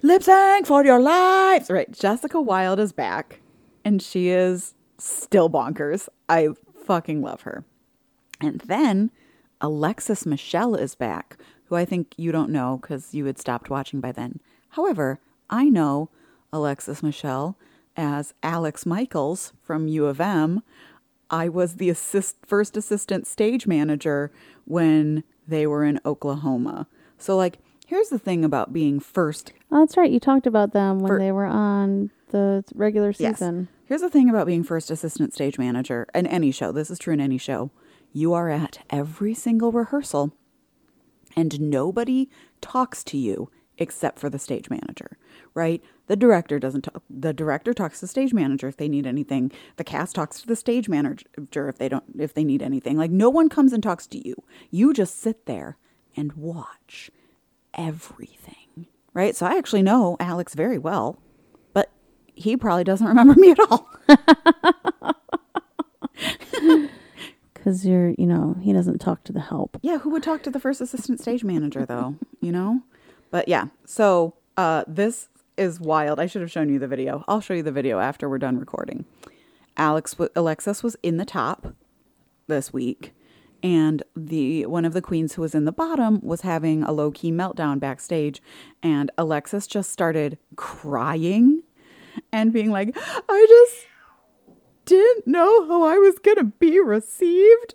lip 0.00 0.22
sync 0.22 0.66
for 0.66 0.86
your 0.86 1.00
lives. 1.00 1.68
Right. 1.68 1.90
Jessica 1.92 2.40
Wild 2.40 2.80
is 2.80 2.92
back 2.92 3.40
and 3.84 4.00
she 4.00 4.30
is 4.30 4.72
still 4.96 5.50
bonkers. 5.50 6.08
I 6.30 6.48
fucking 6.86 7.20
love 7.20 7.42
her. 7.42 7.66
And 8.40 8.62
then 8.62 9.10
Alexis 9.60 10.24
Michelle 10.26 10.74
is 10.74 10.94
back, 10.94 11.36
who 11.66 11.74
I 11.74 11.84
think 11.84 12.14
you 12.16 12.32
don't 12.32 12.50
know 12.50 12.78
because 12.80 13.14
you 13.14 13.24
had 13.26 13.38
stopped 13.38 13.70
watching 13.70 14.00
by 14.00 14.12
then. 14.12 14.40
However, 14.70 15.20
I 15.50 15.68
know 15.68 16.10
Alexis 16.52 17.02
Michelle 17.02 17.56
as 17.96 18.34
Alex 18.42 18.86
Michaels 18.86 19.52
from 19.62 19.88
U 19.88 20.06
of 20.06 20.20
M. 20.20 20.62
I 21.30 21.48
was 21.48 21.74
the 21.76 21.90
assist, 21.90 22.36
first 22.46 22.76
assistant 22.76 23.26
stage 23.26 23.66
manager 23.66 24.30
when 24.64 25.24
they 25.46 25.66
were 25.66 25.84
in 25.84 26.00
Oklahoma. 26.06 26.86
So, 27.18 27.36
like, 27.36 27.58
here's 27.86 28.08
the 28.08 28.18
thing 28.18 28.44
about 28.44 28.72
being 28.72 29.00
first 29.00 29.52
Oh, 29.70 29.80
that's 29.80 29.96
right. 29.98 30.10
You 30.10 30.20
talked 30.20 30.46
about 30.46 30.72
them 30.72 31.00
when 31.00 31.08
For- 31.08 31.18
they 31.18 31.32
were 31.32 31.44
on 31.44 32.10
the 32.30 32.64
regular 32.74 33.12
season. 33.12 33.24
Yes. 33.30 33.38
season. 33.38 33.68
Here's 33.84 34.00
the 34.00 34.08
thing 34.10 34.30
about 34.30 34.46
being 34.46 34.62
first 34.62 34.90
assistant 34.90 35.34
stage 35.34 35.58
manager 35.58 36.06
in 36.14 36.26
any 36.26 36.50
show. 36.50 36.72
This 36.72 36.90
is 36.90 36.98
true 36.98 37.12
in 37.14 37.20
any 37.20 37.36
show. 37.38 37.70
You 38.12 38.32
are 38.32 38.48
at 38.48 38.78
every 38.90 39.34
single 39.34 39.72
rehearsal 39.72 40.32
and 41.36 41.60
nobody 41.60 42.28
talks 42.60 43.04
to 43.04 43.16
you 43.16 43.50
except 43.78 44.18
for 44.18 44.28
the 44.28 44.38
stage 44.38 44.68
manager, 44.68 45.16
right? 45.54 45.82
The 46.08 46.16
director 46.16 46.58
doesn't 46.58 46.82
talk. 46.82 47.02
The 47.08 47.32
director 47.32 47.72
talks 47.72 48.00
to 48.00 48.04
the 48.04 48.08
stage 48.08 48.34
manager 48.34 48.66
if 48.66 48.76
they 48.76 48.88
need 48.88 49.06
anything. 49.06 49.52
The 49.76 49.84
cast 49.84 50.16
talks 50.16 50.40
to 50.40 50.46
the 50.46 50.56
stage 50.56 50.88
manager 50.88 51.68
if 51.68 51.78
they 51.78 51.88
don't 51.88 52.04
if 52.18 52.34
they 52.34 52.44
need 52.44 52.62
anything. 52.62 52.96
Like 52.96 53.10
no 53.10 53.30
one 53.30 53.48
comes 53.48 53.72
and 53.72 53.82
talks 53.82 54.06
to 54.08 54.26
you. 54.26 54.34
You 54.70 54.92
just 54.92 55.20
sit 55.20 55.46
there 55.46 55.76
and 56.16 56.32
watch 56.32 57.10
everything. 57.74 58.86
Right? 59.14 59.36
So 59.36 59.46
I 59.46 59.56
actually 59.56 59.82
know 59.82 60.16
Alex 60.20 60.54
very 60.54 60.78
well, 60.78 61.20
but 61.72 61.90
he 62.34 62.56
probably 62.56 62.84
doesn't 62.84 63.06
remember 63.06 63.34
me 63.38 63.52
at 63.52 63.60
all. 63.60 63.88
Because 67.68 67.84
you're, 67.84 68.14
you 68.16 68.24
know, 68.24 68.56
he 68.62 68.72
doesn't 68.72 68.98
talk 68.98 69.24
to 69.24 69.32
the 69.34 69.40
help. 69.40 69.76
Yeah, 69.82 69.98
who 69.98 70.08
would 70.08 70.22
talk 70.22 70.42
to 70.44 70.50
the 70.50 70.58
first 70.58 70.80
assistant 70.80 71.20
stage 71.20 71.44
manager 71.44 71.84
though? 71.84 72.16
You 72.40 72.50
know? 72.50 72.80
But 73.30 73.46
yeah, 73.46 73.66
so 73.84 74.32
uh 74.56 74.84
this 74.88 75.28
is 75.58 75.78
wild. 75.78 76.18
I 76.18 76.24
should 76.24 76.40
have 76.40 76.50
shown 76.50 76.70
you 76.70 76.78
the 76.78 76.88
video. 76.88 77.26
I'll 77.28 77.42
show 77.42 77.52
you 77.52 77.62
the 77.62 77.70
video 77.70 77.98
after 77.98 78.26
we're 78.26 78.38
done 78.38 78.58
recording. 78.58 79.04
Alex 79.76 80.12
w- 80.12 80.30
Alexis 80.34 80.82
was 80.82 80.96
in 81.02 81.18
the 81.18 81.26
top 81.26 81.74
this 82.46 82.72
week 82.72 83.12
and 83.62 84.02
the 84.16 84.64
one 84.64 84.86
of 84.86 84.94
the 84.94 85.02
queens 85.02 85.34
who 85.34 85.42
was 85.42 85.54
in 85.54 85.66
the 85.66 85.70
bottom 85.70 86.20
was 86.22 86.40
having 86.40 86.82
a 86.82 86.92
low-key 86.92 87.30
meltdown 87.30 87.78
backstage 87.78 88.40
and 88.82 89.10
Alexis 89.18 89.66
just 89.66 89.92
started 89.92 90.38
crying 90.56 91.62
and 92.32 92.50
being 92.50 92.70
like, 92.70 92.96
"I 93.28 93.46
just 93.46 93.87
didn't 94.88 95.26
know 95.26 95.66
how 95.68 95.82
I 95.82 95.98
was 95.98 96.18
going 96.18 96.38
to 96.38 96.44
be 96.44 96.80
received." 96.80 97.74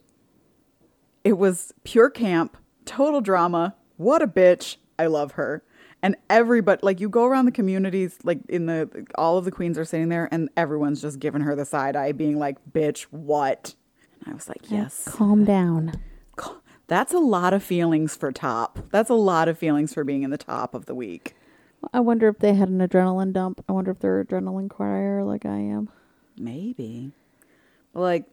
It 1.24 1.38
was 1.38 1.74
pure 1.84 2.10
camp, 2.10 2.58
total 2.86 3.22
drama. 3.22 3.76
What 3.98 4.22
a 4.22 4.28
bitch. 4.28 4.78
I 5.00 5.06
love 5.06 5.34
her. 5.34 5.64
And 6.02 6.18
everybody, 6.30 6.82
like, 6.84 7.00
you 7.00 7.08
go 7.08 7.24
around 7.26 7.46
the 7.46 7.52
communities, 7.52 8.18
like, 8.26 8.40
in 8.50 8.66
the, 8.66 9.06
all 9.16 9.38
of 9.38 9.46
the 9.46 9.52
queens 9.52 9.78
are 9.78 9.86
sitting 9.86 10.10
there, 10.10 10.28
and 10.34 10.50
everyone's 10.58 11.02
just 11.02 11.20
giving 11.20 11.42
her 11.42 11.56
the 11.56 11.64
side 11.64 11.96
eye, 11.96 12.12
being 12.12 12.38
like, 12.38 12.58
bitch, 12.74 13.04
what? 13.04 13.76
And 14.20 14.32
I 14.32 14.36
was 14.36 14.50
like, 14.50 14.70
yes. 14.70 15.08
Calm 15.08 15.46
down. 15.46 15.94
That's 16.88 17.14
a 17.14 17.20
lot 17.20 17.54
of 17.54 17.64
feelings 17.64 18.18
for 18.18 18.34
top. 18.34 18.80
That's 18.92 19.10
a 19.10 19.14
lot 19.16 19.48
of 19.48 19.58
feelings 19.58 19.94
for 19.94 20.04
being 20.04 20.24
in 20.24 20.30
the 20.30 20.38
top 20.38 20.76
of 20.76 20.86
the 20.88 20.94
week. 20.94 21.36
I 21.94 22.02
wonder 22.02 22.28
if 22.28 22.40
they 22.40 22.54
had 22.54 22.68
an 22.68 22.80
adrenaline 22.80 23.32
dump. 23.32 23.64
I 23.70 23.72
wonder 23.72 23.92
if 23.92 24.00
they're 24.00 24.24
adrenaline 24.24 24.70
crier 24.70 25.24
like 25.24 25.46
I 25.46 25.58
am. 25.58 25.90
Maybe. 26.38 27.12
Like, 27.94 28.26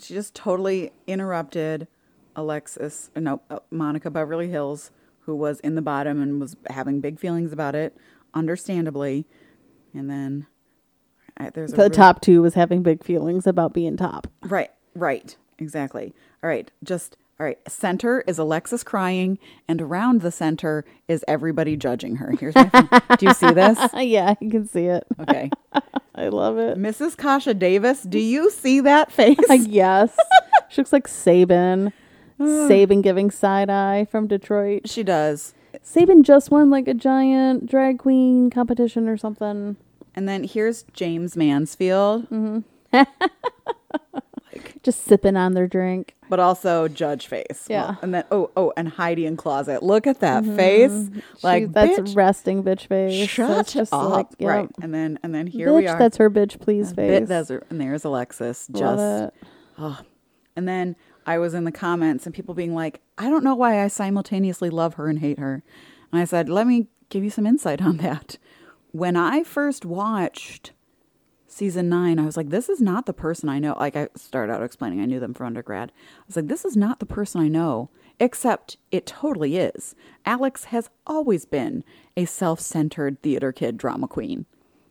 she 0.00 0.14
just 0.14 0.34
totally 0.34 0.92
interrupted 1.06 1.88
Alexis, 2.36 3.10
no, 3.16 3.40
uh, 3.50 3.58
Monica 3.70 4.10
Beverly 4.10 4.48
Hills, 4.48 4.90
who 5.20 5.34
was 5.34 5.58
in 5.60 5.74
the 5.74 5.82
bottom 5.82 6.20
and 6.20 6.40
was 6.40 6.56
having 6.68 7.00
big 7.00 7.18
feelings 7.18 7.52
about 7.52 7.74
it, 7.74 7.96
understandably. 8.34 9.26
And 9.94 10.08
then 10.10 10.46
I, 11.36 11.50
there's 11.50 11.72
The 11.72 11.82
real- 11.82 11.90
top 11.90 12.20
two 12.20 12.42
was 12.42 12.54
having 12.54 12.82
big 12.82 13.02
feelings 13.02 13.46
about 13.46 13.72
being 13.72 13.96
top. 13.96 14.26
Right, 14.42 14.70
right, 14.94 15.36
exactly. 15.58 16.14
All 16.44 16.48
right, 16.50 16.70
just 16.84 17.16
all 17.38 17.44
right. 17.44 17.58
Center 17.68 18.24
is 18.26 18.38
Alexis 18.38 18.82
crying, 18.82 19.38
and 19.68 19.82
around 19.82 20.22
the 20.22 20.30
center 20.30 20.86
is 21.06 21.22
everybody 21.28 21.76
judging 21.76 22.16
her. 22.16 22.30
Here's 22.32 22.54
my. 22.54 22.68
phone. 22.70 22.88
Do 23.18 23.26
you 23.26 23.34
see 23.34 23.50
this? 23.50 23.78
yeah, 23.94 24.34
you 24.40 24.50
can 24.50 24.66
see 24.66 24.86
it. 24.86 25.06
Okay, 25.20 25.50
I 26.14 26.28
love 26.28 26.56
it. 26.56 26.78
Mrs. 26.78 27.14
Kasha 27.14 27.52
Davis. 27.52 28.02
Do 28.02 28.18
you 28.18 28.50
see 28.50 28.80
that 28.80 29.12
face? 29.12 29.36
yes. 29.50 30.16
she 30.70 30.80
looks 30.80 30.92
like 30.94 31.06
Saban. 31.06 31.92
Saban 32.40 33.02
giving 33.02 33.30
side 33.30 33.70
eye 33.70 34.06
from 34.10 34.26
Detroit. 34.26 34.88
she 34.88 35.02
does. 35.02 35.54
Saban 35.84 36.22
just 36.22 36.50
won 36.50 36.70
like 36.70 36.88
a 36.88 36.94
giant 36.94 37.66
drag 37.66 37.98
queen 37.98 38.50
competition 38.50 39.08
or 39.08 39.16
something. 39.16 39.76
And 40.14 40.28
then 40.28 40.44
here's 40.44 40.84
Jaymes 40.94 41.36
Mansfield. 41.36 42.28
Mm-hmm. 42.30 43.02
Like. 44.58 44.82
Just 44.82 45.04
sipping 45.04 45.36
on 45.36 45.54
their 45.54 45.66
drink. 45.66 46.14
But 46.28 46.40
also 46.40 46.88
judge 46.88 47.26
face. 47.26 47.66
Yeah. 47.68 47.82
Well, 47.82 47.98
and 48.02 48.14
then 48.14 48.24
oh 48.30 48.50
oh 48.56 48.72
and 48.76 48.88
Heidi 48.88 49.26
N 49.26 49.36
Closet. 49.36 49.82
Look 49.82 50.06
at 50.06 50.20
that 50.20 50.42
mm-hmm. 50.42 50.56
face. 50.56 51.10
Like 51.42 51.62
She- 51.64 51.66
that's 51.66 51.98
bitch, 51.98 52.16
resting 52.16 52.64
bitch 52.64 52.86
face. 52.88 53.28
shut 53.28 53.48
that's 53.48 53.72
just 53.72 53.92
up. 53.92 54.10
like 54.10 54.26
yep. 54.38 54.48
Right. 54.48 54.68
And 54.82 54.92
then 54.92 55.18
and 55.22 55.34
then 55.34 55.46
here 55.46 55.68
bitch, 55.68 55.76
we 55.76 55.88
are. 55.88 55.98
that's 55.98 56.16
her 56.16 56.30
bitch 56.30 56.60
please 56.60 56.92
Bit- 56.92 57.20
face. 57.20 57.28
there's 57.28 57.48
her- 57.48 57.66
and 57.70 57.80
there's 57.80 58.04
Alexis. 58.04 58.68
Love 58.70 58.80
Just 58.80 59.34
it. 59.34 60.06
And 60.56 60.66
then 60.66 60.96
I 61.26 61.38
was 61.38 61.54
in 61.54 61.64
the 61.64 61.72
comments 61.72 62.24
and 62.24 62.34
people 62.34 62.54
being 62.54 62.74
like, 62.74 63.00
I 63.18 63.28
don't 63.28 63.44
know 63.44 63.54
why 63.54 63.82
I 63.82 63.88
simultaneously 63.88 64.70
love 64.70 64.94
her 64.94 65.08
and 65.08 65.18
hate 65.18 65.38
her. 65.38 65.62
And 66.12 66.20
I 66.20 66.24
said, 66.24 66.48
let 66.48 66.66
me 66.66 66.86
give 67.10 67.22
you 67.24 67.30
some 67.30 67.46
insight 67.46 67.82
on 67.82 67.98
that. 67.98 68.38
When 68.92 69.16
I 69.16 69.42
first 69.42 69.84
watched 69.84 70.72
season 71.56 71.88
nine, 71.88 72.18
I 72.18 72.26
was 72.26 72.36
like, 72.36 72.50
this 72.50 72.68
is 72.68 72.80
not 72.80 73.06
the 73.06 73.12
person 73.12 73.48
I 73.48 73.58
know. 73.58 73.74
Like 73.78 73.96
I 73.96 74.08
started 74.14 74.52
out 74.52 74.62
explaining, 74.62 75.00
I 75.00 75.06
knew 75.06 75.20
them 75.20 75.32
from 75.32 75.46
undergrad. 75.46 75.90
I 75.90 76.22
was 76.26 76.36
like, 76.36 76.48
this 76.48 76.64
is 76.64 76.76
not 76.76 77.00
the 77.00 77.06
person 77.06 77.40
I 77.40 77.48
know, 77.48 77.88
except 78.20 78.76
it 78.90 79.06
totally 79.06 79.56
is. 79.56 79.94
Alex 80.26 80.64
has 80.64 80.90
always 81.06 81.46
been 81.46 81.82
a 82.16 82.26
self 82.26 82.60
centered 82.60 83.22
theater 83.22 83.52
kid 83.52 83.78
drama 83.78 84.06
queen. 84.06 84.44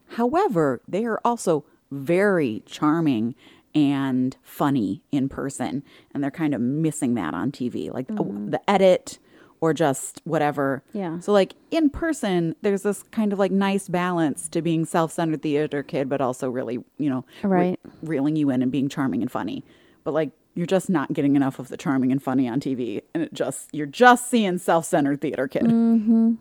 However, 0.09 0.81
they 0.87 1.05
are 1.05 1.21
also 1.23 1.65
very 1.91 2.63
charming 2.65 3.35
and 3.75 4.35
funny 4.41 5.03
in 5.11 5.29
person, 5.29 5.83
and 6.13 6.23
they're 6.23 6.31
kind 6.31 6.55
of 6.55 6.61
missing 6.61 7.13
that 7.15 7.33
on 7.33 7.51
TV, 7.51 7.93
like 7.93 8.09
uh, 8.11 8.23
the 8.23 8.61
edit 8.67 9.19
or 9.61 9.73
just 9.73 10.21
whatever. 10.25 10.83
Yeah. 10.93 11.19
So 11.19 11.31
like 11.31 11.55
in 11.71 11.89
person, 11.89 12.55
there's 12.61 12.83
this 12.83 13.03
kind 13.11 13.33
of 13.33 13.39
like 13.39 13.51
nice 13.51 13.87
balance 13.87 14.47
to 14.49 14.61
being 14.61 14.85
self-centered 14.85 15.41
theater 15.41 15.81
kid, 15.83 16.09
but 16.09 16.21
also 16.21 16.49
really, 16.49 16.83
you 16.97 17.09
know, 17.09 17.25
re- 17.43 17.49
Right. 17.69 17.79
reeling 18.03 18.35
you 18.35 18.49
in 18.49 18.61
and 18.61 18.71
being 18.71 18.89
charming 18.89 19.21
and 19.21 19.31
funny. 19.31 19.63
But 20.03 20.13
like 20.13 20.31
you're 20.53 20.65
just 20.67 20.89
not 20.89 21.13
getting 21.13 21.35
enough 21.35 21.59
of 21.59 21.67
the 21.69 21.77
charming 21.77 22.11
and 22.11 22.21
funny 22.23 22.47
on 22.47 22.59
TV, 22.59 23.01
and 23.13 23.23
it 23.23 23.33
just 23.33 23.69
you're 23.73 23.87
just 23.87 24.29
seeing 24.29 24.57
self-centered 24.57 25.19
theater 25.21 25.47
kid. 25.47 25.63
Mm-hmm. 25.63 26.33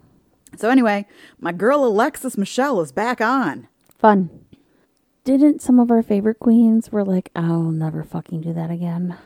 So 0.57 0.69
anyway, 0.71 1.07
my 1.41 1.51
girl 1.53 1.85
Alexis 1.85 2.37
Michelle 2.39 2.81
is 2.81 2.93
back 2.93 3.21
on. 3.21 3.67
Fun. 3.99 4.31
Didn't 5.25 5.63
some 5.63 5.81
of 5.81 5.91
our 5.91 6.03
favorite 6.03 6.39
queens 6.39 6.93
were 6.93 7.03
like, 7.05 7.31
I'll 7.35 7.71
never 7.71 8.05
fucking 8.05 8.43
do 8.43 8.53
that 8.53 8.71
again. 8.71 9.17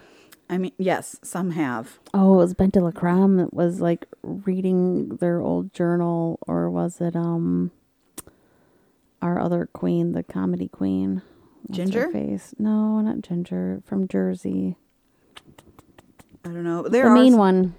I 0.51 0.57
mean, 0.59 0.72
yes, 0.78 1.16
some 1.22 1.51
have. 1.53 1.99
Oh, 2.14 2.34
it 2.34 2.36
was 2.38 2.55
BenDeLaCreme 2.55 3.36
that 3.38 3.53
was 3.53 3.80
like 3.80 4.07
reading 4.22 5.16
their 5.16 5.40
old 5.40 5.72
journal, 5.74 6.38
or 6.46 6.70
was 6.70 7.01
it 7.01 7.14
um 7.14 7.70
our 9.20 9.38
other 9.40 9.68
queen, 9.72 10.12
the 10.12 10.22
comedy 10.22 10.68
queen? 10.68 11.22
What's 11.66 11.76
Ginger? 11.76 12.11
face? 12.11 12.55
No, 12.59 13.01
not 13.01 13.20
Ginger. 13.22 13.82
From 13.84 14.09
Jersey. 14.09 14.76
I 16.44 16.49
don't 16.51 16.64
know. 16.64 16.82
There 16.88 17.05
the 17.05 17.11
are 17.11 17.14
main 17.14 17.32
some- 17.32 17.38
one. 17.40 17.74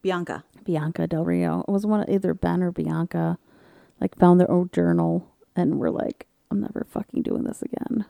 Bianca. 0.00 0.44
Bianca 0.64 1.06
Del 1.06 1.24
Rio. 1.24 1.64
It 1.66 1.70
was 1.72 1.84
one 1.84 2.00
of 2.00 2.08
either 2.08 2.32
Ben 2.34 2.62
or 2.62 2.70
Bianca, 2.70 3.38
like 4.00 4.14
found 4.16 4.38
their 4.40 4.50
old 4.50 4.72
journal 4.72 5.26
and 5.56 5.78
were 5.78 5.90
like, 5.90 6.26
I'm 6.50 6.60
never 6.60 6.86
fucking 6.88 7.22
doing 7.22 7.44
this 7.44 7.62
again. 7.62 8.04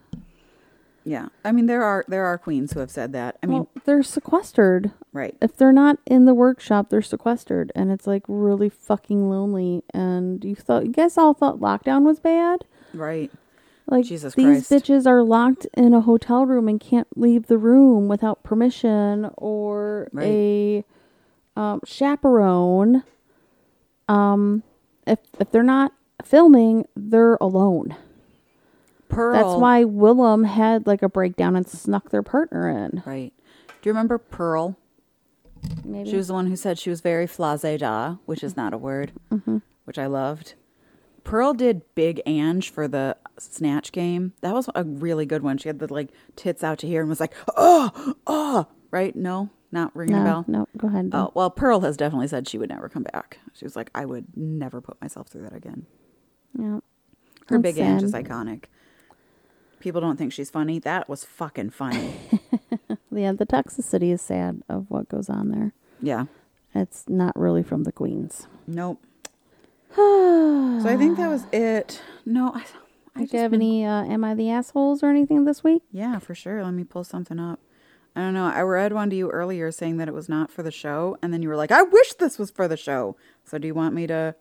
Yeah, 1.05 1.29
I 1.45 1.51
mean 1.51 1.65
there 1.65 1.83
are 1.83 2.05
there 2.07 2.25
are 2.25 2.37
queens 2.37 2.73
who 2.73 2.79
have 2.81 2.91
said 2.91 3.13
that. 3.13 3.37
I 3.41 3.45
mean, 3.47 3.59
well, 3.59 3.69
they're 3.85 4.03
sequestered. 4.03 4.91
right? 5.13 5.35
If 5.41 5.55
they're 5.57 5.71
not 5.71 5.97
in 6.05 6.25
the 6.25 6.33
workshop, 6.33 6.89
they're 6.89 7.01
sequestered, 7.01 7.71
and 7.75 7.89
it's 7.91 8.05
like 8.05 8.23
really 8.27 8.69
fucking 8.69 9.29
lonely. 9.29 9.83
And 9.93 10.43
you 10.45 10.55
thought, 10.55 10.85
you 10.85 10.91
guys 10.91 11.17
all 11.17 11.33
thought 11.33 11.59
lockdown 11.59 12.03
was 12.03 12.19
bad. 12.19 12.65
Right. 12.93 13.31
Like 13.87 14.05
Jesus 14.05 14.35
these 14.35 14.67
Christ. 14.67 14.71
bitches 14.85 15.07
are 15.07 15.23
locked 15.23 15.65
in 15.73 15.95
a 15.95 16.01
hotel 16.01 16.45
room 16.45 16.67
and 16.67 16.79
can't 16.79 17.07
leave 17.15 17.47
the 17.47 17.57
room 17.57 18.07
without 18.07 18.43
permission 18.43 19.31
or 19.35 20.09
Right. 20.13 20.25
a 20.27 20.85
um, 21.59 21.81
chaperone. 21.85 23.03
Um, 24.07 24.61
if 25.07 25.19
if 25.39 25.49
they're 25.51 25.63
not 25.63 25.93
filming, 26.23 26.85
they're 26.95 27.37
alone. 27.41 27.95
Pearl. 29.09 29.33
That's 29.33 29.59
why 29.59 29.83
Willam 29.83 30.45
had 30.47 30.87
like 30.87 31.01
a 31.01 31.09
breakdown 31.09 31.55
and 31.55 31.67
snuck 31.67 32.09
their 32.09 32.23
partner 32.23 32.69
in. 32.69 33.03
Right. 33.05 33.33
Do 33.81 33.89
you 33.89 33.91
remember 33.91 34.17
Pearl? 34.17 34.77
Maybe 35.83 36.09
She 36.09 36.15
was 36.15 36.27
the 36.27 36.33
one 36.33 36.47
who 36.47 36.55
said 36.55 36.79
she 36.79 36.89
was 36.89 37.01
very 37.01 37.27
flase 37.27 37.77
da, 37.79 38.15
which 38.25 38.43
is 38.43 38.55
not 38.55 38.73
a 38.73 38.77
word, 38.77 39.11
Mm-hmm. 39.31 39.57
which 39.83 39.97
I 39.97 40.05
loved. 40.05 40.53
Pearl 41.25 41.53
did 41.53 41.81
Big 41.95 42.21
Ange 42.25 42.69
for 42.71 42.87
the 42.87 43.17
Snatch 43.37 43.91
game. 43.91 44.33
That 44.41 44.53
was 44.53 44.69
a 44.73 44.83
really 44.83 45.25
good 45.25 45.43
one. 45.43 45.57
She 45.57 45.67
had 45.69 45.79
the 45.79 45.93
like 45.93 46.09
tits 46.35 46.63
out 46.63 46.79
to 46.79 46.87
here 46.87 47.01
and 47.01 47.09
was 47.09 47.19
like, 47.19 47.33
oh, 47.57 48.13
oh, 48.25 48.67
right? 48.89 49.15
No, 49.15 49.49
not 49.71 49.93
ringing 49.95 50.15
a 50.15 50.23
bell. 50.23 50.45
no. 50.47 50.67
Go 50.77 50.87
ahead. 50.87 51.09
Oh, 51.13 51.31
well, 51.35 51.49
Pearl 51.49 51.81
has 51.81 51.97
definitely 51.97 52.27
said 52.29 52.47
she 52.47 52.57
would 52.57 52.69
never 52.69 52.87
come 52.89 53.03
back. 53.03 53.39
She 53.53 53.65
was 53.65 53.75
like, 53.75 53.91
I 53.93 54.05
would 54.05 54.25
never 54.37 54.81
put 54.81 54.99
myself 55.01 55.27
through 55.27 55.43
that 55.43 55.53
again. 55.55 55.85
yeah. 56.57 56.79
Her 57.47 57.57
That's 57.59 57.75
Big 57.75 57.79
Ange 57.79 58.03
is 58.03 58.13
iconic. 58.13 58.65
People 59.79 60.01
don't 60.01 60.17
think 60.17 60.33
she's 60.33 60.49
funny. 60.49 60.79
That 60.79 61.07
was 61.09 61.23
fucking 61.25 61.71
funny. 61.71 62.13
Yeah, 63.11 63.31
the 63.31 63.45
toxicity 63.45 64.11
is 64.13 64.21
sad 64.21 64.61
of 64.69 64.85
what 64.89 65.09
goes 65.09 65.29
on 65.29 65.49
there. 65.49 65.73
yeah. 65.99 66.25
It's 66.75 67.05
not 67.09 67.35
really 67.35 67.63
from 67.63 67.83
the 67.83 67.91
queens. 67.91 68.45
Nope. 68.67 69.01
so 69.95 70.83
I 70.85 70.95
think 70.95 71.17
that 71.17 71.27
was 71.27 71.45
it. 71.51 72.01
No, 72.25 72.51
I, 72.53 72.63
I 73.15 73.25
Do 73.25 73.29
you 73.35 73.39
have 73.41 73.51
been- 73.51 73.61
any 73.61 73.83
uh, 73.85 74.03
Am 74.05 74.23
I 74.23 74.35
the 74.35 74.51
Assholes 74.51 75.01
or 75.01 75.09
anything 75.09 75.45
this 75.45 75.63
week? 75.63 75.81
Yeah, 75.91 76.19
for 76.19 76.35
sure. 76.35 76.63
Let 76.63 76.73
me 76.75 76.83
pull 76.83 77.03
something 77.03 77.39
up. 77.39 77.59
I 78.15 78.21
don't 78.21 78.33
know. 78.35 78.45
I 78.45 78.61
read 78.61 78.93
one 78.93 79.09
to 79.09 79.15
you 79.15 79.29
earlier 79.31 79.71
saying 79.71 79.97
that 79.97 80.07
it 80.07 80.13
was 80.13 80.29
not 80.29 80.51
for 80.51 80.61
the 80.61 80.71
show, 80.71 81.17
and 81.23 81.33
then 81.33 81.41
you 81.41 81.49
were 81.49 81.55
like, 81.55 81.71
"I 81.71 81.81
wish 81.83 82.13
this 82.13 82.37
was 82.37 82.51
for 82.51 82.67
the 82.67 82.77
show." 82.77 83.15
So 83.45 83.57
do 83.57 83.67
you 83.67 83.73
want 83.73 83.95
me 83.95 84.05
to 84.07 84.35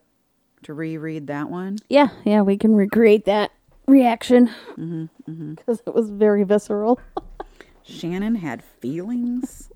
to 0.64 0.74
reread 0.74 1.26
that 1.28 1.48
one? 1.50 1.78
Yeah, 1.88 2.08
yeah, 2.24 2.42
we 2.42 2.56
can 2.58 2.74
recreate 2.74 3.24
that 3.24 3.50
reaction 3.88 4.50
Mm-hmm, 4.76 5.54
because 5.54 5.82
it 5.86 5.94
was 5.94 6.10
very 6.10 6.44
visceral. 6.44 7.00
Shannon 7.82 8.36
had 8.36 8.62
feelings. 8.62 9.70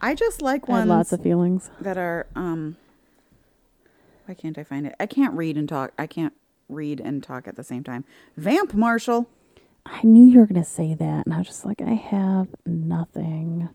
I 0.00 0.14
just 0.14 0.42
like 0.42 0.68
ones 0.68 0.88
lots 0.88 1.12
of 1.12 1.22
feelings. 1.22 1.70
that 1.80 1.96
are 1.96 2.26
um. 2.36 2.76
Why 4.26 4.34
can't 4.34 4.56
I 4.58 4.64
find 4.64 4.86
it? 4.86 4.94
I 5.00 5.06
can't 5.06 5.34
read 5.34 5.56
and 5.56 5.68
talk. 5.68 5.92
I 5.98 6.06
can't 6.06 6.32
read 6.68 7.00
and 7.00 7.22
talk 7.22 7.46
at 7.48 7.56
the 7.56 7.64
same 7.64 7.84
time. 7.84 8.04
Vamp 8.36 8.74
Marshall. 8.74 9.28
I 9.86 10.00
knew 10.02 10.24
you 10.24 10.38
were 10.40 10.46
going 10.46 10.62
to 10.62 10.68
say 10.68 10.94
that, 10.94 11.26
and 11.26 11.34
I 11.34 11.38
was 11.38 11.46
just 11.46 11.66
like, 11.66 11.82
I 11.82 11.92
have 11.92 12.48
nothing. 12.64 13.68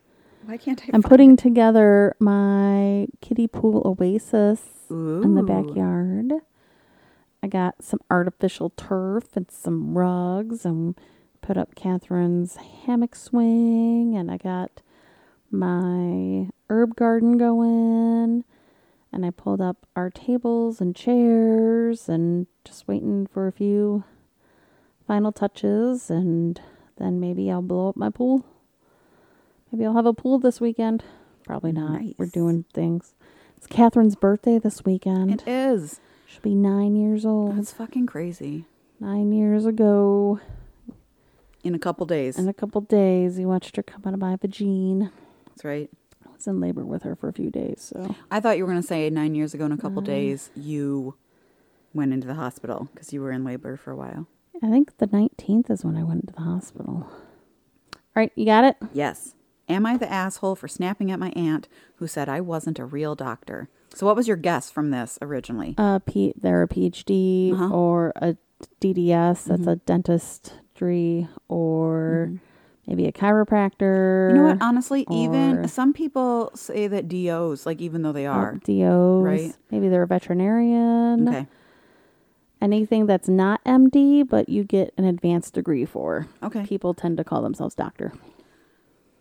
Why 0.46 0.58
can't 0.58 0.82
I? 0.84 0.90
I'm 0.92 1.04
putting 1.04 1.38
together 1.38 2.16
my 2.20 3.08
kiddie 3.22 3.48
pool 3.48 3.84
oasis 3.86 4.62
in 4.90 5.36
the 5.36 5.44
backyard. 5.44 6.32
I 7.42 7.48
got 7.48 7.84
some 7.84 8.00
artificial 8.10 8.72
turf 8.72 9.36
and 9.36 9.50
some 9.50 9.98
rugs 9.98 10.66
and 10.66 11.00
put 11.42 11.58
up 11.58 11.76
Catherine's 11.76 12.58
hammock 12.86 13.16
swing 13.16 14.16
and 14.16 14.30
I 14.30 14.38
got 14.38 14.82
my 15.50 16.50
herb 16.70 16.96
garden 16.96 17.38
going 17.38 18.44
and 19.12 19.26
I 19.26 19.32
pulled 19.32 19.62
up 19.62 19.88
our 19.96 20.10
tables 20.10 20.82
and 20.82 20.96
chairs 20.96 22.10
and 22.10 22.48
just 22.64 22.88
waiting 22.88 23.26
for 23.26 23.48
a 23.48 23.52
few 23.52 24.04
final 25.08 25.32
touches 25.32 26.10
and 26.12 26.62
then 26.98 27.20
maybe 27.20 27.50
I'll 27.50 27.62
blow 27.62 27.90
up 27.90 27.96
my 27.96 28.10
pool. 28.10 28.46
Maybe 29.72 29.86
I'll 29.86 29.96
have 29.96 30.06
a 30.06 30.14
pool 30.14 30.40
this 30.40 30.60
weekend. 30.60 31.04
Probably 31.46 31.72
not. 31.72 32.02
We're 32.18 32.28
doing 32.28 32.66
things. 32.74 33.14
It's 33.58 33.66
Catherine's 33.66 34.16
birthday 34.16 34.60
this 34.60 34.86
weekend. 34.86 35.32
It 35.32 35.48
is. 35.48 36.00
She'll 36.30 36.42
be 36.42 36.54
nine 36.56 36.96
years 36.96 37.26
old. 37.26 37.58
That's 37.58 37.72
fucking 37.74 38.06
crazy. 38.06 38.66
Nine 39.00 39.32
years 39.32 39.66
ago. 39.66 40.40
In 41.64 41.74
a 41.74 41.80
couple 41.80 42.06
days. 42.06 42.38
In 42.38 42.48
a 42.48 42.54
couple 42.54 42.82
days, 42.82 43.40
you 43.40 43.48
watched 43.48 43.76
her 43.76 43.84
come 43.84 44.04
out 44.06 44.14
of 44.14 44.20
my 44.20 44.36
vagine. 44.36 45.12
That's 45.48 45.66
right. 45.66 45.90
I 46.26 46.30
was 46.36 46.46
in 46.48 46.60
labor 46.62 46.86
with 46.86 47.04
her 47.04 47.16
for 47.16 47.28
a 47.30 47.34
few 47.34 47.50
days, 47.50 47.92
so 47.94 48.16
I 48.32 48.40
thought 48.40 48.58
you 48.58 48.64
were 48.66 48.70
going 48.72 48.82
to 48.82 48.88
say 48.88 49.10
nine 49.10 49.34
years 49.36 49.54
ago 49.54 49.66
in 49.66 49.72
a 49.72 49.76
Uh. 49.76 49.78
couple 49.80 50.02
days 50.02 50.52
you 50.56 51.16
went 51.94 52.14
into 52.14 52.28
the 52.28 52.36
hospital 52.36 52.88
because 52.94 53.12
you 53.12 53.22
were 53.22 53.32
in 53.32 53.44
labor 53.44 53.76
for 53.76 53.92
a 53.92 53.96
while. 53.96 54.28
I 54.62 54.70
think 54.70 54.98
the 55.00 55.08
nineteenth 55.08 55.70
is 55.70 55.84
when 55.84 55.98
I 55.98 56.04
went 56.04 56.28
to 56.28 56.34
the 56.34 56.42
hospital. 56.42 57.08
All 57.10 58.00
right, 58.16 58.32
you 58.36 58.46
got 58.46 58.64
it. 58.66 58.78
Yes. 58.94 59.34
Am 59.68 59.86
I 59.86 59.98
the 59.98 60.12
asshole 60.12 60.56
for 60.56 60.68
snapping 60.68 61.12
at 61.12 61.20
my 61.20 61.30
aunt 61.32 61.68
who 61.96 62.08
said 62.08 62.28
I 62.30 62.42
wasn't 62.42 62.80
a 62.80 62.86
real 62.86 63.16
doctor? 63.16 63.70
So, 63.96 64.06
what 64.06 64.16
was 64.16 64.28
your 64.28 64.38
guess 64.38 64.70
from 64.72 64.92
this 64.92 65.18
originally? 65.22 65.76
Uh, 65.78 66.00
P- 66.00 66.34
they're 66.40 66.64
a 66.64 66.68
PhD 66.68 67.54
Uh-huh. 67.54 67.70
or 67.74 68.14
a 68.16 68.36
DDS. 68.82 69.46
That's 69.46 69.68
a 69.68 69.78
dentistry 69.78 71.28
or 71.48 72.32
maybe 72.88 73.06
a 73.08 73.12
chiropractor. 73.12 74.30
you 74.30 74.36
know 74.36 74.44
what? 74.50 74.62
Honestly, 74.62 75.06
even 75.12 75.68
some 75.68 75.94
people 75.94 76.52
say 76.56 76.88
that 76.88 77.08
DOs, 77.08 77.66
like 77.66 77.82
even 77.82 78.02
though 78.04 78.12
they 78.12 78.28
or 78.28 78.32
are. 78.32 78.60
DOs. 78.64 79.24
right. 79.24 79.54
Maybe 79.72 79.90
they're 79.90 80.04
a 80.04 80.08
veterinarian. 80.08 81.28
Okay. 81.28 81.48
Anything 82.62 83.06
that's 83.06 83.30
not 83.30 83.64
MD, 83.64 84.28
but 84.28 84.50
you 84.50 84.66
get 84.66 84.94
an 84.98 85.06
advanced 85.06 85.54
degree 85.54 85.86
for. 85.86 86.28
Okay. 86.44 86.66
People 86.66 86.94
tend 86.94 87.16
to 87.18 87.24
call 87.24 87.42
themselves 87.42 87.74
doctor. 87.74 88.12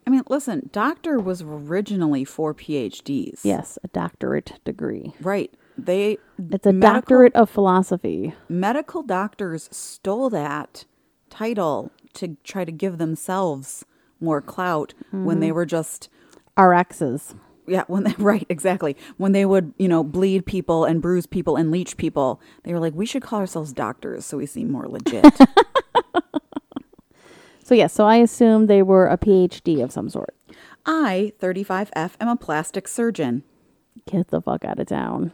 I 0.09 0.11
mean, 0.11 0.22
listen, 0.30 0.70
doctor 0.72 1.18
was 1.20 1.42
originally 1.42 2.24
for 2.24 2.54
PhDs. 2.54 3.40
Yes, 3.42 3.78
a 3.84 3.88
doctorate 3.88 4.59
degree. 4.64 5.12
Right. 5.20 5.52
They 5.76 6.16
It's 6.38 6.64
a 6.66 6.72
medical- 6.72 6.80
doctorate 7.00 7.34
of 7.34 7.50
philosophy. 7.50 8.32
medical 8.48 9.02
doctors 9.02 9.68
stole 9.70 10.30
that 10.30 10.86
title 11.28 11.92
to 12.14 12.38
try 12.42 12.64
to 12.64 12.72
give 12.72 12.96
themselves 12.96 13.84
more 14.18 14.40
clout 14.40 14.94
when 15.11 15.22
Mm-hmm. 15.22 15.40
they 15.40 15.52
were 15.52 15.66
just 15.66 16.09
RXs. 16.56 17.34
yeah 17.66 17.84
when 17.86 18.04
they 18.04 18.14
right 18.18 18.46
exactly 18.48 18.96
when 19.18 19.32
they 19.32 19.44
would 19.44 19.74
you 19.78 19.88
know 19.88 20.02
bleed 20.02 20.46
people 20.46 20.86
and 20.86 21.02
bruise 21.02 21.26
people 21.26 21.54
and 21.56 21.70
leech 21.70 21.98
people 21.98 22.40
they 22.64 22.72
were 22.72 22.80
like 22.80 22.94
we 22.94 23.04
should 23.06 23.22
call 23.22 23.38
ourselves 23.40 23.74
doctors 23.74 24.24
so 24.24 24.38
we 24.38 24.46
seem 24.46 24.72
more 24.72 24.88
legit 24.88 25.22
So 27.68 27.74
yes, 27.74 27.92
so 27.92 28.06
I 28.06 28.16
assume 28.16 28.64
they 28.66 28.82
were 28.82 29.08
a 29.08 29.18
PhD 29.18 29.84
of 29.84 29.92
some 29.92 30.08
sort. 30.08 30.34
i 30.86 31.34
35f 31.38 32.12
am 32.18 32.28
a 32.28 32.34
plastic 32.36 32.88
surgeon 32.88 33.42
Get 34.10 34.28
the 34.28 34.40
fuck 34.40 34.64
out 34.64 34.78
of 34.78 34.86
town. 34.86 35.32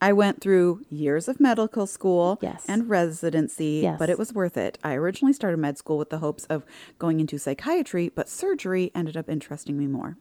I 0.00 0.12
went 0.12 0.40
through 0.40 0.84
years 0.88 1.26
of 1.26 1.40
medical 1.40 1.88
school 1.88 2.38
Yes. 2.40 2.64
and 2.68 2.88
residency, 2.88 3.80
Yes. 3.82 3.98
but 3.98 4.08
it 4.08 4.16
was 4.20 4.32
worth 4.32 4.56
it. 4.56 4.78
I 4.84 4.94
originally 4.94 5.32
started 5.32 5.56
med 5.56 5.76
school 5.78 5.98
with 5.98 6.10
the 6.10 6.18
hopes 6.18 6.44
of 6.44 6.64
going 7.00 7.18
into 7.18 7.38
psychiatry, 7.38 8.08
but 8.14 8.28
surgery 8.28 8.92
ended 8.94 9.16
up 9.16 9.28
interesting 9.28 9.76
me 9.76 9.88
more. 9.88 10.16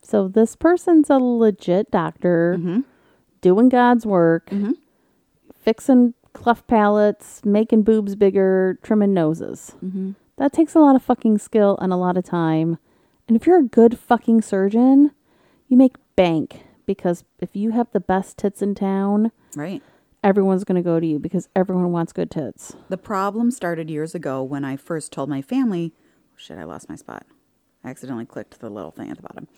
So 0.00 0.28
this 0.28 0.54
person's 0.54 1.10
a 1.10 1.18
legit 1.18 1.90
doctor 1.90 2.54
Mm-hmm. 2.56 2.80
doing 3.40 3.68
God's 3.68 4.06
work, 4.06 4.48
fixing 5.58 6.14
cleft 6.34 6.68
palates, 6.68 7.44
making 7.44 7.82
boobs 7.82 8.14
bigger, 8.14 8.78
trimming 8.84 9.12
noses. 9.12 9.74
Mm-hmm. 9.84 10.12
That 10.38 10.52
takes 10.52 10.74
a 10.74 10.80
lot 10.80 10.96
of 10.96 11.02
fucking 11.02 11.38
skill 11.38 11.76
and 11.80 11.92
a 11.92 11.96
lot 11.96 12.16
of 12.16 12.24
time. 12.24 12.78
And 13.26 13.36
if 13.36 13.46
you're 13.46 13.58
a 13.58 13.64
good 13.64 13.98
fucking 13.98 14.42
surgeon, 14.42 15.10
you 15.66 15.76
make 15.76 15.96
bank 16.16 16.64
because 16.86 17.24
if 17.40 17.54
you 17.54 17.72
have 17.72 17.90
the 17.92 18.00
best 18.00 18.38
tits 18.38 18.62
in 18.62 18.74
town, 18.74 19.32
Right. 19.56 19.82
everyone's 20.22 20.64
going 20.64 20.76
to 20.76 20.82
go 20.82 21.00
to 21.00 21.06
you 21.06 21.18
because 21.18 21.48
everyone 21.54 21.92
wants 21.92 22.12
good 22.12 22.30
tits. 22.30 22.74
The 22.88 22.96
problem 22.96 23.50
started 23.50 23.90
years 23.90 24.14
ago 24.14 24.42
when 24.42 24.64
I 24.64 24.76
first 24.76 25.12
told 25.12 25.28
my 25.28 25.42
family. 25.42 25.92
Oh, 25.96 26.36
shit, 26.36 26.56
I 26.58 26.64
lost 26.64 26.88
my 26.88 26.96
spot. 26.96 27.26
I 27.84 27.90
accidentally 27.90 28.24
clicked 28.26 28.60
the 28.60 28.70
little 28.70 28.90
thing 28.92 29.10
at 29.10 29.16
the 29.16 29.22
bottom. 29.22 29.48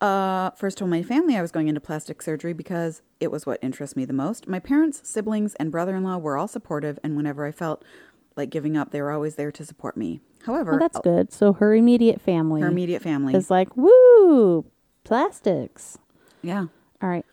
Uh, 0.00 0.50
first 0.52 0.78
told 0.78 0.90
my 0.90 1.02
family 1.02 1.36
I 1.36 1.42
was 1.42 1.52
going 1.52 1.68
into 1.68 1.80
plastic 1.80 2.22
surgery 2.22 2.54
because 2.54 3.02
it 3.20 3.30
was 3.30 3.44
what 3.44 3.58
interests 3.62 3.96
me 3.96 4.06
the 4.06 4.14
most. 4.14 4.48
My 4.48 4.58
parents, 4.58 5.06
siblings, 5.06 5.54
and 5.56 5.70
brother-in-law 5.70 6.18
were 6.18 6.38
all 6.38 6.48
supportive, 6.48 6.98
and 7.04 7.16
whenever 7.16 7.44
I 7.44 7.52
felt 7.52 7.84
like 8.36 8.50
giving 8.50 8.76
up, 8.76 8.90
they 8.90 9.00
were 9.02 9.12
always 9.12 9.36
there 9.36 9.52
to 9.52 9.64
support 9.64 9.96
me. 9.96 10.20
However, 10.46 10.72
Well, 10.72 10.80
that's 10.80 10.98
oh, 10.98 11.02
good. 11.02 11.32
So 11.32 11.52
her 11.54 11.74
immediate 11.74 12.20
family 12.20 12.60
her 12.62 12.68
immediate 12.68 13.02
family, 13.02 13.34
is 13.34 13.50
like, 13.50 13.76
woo, 13.76 14.64
plastics. 15.04 15.98
yeah, 16.42 16.66
All 17.02 17.08
right. 17.08 17.26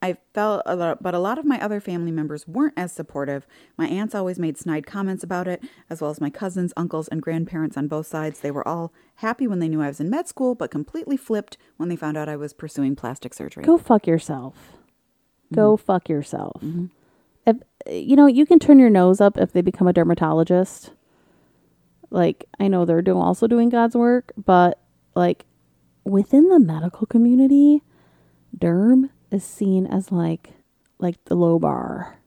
I 0.00 0.16
felt 0.32 0.62
a 0.64 0.76
lot, 0.76 1.02
but 1.02 1.14
a 1.14 1.18
lot 1.18 1.38
of 1.38 1.44
my 1.44 1.60
other 1.60 1.80
family 1.80 2.12
members 2.12 2.46
weren't 2.46 2.74
as 2.76 2.92
supportive. 2.92 3.46
My 3.76 3.88
aunts 3.88 4.14
always 4.14 4.38
made 4.38 4.56
snide 4.56 4.86
comments 4.86 5.24
about 5.24 5.48
it, 5.48 5.60
as 5.90 6.00
well 6.00 6.10
as 6.10 6.20
my 6.20 6.30
cousins, 6.30 6.72
uncles, 6.76 7.08
and 7.08 7.20
grandparents 7.20 7.76
on 7.76 7.88
both 7.88 8.06
sides. 8.06 8.38
They 8.38 8.52
were 8.52 8.66
all 8.66 8.92
happy 9.16 9.48
when 9.48 9.58
they 9.58 9.68
knew 9.68 9.82
I 9.82 9.88
was 9.88 9.98
in 9.98 10.08
med 10.08 10.28
school, 10.28 10.54
but 10.54 10.70
completely 10.70 11.16
flipped 11.16 11.58
when 11.78 11.88
they 11.88 11.96
found 11.96 12.16
out 12.16 12.28
I 12.28 12.36
was 12.36 12.52
pursuing 12.52 12.94
plastic 12.94 13.34
surgery. 13.34 13.64
Go 13.64 13.76
fuck 13.76 14.06
yourself. 14.06 14.54
Go 15.52 15.76
mm-hmm. 15.76 15.84
fuck 15.84 16.08
yourself. 16.08 16.62
Mm-hmm. 16.62 16.86
If 17.48 17.56
you 17.90 18.14
know, 18.16 18.26
you 18.26 18.44
can 18.44 18.58
turn 18.58 18.78
your 18.78 18.90
nose 18.90 19.20
up 19.20 19.38
if 19.38 19.52
they 19.52 19.62
become 19.62 19.88
a 19.88 19.92
dermatologist. 19.92 20.92
Like 22.10 22.44
I 22.60 22.68
know 22.68 22.84
they're 22.84 23.02
doing 23.02 23.22
also 23.22 23.46
doing 23.46 23.70
God's 23.70 23.96
work, 23.96 24.32
but 24.36 24.78
like 25.14 25.46
within 26.04 26.48
the 26.48 26.58
medical 26.60 27.06
community, 27.06 27.82
derm 28.56 29.10
is 29.30 29.44
seen 29.44 29.86
as 29.86 30.12
like 30.12 30.50
like 30.98 31.22
the 31.24 31.34
low 31.34 31.58
bar 31.58 32.18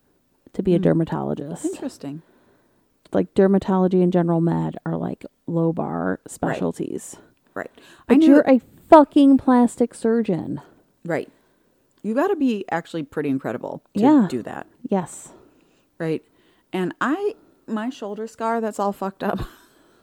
to 0.53 0.63
be 0.63 0.73
a 0.73 0.77
hmm. 0.77 0.83
dermatologist. 0.83 1.65
Interesting. 1.65 2.21
Like 3.13 3.33
dermatology 3.33 4.01
and 4.01 4.11
general 4.13 4.41
med 4.41 4.77
are 4.85 4.97
like 4.97 5.25
low 5.45 5.73
bar 5.73 6.19
specialties. 6.27 7.17
Right. 7.53 7.71
I 7.75 7.81
But 8.07 8.17
knew. 8.19 8.27
you're 8.27 8.45
a 8.47 8.61
fucking 8.89 9.37
plastic 9.37 9.93
surgeon. 9.93 10.61
right. 11.05 11.29
You 12.03 12.15
got 12.15 12.29
to 12.29 12.35
be 12.35 12.65
actually 12.71 13.03
pretty 13.03 13.29
incredible 13.29 13.83
to 13.95 14.01
Yeah. 14.01 14.25
do 14.27 14.41
that. 14.41 14.65
Yes. 14.89 15.33
Right. 15.97 16.23
And 16.73 16.93
I, 17.01 17.35
my 17.67 17.89
shoulder 17.89 18.27
scar 18.27 18.61
that's 18.61 18.79
all 18.79 18.93
fucked 18.93 19.23
up, 19.23 19.39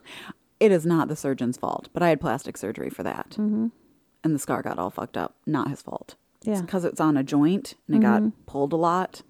it 0.61 0.73
is 0.73 0.87
not 0.87 1.09
the 1.09 1.17
surgeon's 1.17 1.57
fault, 1.57 1.89
but 1.93 2.03
I 2.03 2.11
had 2.11 2.21
plastic 2.21 2.57
surgery 2.57 2.91
for 2.91 3.03
that. 3.03 3.31
Mm-hmm. 3.31 3.69
And 4.25 4.35
the 4.35 4.39
scar 4.39 4.63
got 4.63 4.79
all 4.79 4.91
fucked 4.91 5.17
up. 5.17 5.37
Not 5.47 5.69
his 5.69 5.83
fault. 5.83 6.17
Yeah. 6.43 6.61
Because 6.61 6.85
it's 6.85 7.01
on 7.01 7.17
a 7.17 7.23
joint 7.23 7.75
and 7.87 7.97
it 7.97 8.01
got 8.01 8.23
pulled 8.47 8.73
a 8.73 8.77
lot, 8.77 9.23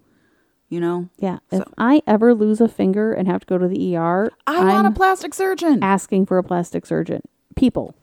you 0.67 0.79
know? 0.79 1.09
Yeah. 1.17 1.39
If 1.51 1.63
I 1.77 2.01
ever 2.05 2.33
lose 2.33 2.61
a 2.61 2.67
finger 2.67 3.13
and 3.13 3.27
have 3.27 3.41
to 3.41 3.47
go 3.47 3.57
to 3.57 3.67
the 3.67 3.95
ER, 3.95 4.31
I 4.47 4.63
want 4.63 4.87
a 4.87 4.91
plastic 4.91 5.33
surgeon. 5.33 5.79
asking 5.83 6.25
for 6.27 6.37
a 6.37 6.43
plastic 6.43 6.85
surgeon. 6.85 7.21
People, 7.55 7.95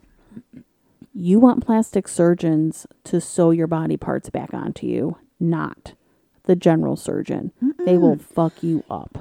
you 1.15 1.41
want 1.41 1.65
plastic 1.65 2.09
surgeons 2.09 2.87
to 3.05 3.21
sew 3.21 3.51
your 3.51 3.67
body 3.67 3.97
parts 3.97 4.29
back 4.29 4.53
onto 4.53 4.87
you, 4.87 5.17
not 5.41 5.95
the 6.47 6.57
general 6.57 6.97
surgeon. 6.97 7.53
They 7.85 7.99
will 7.99 8.17
fuck 8.17 8.63
you 8.63 8.83
up. 8.91 9.19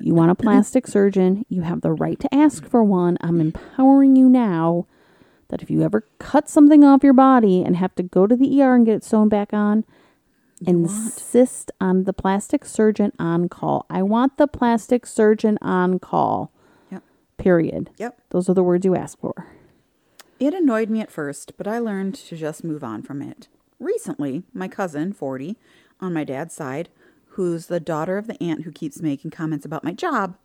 You 0.00 0.14
want 0.14 0.30
a 0.30 0.34
plastic 0.36 0.86
surgeon, 0.86 1.44
you 1.48 1.62
have 1.62 1.80
the 1.80 1.92
right 1.92 2.18
to 2.20 2.32
ask 2.34 2.64
for 2.64 2.84
one. 2.84 3.18
I'm 3.20 3.40
empowering 3.40 4.14
you 4.16 4.28
now 4.28 4.86
that 5.48 5.60
if 5.60 5.70
you 5.70 5.82
ever 5.82 6.06
cut 6.18 6.48
something 6.48 6.84
off 6.84 7.02
your 7.02 7.14
body 7.14 7.62
and 7.62 7.76
have 7.76 7.94
to 7.96 8.02
go 8.02 8.26
to 8.26 8.36
the 8.36 8.62
ER 8.62 8.74
and 8.74 8.86
get 8.86 8.94
it 8.94 9.04
sewn 9.04 9.28
back 9.28 9.52
on, 9.52 9.84
insist 10.66 11.72
on 11.80 12.04
the 12.04 12.12
plastic 12.12 12.64
surgeon 12.64 13.12
on 13.18 13.48
call. 13.48 13.86
I 13.90 14.02
want 14.02 14.36
the 14.36 14.46
plastic 14.46 15.06
surgeon 15.06 15.58
on 15.60 15.98
call. 15.98 16.52
Yep. 16.92 17.02
Period. 17.38 17.90
Yep. 17.96 18.20
Those 18.30 18.48
are 18.48 18.54
the 18.54 18.62
words 18.62 18.84
you 18.84 18.94
ask 18.94 19.18
for. 19.18 19.46
It 20.38 20.54
annoyed 20.54 20.90
me 20.90 21.00
at 21.00 21.10
first, 21.10 21.52
but 21.56 21.66
I 21.66 21.80
learned 21.80 22.14
to 22.14 22.36
just 22.36 22.62
move 22.62 22.84
on 22.84 23.02
from 23.02 23.22
it. 23.22 23.48
Recently, 23.78 24.42
my 24.52 24.68
cousin, 24.68 25.12
40, 25.12 25.56
on 26.00 26.12
my 26.12 26.24
dad's 26.24 26.54
side, 26.54 26.88
who's 27.30 27.66
the 27.66 27.80
daughter 27.80 28.18
of 28.18 28.26
the 28.26 28.42
aunt 28.42 28.64
who 28.64 28.72
keeps 28.72 29.00
making 29.00 29.30
comments 29.30 29.64
about 29.64 29.84
my 29.84 29.92
job, 29.92 30.36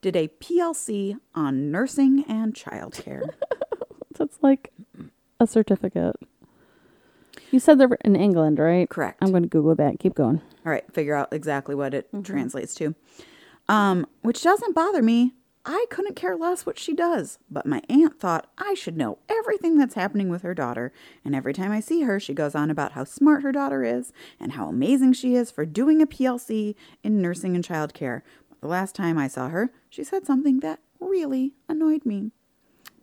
did 0.00 0.16
a 0.16 0.28
PLC 0.28 1.16
on 1.34 1.70
nursing 1.70 2.24
and 2.28 2.54
childcare. 2.54 3.30
That's 4.18 4.38
like 4.42 4.72
a 5.38 5.46
certificate. 5.46 6.16
You 7.50 7.60
said 7.60 7.78
they're 7.78 7.96
in 8.04 8.16
England, 8.16 8.58
right? 8.58 8.88
Correct. 8.88 9.18
I'm 9.22 9.30
going 9.30 9.42
to 9.42 9.48
Google 9.48 9.74
that. 9.76 9.98
Keep 9.98 10.14
going. 10.14 10.40
All 10.64 10.72
right, 10.72 10.84
figure 10.92 11.14
out 11.14 11.32
exactly 11.32 11.74
what 11.74 11.94
it 11.94 12.08
translates 12.24 12.74
to. 12.76 12.94
Um, 13.68 14.06
which 14.22 14.42
doesn't 14.42 14.74
bother 14.74 15.02
me. 15.02 15.34
I 15.64 15.84
couldn't 15.90 16.16
care 16.16 16.36
less 16.36 16.64
what 16.64 16.78
she 16.78 16.94
does, 16.94 17.38
but 17.50 17.66
my 17.66 17.82
aunt 17.90 18.18
thought 18.18 18.50
I 18.56 18.72
should 18.72 18.96
know 18.96 19.18
everything 19.28 19.76
that's 19.76 19.94
happening 19.94 20.30
with 20.30 20.40
her 20.40 20.54
daughter, 20.54 20.90
and 21.22 21.34
every 21.34 21.52
time 21.52 21.70
I 21.70 21.80
see 21.80 22.02
her, 22.02 22.18
she 22.18 22.32
goes 22.32 22.54
on 22.54 22.70
about 22.70 22.92
how 22.92 23.04
smart 23.04 23.42
her 23.42 23.52
daughter 23.52 23.84
is 23.84 24.10
and 24.38 24.52
how 24.52 24.68
amazing 24.68 25.12
she 25.12 25.34
is 25.34 25.50
for 25.50 25.66
doing 25.66 26.00
a 26.00 26.06
PLC 26.06 26.76
in 27.02 27.20
nursing 27.20 27.54
and 27.54 27.64
childcare. 27.64 28.22
But 28.48 28.62
the 28.62 28.68
last 28.68 28.94
time 28.94 29.18
I 29.18 29.28
saw 29.28 29.50
her, 29.50 29.70
she 29.90 30.02
said 30.02 30.24
something 30.24 30.60
that 30.60 30.80
really 30.98 31.52
annoyed 31.68 32.06
me. 32.06 32.30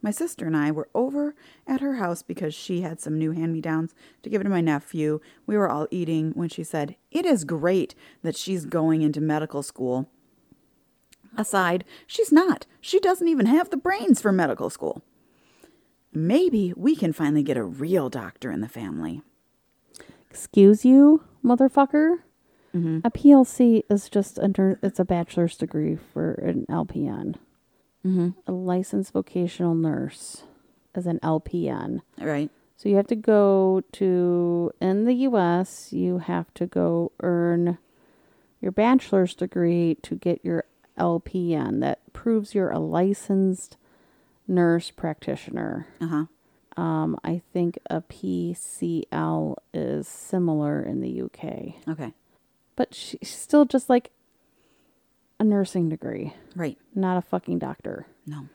My 0.01 0.12
sister 0.12 0.47
and 0.47 0.58
I 0.58 0.72
were 0.72 0.89
over 0.95 1.36
at 1.68 1.82
her 1.82 1.95
house 1.95 2.24
because 2.24 2.55
she 2.55 2.82
had 2.82 2.99
some 2.99 3.20
new 3.20 3.32
hand 3.32 3.53
me 3.53 3.62
downs 3.62 3.93
to 4.24 4.30
give 4.30 4.41
to 4.41 4.49
my 4.49 4.62
nephew. 4.62 5.20
We 5.45 5.58
were 5.58 5.70
all 5.70 5.88
eating 5.91 6.32
when 6.32 6.49
she 6.49 6.64
said, 6.64 6.95
It 7.12 7.26
is 7.26 7.43
great 7.43 7.93
that 8.24 8.36
she's 8.36 8.66
going 8.66 9.01
into 9.03 9.22
medical 9.22 9.62
school. 9.62 10.10
Aside, 11.38 11.86
she's 12.06 12.32
not. 12.32 12.66
She 12.82 13.00
doesn't 13.00 13.28
even 13.28 13.46
have 13.46 13.70
the 13.70 13.78
brains 13.78 14.20
for 14.20 14.32
medical 14.32 14.70
school. 14.70 15.04
Maybe 16.14 16.74
we 16.76 16.96
can 16.96 17.14
finally 17.14 17.44
get 17.44 17.58
a 17.58 17.64
real 17.64 18.10
doctor 18.10 18.52
in 18.52 18.62
the 18.62 18.68
family. 18.68 19.22
Excuse 20.30 20.84
you, 20.84 21.24
motherfucker. 21.44 22.18
Mm-hmm. 22.76 23.00
A 23.04 23.12
PLC 23.12 23.84
is 23.90 24.10
just 24.10 24.38
a 24.38 24.52
nur- 24.58 24.80
it's 24.82 25.00
a 25.00 25.06
bachelor's 25.06 25.58
degree 25.58 25.96
for 25.96 26.34
an 26.34 26.66
LPN. 26.70 27.36
Mm-hmm. 28.06 28.30
A 28.46 28.52
licensed 28.52 29.14
vocational 29.14 29.76
nurse 29.76 30.44
is 30.96 31.06
an 31.06 31.20
LPN. 31.24 32.02
Right? 32.20 32.50
So 32.76 32.90
you 32.90 32.96
have 32.96 33.08
to 33.08 33.16
go 33.16 33.84
to 33.94 34.72
in 34.80 35.06
the 35.06 35.14
US, 35.14 35.92
you 35.92 36.20
have 36.20 36.54
to 36.56 36.68
go 36.68 37.12
earn 37.22 37.80
your 38.62 38.72
bachelor's 38.72 39.34
degree 39.34 39.98
to 40.04 40.16
get 40.16 40.44
your 40.44 40.66
LPN 40.98 41.80
that 41.82 42.00
proves 42.14 42.54
you're 42.56 42.72
a 42.72 42.80
licensed 42.80 43.78
nurse 44.48 44.91
practitioner. 44.91 45.88
Uh 46.02 46.08
huh. 46.08 46.82
Um, 46.82 47.18
I 47.24 47.41
think 47.54 47.80
a 47.89 48.02
PCL 48.02 49.56
is 49.74 50.08
similar 50.08 50.82
in 50.84 51.02
the 51.02 51.22
UK. 51.22 51.76
Okay. 51.89 52.14
but 52.76 52.93
she's 52.93 53.30
still 53.30 53.66
just 53.66 53.89
like 53.89 54.12
a 55.39 55.43
nursing 55.43 55.89
degree, 55.89 56.34
Right. 56.56 56.78
not 56.93 57.18
a 57.18 57.22
fucking 57.24 57.58
doctor. 57.58 58.06
No. 58.28 58.48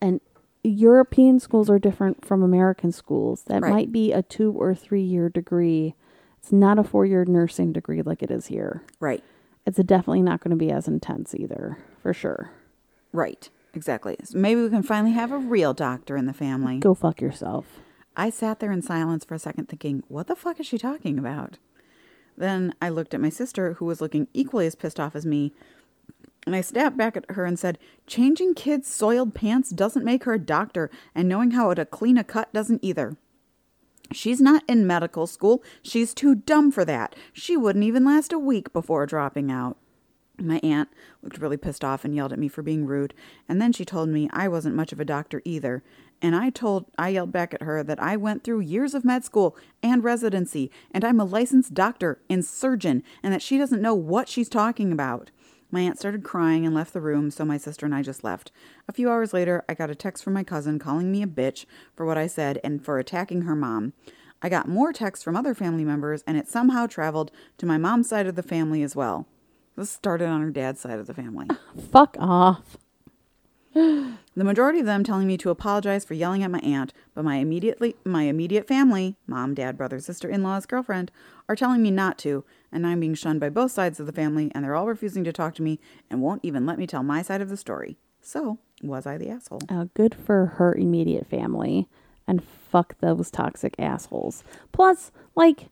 And 0.00 0.20
European 0.64 1.38
schools 1.38 1.70
are 1.70 1.78
different 1.78 2.24
from 2.24 2.42
American 2.42 2.90
schools. 2.90 3.44
That 3.44 3.62
Right. 3.62 3.70
might 3.70 3.92
be 3.92 4.12
a 4.12 4.22
two 4.22 4.50
or 4.52 4.74
three 4.74 5.02
year 5.02 5.28
degree. 5.28 5.94
It's 6.38 6.50
not 6.52 6.78
a 6.78 6.82
four 6.84 7.06
year 7.06 7.24
nursing 7.24 7.72
degree 7.72 8.02
like 8.02 8.22
it 8.22 8.30
is 8.32 8.46
here. 8.46 8.82
Right. 8.98 9.22
It's 9.66 9.78
definitely 9.78 10.22
not 10.22 10.40
going 10.40 10.50
to 10.50 10.56
be 10.56 10.70
as 10.70 10.88
intense 10.88 11.34
either, 11.34 11.78
for 12.02 12.12
sure. 12.12 12.50
Right. 13.12 13.48
Exactly. 13.74 14.16
So 14.22 14.38
maybe 14.38 14.62
we 14.62 14.70
can 14.70 14.82
finally 14.82 15.12
have 15.12 15.32
a 15.32 15.38
real 15.38 15.74
doctor 15.74 16.16
in 16.16 16.26
the 16.26 16.32
family. 16.32 16.78
Go 16.78 16.94
fuck 16.94 17.20
yourself. 17.20 17.80
I 18.16 18.30
sat 18.30 18.60
there 18.60 18.70
in 18.70 18.82
silence 18.82 19.24
for 19.24 19.34
a 19.34 19.38
second 19.38 19.68
thinking, 19.68 20.04
what 20.08 20.28
the 20.28 20.36
fuck 20.36 20.60
is 20.60 20.66
she 20.66 20.78
talking 20.78 21.18
about? 21.18 21.58
Then 22.36 22.74
I 22.80 22.88
looked 22.88 23.14
at 23.14 23.20
my 23.20 23.30
sister, 23.30 23.74
who 23.74 23.84
was 23.84 24.00
looking 24.00 24.28
equally 24.32 24.66
as 24.66 24.74
pissed 24.74 25.00
off 25.00 25.16
as 25.16 25.26
me, 25.26 25.52
and 26.46 26.54
I 26.54 26.60
snapped 26.60 26.96
back 26.96 27.16
at 27.16 27.30
her 27.30 27.44
and 27.44 27.58
said, 27.58 27.78
Changing 28.06 28.54
kids' 28.54 28.92
soiled 28.92 29.34
pants 29.34 29.70
doesn't 29.70 30.04
make 30.04 30.24
her 30.24 30.34
a 30.34 30.38
doctor, 30.38 30.90
and 31.14 31.28
knowing 31.28 31.52
how 31.52 31.72
to 31.74 31.86
clean 31.86 32.18
a 32.18 32.24
cut 32.24 32.52
doesn't 32.52 32.84
either. 32.84 33.16
She's 34.12 34.40
not 34.40 34.62
in 34.68 34.86
medical 34.86 35.26
school. 35.26 35.62
She's 35.82 36.14
too 36.14 36.34
dumb 36.34 36.70
for 36.70 36.84
that. 36.84 37.16
She 37.32 37.56
wouldn't 37.56 37.84
even 37.84 38.04
last 38.04 38.32
a 38.32 38.38
week 38.38 38.72
before 38.72 39.06
dropping 39.06 39.50
out. 39.50 39.76
My 40.38 40.58
aunt 40.64 40.88
looked 41.22 41.38
really 41.38 41.56
pissed 41.56 41.84
off 41.84 42.04
and 42.04 42.14
yelled 42.14 42.32
at 42.32 42.38
me 42.38 42.48
for 42.48 42.62
being 42.62 42.86
rude, 42.86 43.14
and 43.48 43.62
then 43.62 43.72
she 43.72 43.84
told 43.84 44.08
me 44.08 44.28
I 44.32 44.48
wasn't 44.48 44.74
much 44.74 44.92
of 44.92 44.98
a 44.98 45.04
doctor 45.04 45.40
either. 45.44 45.84
And 46.20 46.34
I 46.34 46.50
told 46.50 46.86
I 46.98 47.10
yelled 47.10 47.32
back 47.32 47.54
at 47.54 47.62
her 47.62 47.82
that 47.84 48.02
I 48.02 48.16
went 48.16 48.42
through 48.42 48.60
years 48.60 48.94
of 48.94 49.04
med 49.04 49.24
school 49.24 49.56
and 49.82 50.02
residency, 50.02 50.70
and 50.90 51.04
I'm 51.04 51.20
a 51.20 51.24
licensed 51.24 51.74
doctor 51.74 52.20
and 52.28 52.44
surgeon, 52.44 53.02
and 53.22 53.32
that 53.32 53.42
she 53.42 53.58
doesn't 53.58 53.82
know 53.82 53.94
what 53.94 54.28
she's 54.28 54.48
talking 54.48 54.90
about. 54.90 55.30
My 55.74 55.80
aunt 55.80 55.98
started 55.98 56.22
crying 56.22 56.64
and 56.64 56.72
left 56.72 56.92
the 56.92 57.00
room, 57.00 57.32
so 57.32 57.44
my 57.44 57.56
sister 57.56 57.84
and 57.84 57.92
I 57.92 58.00
just 58.00 58.22
left. 58.22 58.52
A 58.86 58.92
few 58.92 59.10
hours 59.10 59.32
later, 59.32 59.64
I 59.68 59.74
got 59.74 59.90
a 59.90 59.96
text 59.96 60.22
from 60.22 60.32
my 60.32 60.44
cousin 60.44 60.78
calling 60.78 61.10
me 61.10 61.20
a 61.20 61.26
bitch 61.26 61.66
for 61.96 62.06
what 62.06 62.16
I 62.16 62.28
said 62.28 62.60
and 62.62 62.84
for 62.84 63.00
attacking 63.00 63.42
her 63.42 63.56
mom. 63.56 63.92
I 64.40 64.48
got 64.48 64.68
more 64.68 64.92
texts 64.92 65.24
from 65.24 65.36
other 65.36 65.52
family 65.52 65.84
members, 65.84 66.22
and 66.28 66.36
it 66.36 66.46
somehow 66.46 66.86
traveled 66.86 67.32
to 67.58 67.66
my 67.66 67.76
mom's 67.76 68.08
side 68.08 68.28
of 68.28 68.36
the 68.36 68.42
family 68.44 68.84
as 68.84 68.94
well. 68.94 69.26
This 69.76 69.90
started 69.90 70.28
on 70.28 70.42
her 70.42 70.50
dad's 70.50 70.78
side 70.78 71.00
of 71.00 71.08
the 71.08 71.12
family. 71.12 71.48
Fuck 71.90 72.16
off. 72.20 72.78
The 74.36 74.44
majority 74.44 74.78
of 74.78 74.86
them 74.86 75.02
telling 75.02 75.26
me 75.26 75.36
to 75.38 75.50
apologize 75.50 76.04
for 76.04 76.14
yelling 76.14 76.44
at 76.44 76.50
my 76.52 76.60
aunt, 76.60 76.92
but 77.14 77.24
my 77.24 77.36
immediately 77.36 77.96
my 78.04 78.24
immediate 78.24 78.68
family, 78.68 79.16
mom, 79.26 79.54
dad, 79.54 79.76
brother, 79.76 79.98
sister, 79.98 80.28
in-laws, 80.28 80.66
girlfriend, 80.66 81.10
are 81.48 81.56
telling 81.56 81.82
me 81.82 81.90
not 81.90 82.16
to, 82.18 82.44
and 82.74 82.86
I'm 82.86 83.00
being 83.00 83.14
shunned 83.14 83.40
by 83.40 83.48
both 83.48 83.70
sides 83.72 83.98
of 84.00 84.06
the 84.06 84.12
family, 84.12 84.50
and 84.54 84.62
they're 84.64 84.74
all 84.74 84.86
refusing 84.86 85.24
to 85.24 85.32
talk 85.32 85.54
to 85.54 85.62
me 85.62 85.78
and 86.10 86.20
won't 86.20 86.44
even 86.44 86.66
let 86.66 86.78
me 86.78 86.86
tell 86.86 87.02
my 87.02 87.22
side 87.22 87.40
of 87.40 87.48
the 87.48 87.56
story. 87.56 87.96
So, 88.20 88.58
was 88.82 89.06
I 89.06 89.16
the 89.16 89.30
asshole? 89.30 89.60
Uh, 89.68 89.86
good 89.94 90.14
for 90.14 90.46
her 90.56 90.74
immediate 90.74 91.26
family. 91.26 91.88
And 92.26 92.42
fuck 92.42 92.98
those 93.00 93.30
toxic 93.30 93.74
assholes. 93.78 94.44
Plus, 94.72 95.12
like, 95.36 95.68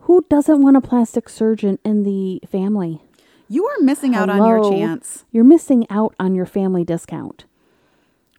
who 0.00 0.24
doesn't 0.28 0.60
want 0.62 0.76
a 0.76 0.80
plastic 0.80 1.28
surgeon 1.28 1.78
in 1.84 2.02
the 2.04 2.40
family? 2.50 3.02
You 3.48 3.66
are 3.66 3.80
missing 3.80 4.14
out 4.14 4.28
on 4.30 4.46
your 4.46 4.70
chance, 4.70 5.24
You're 5.32 5.42
missing 5.42 5.86
out 5.90 6.14
on 6.20 6.34
your 6.34 6.46
family 6.46 6.84
discount. 6.84 7.46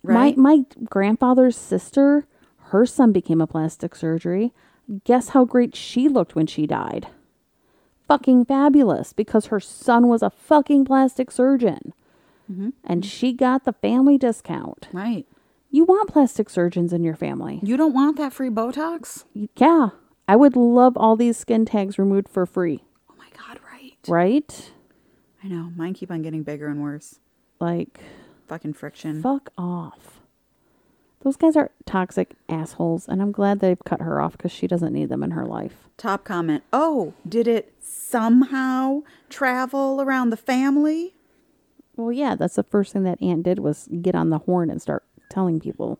right? 0.04 0.38
My 0.38 0.56
my 0.56 0.66
grandfather's 0.86 1.58
sister, 1.58 2.26
her 2.70 2.86
son 2.86 3.12
became 3.12 3.42
a 3.42 3.48
plastic 3.48 3.96
surgery. 3.96 4.54
Guess 5.04 5.30
how 5.30 5.46
great 5.46 5.76
she 5.76 6.08
looked 6.08 6.36
when 6.36 6.48
she 6.48 6.66
died? 6.68 7.08
Fucking 8.08 8.45
fabulous 8.45 9.14
because 9.14 9.47
her 9.47 9.60
son 9.60 10.08
was 10.08 10.22
a 10.22 10.30
fucking 10.30 10.86
plastic 10.86 11.32
surgeon. 11.32 11.93
Mm-hmm. 12.52 12.70
And 12.84 13.06
she 13.06 13.32
got 13.34 13.64
the 13.64 13.74
family 13.74 14.18
discount. 14.18 14.88
right. 14.91 15.26
You 15.74 15.86
want 15.86 16.10
plastic 16.10 16.49
surgeons 16.49 16.91
in 16.91 17.02
your 17.02 17.16
family. 17.16 17.62
You 17.64 17.78
don't 17.78 17.93
want 17.93 18.18
that 18.18 18.34
free 18.34 18.49
Botox? 18.49 19.24
Yeah. 19.56 19.91
I 20.28 20.36
would 20.36 20.58
love 20.58 20.97
all 20.97 21.16
these 21.16 21.38
skin 21.38 21.64
tags 21.64 21.97
removed 21.97 22.28
for 22.28 22.45
free, 22.45 22.84
Oh 23.10 23.14
my 23.18 23.28
god, 23.38 23.58
right. 23.72 23.95
right? 24.10 24.72
I 25.41 25.47
know. 25.47 25.72
Mine 25.78 25.93
keep 25.93 26.12
on 26.12 26.22
getting 26.24 26.43
bigger 26.43 26.68
and 26.68 26.82
worse. 26.82 27.20
Like, 27.62 28.02
Fucking 28.47 28.74
friction. 28.74 29.22
fuck 29.22 29.49
off. 29.58 30.20
Those 31.24 31.36
guys 31.38 31.55
are 31.55 31.72
toxic 31.86 32.34
assholes, 32.49 33.07
and 33.07 33.22
I'm 33.22 33.32
glad 33.32 33.59
they've 33.59 33.78
cut 33.86 34.01
her 34.01 34.19
off 34.19 34.34
because 34.34 34.51
she 34.51 34.65
doesn't 34.67 34.93
need 34.93 35.09
them 35.09 35.22
in 35.24 35.32
her 35.32 35.45
life. 35.45 35.88
Top 35.97 36.24
comment. 36.24 36.63
Oh, 36.74 37.13
did 37.28 37.47
it 37.47 37.74
somehow 37.80 39.01
travel 39.30 40.01
around 40.01 40.32
the 40.32 40.38
family? 40.38 41.13
Well, 41.95 42.11
yeah, 42.11 42.36
that's 42.36 42.55
the 42.55 42.63
first 42.63 42.93
thing 42.93 43.03
that 43.03 43.22
aunt 43.22 43.43
did 43.43 43.59
was 43.59 43.88
get 44.01 44.15
on 44.15 44.30
the 44.30 44.39
horn 44.39 44.72
and 44.72 44.82
start 44.82 45.03
telling 45.30 45.59
people. 45.59 45.99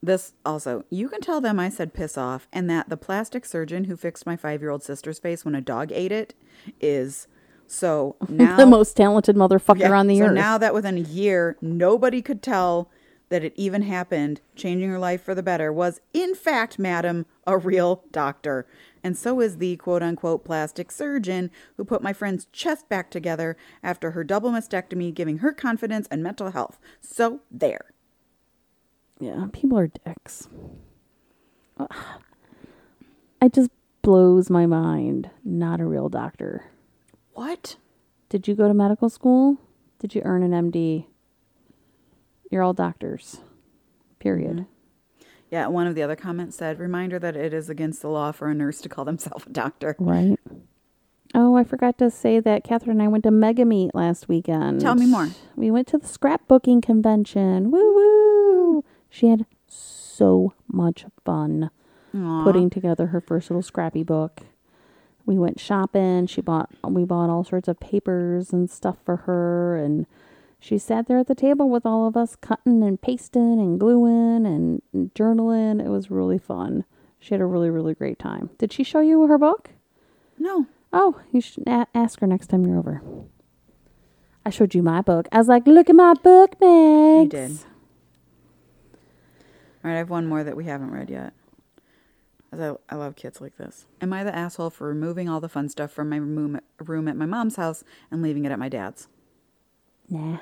This 0.00 0.32
also, 0.44 0.84
you 0.90 1.08
can 1.08 1.20
tell 1.20 1.40
them 1.40 1.58
I 1.60 1.68
said 1.68 1.94
piss 1.94 2.16
off, 2.18 2.46
and 2.52 2.68
that 2.70 2.88
the 2.88 2.96
plastic 2.96 3.44
surgeon 3.44 3.84
who 3.84 3.96
fixed 3.96 4.26
my 4.26 4.36
five 4.36 4.60
year 4.60 4.70
old 4.70 4.82
sister's 4.82 5.18
face 5.18 5.44
when 5.44 5.54
a 5.54 5.60
dog 5.60 5.90
ate 5.92 6.12
it 6.12 6.34
is 6.80 7.26
so 7.66 8.16
now 8.28 8.56
the 8.56 8.66
most 8.66 8.96
talented 8.96 9.34
motherfucker 9.36 9.78
Yeah, 9.80 9.92
on 9.92 10.06
the 10.08 10.18
so 10.18 10.24
earth. 10.26 10.34
now 10.34 10.58
that 10.58 10.74
within 10.74 10.96
a 10.98 11.00
year 11.00 11.56
nobody 11.60 12.20
could 12.20 12.42
tell 12.42 12.90
that 13.32 13.42
it 13.42 13.54
even 13.56 13.82
happened, 13.82 14.42
changing 14.54 14.90
her 14.90 14.98
life 14.98 15.22
for 15.22 15.34
the 15.34 15.42
better 15.42 15.72
was 15.72 16.00
in 16.12 16.34
fact, 16.34 16.78
madam, 16.78 17.24
a 17.46 17.56
real 17.56 18.04
doctor. 18.12 18.66
And 19.02 19.16
so 19.16 19.40
is 19.40 19.56
the 19.56 19.76
quote 19.76 20.02
unquote 20.02 20.44
plastic 20.44 20.92
surgeon 20.92 21.50
who 21.76 21.84
put 21.84 22.02
my 22.02 22.12
friend's 22.12 22.46
chest 22.52 22.90
back 22.90 23.10
together 23.10 23.56
after 23.82 24.10
her 24.10 24.22
double 24.22 24.50
mastectomy, 24.50 25.14
giving 25.14 25.38
her 25.38 25.52
confidence 25.52 26.06
and 26.10 26.22
mental 26.22 26.50
health. 26.50 26.78
So 27.00 27.40
there. 27.50 27.92
yeah, 29.18 29.46
people 29.52 29.78
are 29.78 29.88
dicks. 29.88 30.48
Ugh. 31.78 31.94
It 33.40 33.54
just 33.54 33.70
blows 34.02 34.50
my 34.50 34.66
mind. 34.66 35.30
Not 35.42 35.80
a 35.80 35.86
real 35.86 36.08
doctor. 36.10 36.66
What? 37.32 37.76
Did 38.28 38.46
you 38.46 38.54
go 38.54 38.68
to 38.68 38.74
medical 38.74 39.08
school? 39.08 39.58
Did 39.98 40.14
you 40.14 40.22
earn 40.24 40.42
an 40.42 40.70
MD? 40.70 41.06
You're 42.52 42.62
all 42.62 42.74
doctors. 42.74 43.38
Period. 44.18 44.58
Mm-hmm. 44.58 45.24
Yeah, 45.50 45.66
one 45.68 45.86
of 45.86 45.94
the 45.94 46.02
other 46.02 46.16
comments 46.16 46.56
said, 46.56 46.78
reminder 46.78 47.18
that 47.18 47.34
it 47.34 47.54
is 47.54 47.70
against 47.70 48.02
the 48.02 48.08
law 48.08 48.30
for 48.30 48.48
a 48.48 48.54
nurse 48.54 48.80
to 48.82 48.88
call 48.90 49.06
themselves 49.06 49.46
a 49.46 49.50
doctor. 49.50 49.96
Right. 49.98 50.38
Oh, 51.34 51.56
I 51.56 51.64
forgot 51.64 51.96
to 51.98 52.10
say 52.10 52.40
that 52.40 52.62
Catherine 52.62 52.98
and 52.98 53.02
I 53.02 53.08
went 53.08 53.24
to 53.24 53.30
Mega 53.30 53.64
Meet 53.64 53.94
last 53.94 54.28
weekend. 54.28 54.82
Tell 54.82 54.94
me 54.94 55.06
more. 55.06 55.30
We 55.56 55.70
went 55.70 55.88
to 55.88 55.98
the 55.98 56.06
scrapbooking 56.06 56.82
convention. 56.82 57.70
Woo 57.70 57.94
woo! 57.94 58.84
She 59.08 59.28
had 59.28 59.46
so 59.66 60.52
much 60.70 61.06
fun 61.24 61.70
Aw. 62.14 62.44
putting 62.44 62.68
together 62.68 63.08
her 63.08 63.20
first 63.22 63.48
little 63.48 63.62
scrappy 63.62 64.02
book. 64.02 64.42
We 65.24 65.38
went 65.38 65.58
shopping. 65.58 66.26
She 66.26 66.42
bought 66.42 66.70
we 66.84 67.06
bought 67.06 67.30
all 67.30 67.44
sorts 67.44 67.68
of 67.68 67.80
papers 67.80 68.52
and 68.52 68.68
stuff 68.68 68.98
for 69.04 69.16
her 69.16 69.76
and 69.76 70.06
she 70.62 70.78
sat 70.78 71.08
there 71.08 71.18
at 71.18 71.26
the 71.26 71.34
table 71.34 71.68
with 71.68 71.84
all 71.84 72.06
of 72.06 72.16
us 72.16 72.36
cutting 72.36 72.84
and 72.84 73.02
pasting 73.02 73.58
and 73.58 73.80
gluing 73.80 74.46
and 74.46 74.80
journaling. 75.12 75.84
It 75.84 75.88
was 75.88 76.08
really 76.08 76.38
fun. 76.38 76.84
She 77.18 77.34
had 77.34 77.40
a 77.40 77.46
really 77.46 77.68
really 77.68 77.94
great 77.94 78.20
time. 78.20 78.50
Did 78.58 78.72
she 78.72 78.84
show 78.84 79.00
you 79.00 79.26
her 79.26 79.38
book? 79.38 79.70
No. 80.38 80.66
Oh, 80.92 81.20
you 81.32 81.40
should 81.40 81.66
a- 81.66 81.88
ask 81.94 82.20
her 82.20 82.28
next 82.28 82.46
time 82.46 82.64
you're 82.64 82.78
over. 82.78 83.02
I 84.46 84.50
showed 84.50 84.72
you 84.72 84.84
my 84.84 85.00
book. 85.00 85.26
I 85.32 85.38
was 85.38 85.48
like, 85.48 85.66
"Look 85.66 85.90
at 85.90 85.96
my 85.96 86.14
book, 86.14 86.54
Max." 86.60 87.22
You 87.24 87.28
did. 87.28 87.50
All 89.84 89.90
right, 89.90 89.94
I 89.94 89.98
have 89.98 90.10
one 90.10 90.28
more 90.28 90.44
that 90.44 90.56
we 90.56 90.64
haven't 90.66 90.92
read 90.92 91.10
yet. 91.10 91.32
As 92.52 92.60
I, 92.60 92.74
I 92.88 92.94
love 92.94 93.16
kids 93.16 93.40
like 93.40 93.56
this. 93.56 93.86
Am 94.00 94.12
I 94.12 94.22
the 94.22 94.34
asshole 94.34 94.70
for 94.70 94.86
removing 94.86 95.28
all 95.28 95.40
the 95.40 95.48
fun 95.48 95.68
stuff 95.68 95.90
from 95.90 96.08
my 96.08 96.18
room, 96.18 96.60
room 96.78 97.08
at 97.08 97.16
my 97.16 97.26
mom's 97.26 97.56
house 97.56 97.82
and 98.12 98.22
leaving 98.22 98.44
it 98.44 98.52
at 98.52 98.60
my 98.60 98.68
dad's? 98.68 99.08
Nah. 100.08 100.38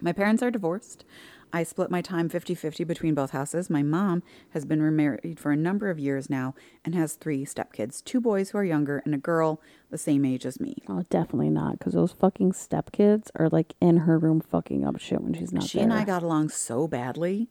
My 0.00 0.12
parents 0.12 0.42
are 0.42 0.50
divorced. 0.50 1.04
I 1.52 1.62
split 1.62 1.88
my 1.88 2.02
time 2.02 2.28
50 2.28 2.56
50 2.56 2.82
between 2.82 3.14
both 3.14 3.30
houses. 3.30 3.70
My 3.70 3.82
mom 3.84 4.24
has 4.50 4.64
been 4.64 4.82
remarried 4.82 5.38
for 5.38 5.52
a 5.52 5.56
number 5.56 5.88
of 5.88 6.00
years 6.00 6.28
now 6.28 6.54
and 6.84 6.96
has 6.96 7.14
three 7.14 7.44
stepkids 7.46 8.02
two 8.02 8.20
boys 8.20 8.50
who 8.50 8.58
are 8.58 8.64
younger 8.64 9.00
and 9.04 9.14
a 9.14 9.18
girl 9.18 9.60
the 9.90 9.96
same 9.98 10.24
age 10.24 10.44
as 10.44 10.58
me. 10.58 10.78
Oh, 10.88 11.04
definitely 11.10 11.50
not, 11.50 11.78
because 11.78 11.92
those 11.92 12.10
fucking 12.12 12.52
stepkids 12.52 13.30
are 13.36 13.48
like 13.48 13.74
in 13.80 13.98
her 13.98 14.18
room 14.18 14.40
fucking 14.40 14.84
up 14.84 14.98
shit 14.98 15.20
when 15.20 15.32
she's 15.34 15.52
not 15.52 15.62
she 15.64 15.78
there. 15.78 15.84
and 15.84 15.94
I 15.94 16.04
got 16.04 16.24
along 16.24 16.48
so 16.48 16.88
badly 16.88 17.48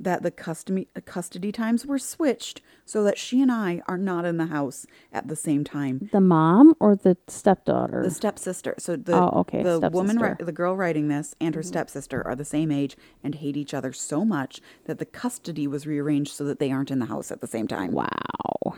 that 0.00 0.22
the 0.22 0.30
custody 0.30 0.88
custody 1.04 1.50
times 1.52 1.84
were 1.86 1.98
switched 1.98 2.60
so 2.84 3.02
that 3.02 3.18
she 3.18 3.42
and 3.42 3.50
I 3.50 3.82
are 3.88 3.98
not 3.98 4.24
in 4.24 4.36
the 4.36 4.46
house 4.46 4.86
at 5.12 5.28
the 5.28 5.36
same 5.36 5.64
time. 5.64 6.08
the 6.12 6.20
mom 6.20 6.74
or 6.80 6.94
the 6.96 7.16
stepdaughter. 7.26 8.02
The 8.02 8.10
stepsister, 8.10 8.74
so 8.78 8.96
the 8.96 9.14
Oh, 9.14 9.40
okay, 9.40 9.62
the 9.62 9.80
woman, 9.80 10.16
stepsister. 10.18 10.44
the 10.44 10.52
girl 10.52 10.76
writing 10.76 11.08
this, 11.08 11.34
and 11.40 11.54
her 11.54 11.62
stepsister 11.62 12.26
are 12.26 12.34
the 12.36 12.44
same 12.44 12.70
age 12.70 12.96
and 13.22 13.34
hate 13.34 13.56
each 13.56 13.74
other 13.74 13.92
so 13.92 14.24
much 14.24 14.60
that 14.84 14.98
the 14.98 15.04
custody 15.06 15.66
was 15.66 15.86
rearranged 15.86 16.32
so 16.32 16.44
that 16.44 16.58
they 16.58 16.70
aren't 16.70 16.90
in 16.90 16.98
the 17.00 17.06
house 17.06 17.30
at 17.30 17.40
the 17.40 17.46
same 17.46 17.66
time. 17.68 17.92
wow. 17.92 18.74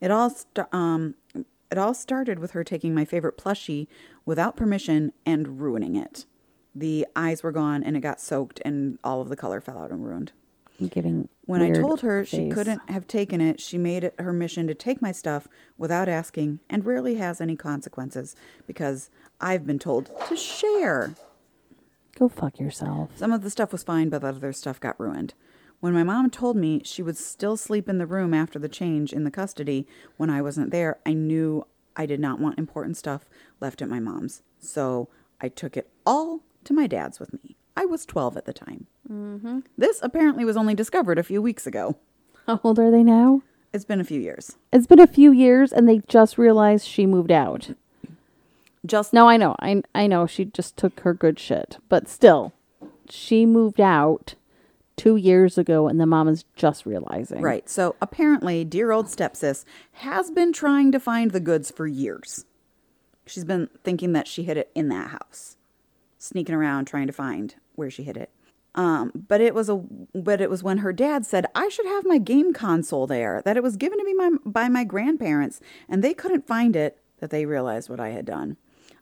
It 0.00 0.10
all 0.10 0.30
st- 0.30 0.66
um 0.72 1.14
It 1.70 1.78
all 1.78 1.94
started 1.94 2.38
with 2.38 2.52
her 2.52 2.62
taking 2.62 2.94
my 2.94 3.04
favorite 3.04 3.36
plushie 3.38 3.88
without 4.24 4.54
permission 4.56 5.12
and 5.26 5.60
ruining 5.60 5.96
it. 5.96 6.24
The 6.74 7.06
eyes 7.14 7.42
were 7.42 7.52
gone 7.52 7.82
and 7.84 7.96
it 7.96 8.00
got 8.00 8.20
soaked 8.20 8.60
and 8.64 8.98
all 9.04 9.20
of 9.20 9.28
the 9.28 9.36
color 9.36 9.60
fell 9.60 9.78
out 9.78 9.90
and 9.90 10.04
ruined. 10.04 10.32
I'm 11.06 11.28
When 11.44 11.62
I 11.62 11.70
told 11.70 12.00
her 12.00 12.24
she 12.24 12.48
couldn't 12.48 12.90
have 12.90 13.06
taken 13.06 13.40
it, 13.40 13.60
she 13.60 13.78
made 13.78 14.02
it 14.02 14.14
her 14.18 14.32
mission 14.32 14.66
to 14.66 14.74
take 14.74 15.00
my 15.00 15.12
stuff 15.12 15.46
without 15.78 16.08
asking 16.08 16.58
and 16.68 16.84
rarely 16.84 17.14
has 17.16 17.40
any 17.40 17.54
consequences 17.54 18.34
because 18.66 19.08
I've 19.40 19.66
been 19.66 19.78
told 19.78 20.10
to 20.28 20.36
share. 20.36 21.14
Go 22.18 22.28
fuck 22.28 22.58
yourself. 22.58 23.10
Some 23.14 23.32
of 23.32 23.42
the 23.42 23.50
stuff 23.50 23.72
was 23.72 23.84
fine, 23.84 24.08
but 24.08 24.22
the 24.22 24.28
other 24.28 24.52
stuff 24.52 24.80
got 24.80 24.98
ruined. 24.98 25.34
When 25.80 25.92
my 25.92 26.02
mom 26.02 26.30
told 26.30 26.56
me 26.56 26.80
she 26.84 27.02
would 27.02 27.18
still 27.18 27.56
sleep 27.56 27.88
in 27.88 27.98
the 27.98 28.06
room 28.06 28.32
after 28.32 28.58
the 28.58 28.68
change 28.68 29.12
in 29.12 29.24
the 29.24 29.30
custody 29.30 29.86
when 30.16 30.30
I 30.30 30.42
wasn't 30.42 30.70
there, 30.70 30.98
I 31.04 31.12
knew 31.12 31.66
I 31.96 32.06
did 32.06 32.20
not 32.20 32.40
want 32.40 32.58
important 32.58 32.96
stuff 32.96 33.28
left 33.60 33.82
at 33.82 33.88
my 33.88 34.00
mom's. 34.00 34.42
So 34.58 35.08
I 35.40 35.48
took 35.48 35.76
it 35.76 35.90
all 36.06 36.40
to 36.64 36.74
my 36.74 36.86
dad's 36.86 37.20
with 37.20 37.32
me. 37.32 37.56
I 37.76 37.84
was 37.84 38.06
12 38.06 38.36
at 38.36 38.44
the 38.44 38.52
time. 38.52 38.86
Mm-hmm. 39.10 39.60
This 39.76 40.00
apparently 40.02 40.44
was 40.44 40.56
only 40.56 40.74
discovered 40.74 41.18
a 41.18 41.24
few 41.24 41.42
weeks 41.42 41.66
ago. 41.66 41.96
How 42.46 42.60
old 42.62 42.78
are 42.78 42.90
they 42.90 43.02
now? 43.02 43.42
It's 43.72 43.84
been 43.84 44.00
a 44.00 44.04
few 44.04 44.20
years. 44.20 44.56
It's 44.72 44.86
been 44.86 45.00
a 45.00 45.06
few 45.06 45.32
years 45.32 45.72
and 45.72 45.88
they 45.88 46.00
just 46.06 46.38
realized 46.38 46.86
she 46.86 47.06
moved 47.06 47.32
out. 47.32 47.70
Just 48.86 49.12
No, 49.12 49.28
I 49.28 49.36
know. 49.36 49.56
I 49.60 49.82
I 49.94 50.06
know 50.06 50.26
she 50.26 50.44
just 50.44 50.76
took 50.76 51.00
her 51.00 51.14
good 51.14 51.38
shit, 51.38 51.78
but 51.88 52.06
still, 52.06 52.52
she 53.08 53.46
moved 53.46 53.80
out 53.80 54.34
two 54.96 55.16
years 55.16 55.58
ago, 55.58 55.88
and 55.88 56.00
the 56.00 56.06
mom 56.06 56.28
is 56.28 56.44
just 56.54 56.86
realizing. 56.86 57.40
Right. 57.40 57.68
So 57.68 57.96
apparently, 58.00 58.64
dear 58.64 58.92
old 58.92 59.06
stepsis 59.06 59.64
has 59.92 60.30
been 60.30 60.52
trying 60.52 60.92
to 60.92 61.00
find 61.00 61.30
the 61.30 61.40
goods 61.40 61.70
for 61.70 61.86
years. 61.86 62.44
She's 63.26 63.44
been 63.44 63.70
thinking 63.82 64.12
that 64.12 64.28
she 64.28 64.44
hid 64.44 64.56
it 64.58 64.70
in 64.74 64.88
that 64.88 65.08
house, 65.10 65.56
sneaking 66.24 66.54
around 66.54 66.86
trying 66.86 67.06
to 67.06 67.12
find 67.12 67.54
where 67.74 67.90
she 67.90 68.02
hid 68.02 68.16
it. 68.16 68.30
Um, 68.74 69.12
but 69.28 69.40
it 69.40 69.54
was 69.54 69.68
a 69.68 69.76
but 69.76 70.40
it 70.40 70.50
was 70.50 70.62
when 70.62 70.78
her 70.78 70.92
dad 70.92 71.24
said 71.24 71.46
I 71.54 71.68
should 71.68 71.86
have 71.86 72.04
my 72.04 72.18
game 72.18 72.52
console 72.52 73.06
there 73.06 73.40
that 73.44 73.56
it 73.56 73.62
was 73.62 73.76
given 73.76 73.98
to 73.98 74.04
me 74.04 74.14
my, 74.14 74.30
by 74.44 74.68
my 74.68 74.82
grandparents 74.82 75.60
and 75.88 76.02
they 76.02 76.12
couldn't 76.12 76.46
find 76.46 76.74
it 76.74 76.98
that 77.20 77.30
they 77.30 77.46
realized 77.46 77.88
what 77.88 78.00
I 78.00 78.08
had 78.08 78.24
done. 78.24 78.56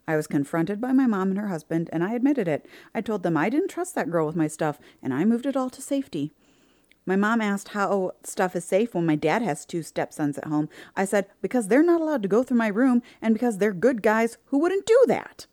I 0.07 0.15
was 0.15 0.27
confronted 0.27 0.79
by 0.79 0.91
my 0.91 1.07
mom 1.07 1.29
and 1.29 1.39
her 1.39 1.47
husband 1.47 1.89
and 1.91 2.03
I 2.03 2.13
admitted 2.13 2.47
it. 2.47 2.67
I 2.93 3.01
told 3.01 3.23
them 3.23 3.35
I 3.35 3.49
didn't 3.49 3.69
trust 3.69 3.95
that 3.95 4.11
girl 4.11 4.27
with 4.27 4.35
my 4.35 4.47
stuff 4.47 4.79
and 5.01 5.11
I 5.13 5.25
moved 5.25 5.47
it 5.47 5.57
all 5.57 5.71
to 5.71 5.81
safety. 5.81 6.33
My 7.05 7.15
mom 7.15 7.41
asked 7.41 7.69
how 7.69 8.11
stuff 8.23 8.55
is 8.55 8.63
safe 8.63 8.93
when 8.93 9.05
my 9.05 9.15
dad 9.15 9.41
has 9.41 9.65
two 9.65 9.81
stepsons 9.81 10.37
at 10.37 10.45
home. 10.45 10.69
I 10.95 11.03
said, 11.03 11.27
because 11.41 11.67
they're 11.67 11.83
not 11.83 11.99
allowed 11.99 12.21
to 12.23 12.29
go 12.29 12.43
through 12.43 12.57
my 12.57 12.67
room 12.67 13.01
and 13.21 13.33
because 13.33 13.57
they're 13.57 13.73
good 13.73 14.01
guys 14.01 14.37
who 14.45 14.59
wouldn't 14.59 14.85
do 14.85 15.03
that. 15.07 15.47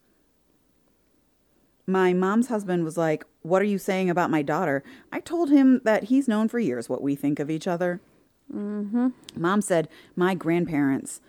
My 1.91 2.13
mom's 2.13 2.49
husband 2.49 2.85
was 2.85 2.97
like, 2.97 3.25
What 3.43 3.63
are 3.63 3.67
you 3.67 3.79
saying 3.79 4.11
about 4.11 4.31
my 4.31 4.43
daughter? 4.43 4.85
I 5.13 5.21
told 5.21 5.51
him 5.51 5.81
that 5.85 6.05
he's 6.05 6.29
known 6.29 6.49
for 6.49 6.59
years 6.59 6.89
what 6.89 7.03
we 7.03 7.15
think 7.15 7.39
of 7.39 7.51
each 7.51 7.67
other. 7.67 8.01
Mm-hmm. 8.55 9.09
Mom 9.37 9.61
said, 9.61 9.89
My 10.17 10.35
grandparents 10.35 11.21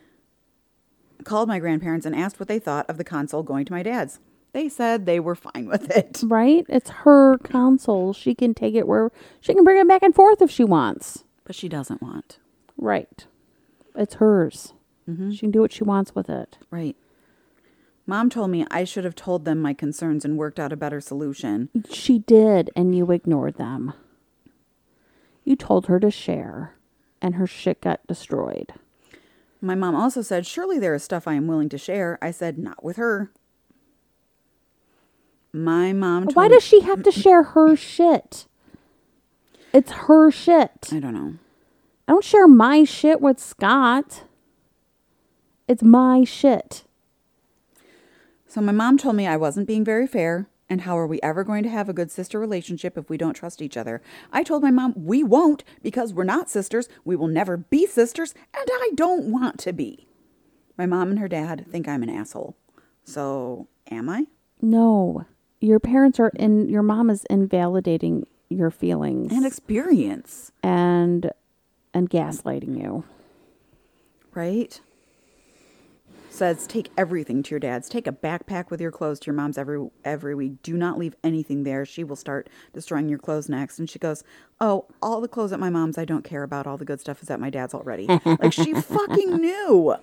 called 1.23 1.47
my 1.47 1.59
grandparents 1.59 2.05
and 2.05 2.15
asked 2.15 2.39
what 2.39 2.47
they 2.47 2.59
thought 2.59 2.89
of 2.89 2.97
the 2.97 3.03
console 3.03 3.43
going 3.43 3.65
to 3.65 3.73
my 3.73 3.83
dad's. 3.83 4.19
They 4.53 4.67
said 4.67 5.05
they 5.05 5.19
were 5.19 5.35
fine 5.35 5.67
with 5.67 5.89
it. 5.91 6.21
Right? 6.25 6.65
It's 6.67 6.89
her 6.89 7.37
console. 7.37 8.13
She 8.13 8.35
can 8.35 8.53
take 8.53 8.75
it 8.75 8.87
where 8.87 9.11
she 9.39 9.53
can 9.53 9.63
bring 9.63 9.79
it 9.79 9.87
back 9.87 10.03
and 10.03 10.13
forth 10.13 10.41
if 10.41 10.51
she 10.51 10.63
wants. 10.63 11.23
But 11.45 11.55
she 11.55 11.69
doesn't 11.69 12.01
want. 12.01 12.39
Right. 12.77 13.25
It's 13.95 14.15
hers. 14.15 14.73
She 15.31 15.39
can 15.39 15.51
do 15.51 15.61
what 15.61 15.71
she 15.73 15.83
wants 15.83 16.15
with 16.15 16.29
it. 16.29 16.57
Right. 16.69 16.95
Mom 18.11 18.29
told 18.29 18.51
me 18.51 18.65
I 18.69 18.83
should 18.83 19.05
have 19.05 19.15
told 19.15 19.45
them 19.45 19.61
my 19.61 19.73
concerns 19.73 20.25
and 20.25 20.37
worked 20.37 20.59
out 20.59 20.73
a 20.73 20.75
better 20.75 20.99
solution. 20.99 21.69
She 21.89 22.19
did, 22.19 22.69
and 22.75 22.93
you 22.93 23.09
ignored 23.09 23.55
them. 23.55 23.93
You 25.45 25.55
told 25.55 25.85
her 25.85 25.97
to 25.97 26.11
share, 26.11 26.75
and 27.21 27.35
her 27.35 27.47
shit 27.47 27.79
got 27.79 28.05
destroyed. 28.07 28.73
My 29.61 29.75
mom 29.75 29.95
also 29.95 30.21
said, 30.21 30.45
Surely 30.45 30.77
there 30.77 30.93
is 30.93 31.05
stuff 31.05 31.25
I 31.25 31.35
am 31.35 31.47
willing 31.47 31.69
to 31.69 31.77
share. 31.77 32.19
I 32.21 32.31
said, 32.31 32.57
Not 32.57 32.83
with 32.83 32.97
her. 32.97 33.31
My 35.53 35.93
mom 35.93 36.25
told 36.25 36.35
Why 36.35 36.49
does 36.49 36.65
she 36.65 36.81
have 36.81 37.03
to 37.03 37.13
share 37.13 37.43
her 37.43 37.77
shit? 37.77 38.45
It's 39.71 39.91
her 39.93 40.29
shit. 40.31 40.89
I 40.91 40.99
don't 40.99 41.13
know. 41.13 41.35
I 42.09 42.11
don't 42.11 42.25
share 42.25 42.49
my 42.49 42.83
shit 42.83 43.21
with 43.21 43.39
Scott. 43.39 44.23
It's 45.69 45.81
my 45.81 46.25
shit. 46.25 46.83
So 48.51 48.59
my 48.59 48.73
mom 48.73 48.97
told 48.97 49.15
me 49.15 49.25
I 49.25 49.37
wasn't 49.37 49.65
being 49.65 49.85
very 49.85 50.05
fair. 50.05 50.49
And 50.69 50.81
how 50.81 50.97
are 50.97 51.07
we 51.07 51.21
ever 51.23 51.45
going 51.45 51.63
to 51.63 51.69
have 51.69 51.87
a 51.87 51.93
good 51.93 52.11
sister 52.11 52.37
relationship 52.37 52.97
if 52.97 53.09
we 53.09 53.15
don't 53.15 53.33
trust 53.33 53.61
each 53.61 53.77
other? 53.77 54.01
I 54.33 54.43
told 54.43 54.61
my 54.61 54.71
mom 54.71 54.93
we 54.97 55.23
won't 55.23 55.63
because 55.81 56.13
we're 56.13 56.25
not 56.25 56.49
sisters. 56.49 56.89
We 57.05 57.15
will 57.15 57.29
never 57.29 57.55
be 57.55 57.85
sisters, 57.87 58.33
and 58.53 58.67
I 58.69 58.91
don't 58.93 59.31
want 59.31 59.57
to 59.59 59.71
be. 59.71 60.05
My 60.77 60.85
mom 60.85 61.11
and 61.11 61.19
her 61.19 61.29
dad 61.29 61.65
think 61.71 61.87
I'm 61.87 62.03
an 62.03 62.09
asshole. 62.09 62.57
So, 63.05 63.69
am 63.89 64.09
I? 64.09 64.25
No. 64.61 65.25
Your 65.61 65.79
parents 65.79 66.19
are 66.19 66.33
in 66.35 66.67
your 66.67 66.83
mom 66.83 67.09
is 67.09 67.23
invalidating 67.29 68.27
your 68.49 68.69
feelings 68.69 69.31
And 69.31 69.45
experience, 69.45 70.51
and 70.61 71.31
and 71.93 72.09
gaslighting 72.09 72.81
you. 72.81 73.05
right? 74.33 74.81
Says 76.41 76.65
take 76.65 76.89
everything 76.97 77.43
to 77.43 77.51
your 77.51 77.59
dad's. 77.59 77.87
Take 77.87 78.07
a 78.07 78.11
backpack 78.11 78.71
with 78.71 78.81
your 78.81 78.89
clothes 78.89 79.19
to 79.19 79.27
your 79.27 79.35
mom's 79.35 79.59
every 79.59 79.87
every 80.03 80.33
week. 80.33 80.63
Do 80.63 80.75
not 80.75 80.97
leave 80.97 81.15
anything 81.23 81.65
there. 81.65 81.85
She 81.85 82.03
will 82.03 82.15
start 82.15 82.49
destroying 82.73 83.07
your 83.07 83.19
clothes 83.19 83.47
next. 83.47 83.77
And 83.77 83.87
she 83.87 83.99
goes, 83.99 84.23
"Oh, 84.59 84.87
all 85.03 85.21
the 85.21 85.27
clothes 85.27 85.51
at 85.51 85.59
my 85.59 85.69
mom's 85.69 85.99
I 85.99 86.05
don't 86.05 86.23
care 86.23 86.41
about. 86.41 86.65
All 86.65 86.77
the 86.77 86.83
good 86.83 86.99
stuff 86.99 87.21
is 87.21 87.29
at 87.29 87.39
my 87.39 87.51
dad's 87.51 87.75
already." 87.75 88.07
like 88.25 88.53
she 88.53 88.73
fucking 88.81 89.35
knew. 89.35 89.93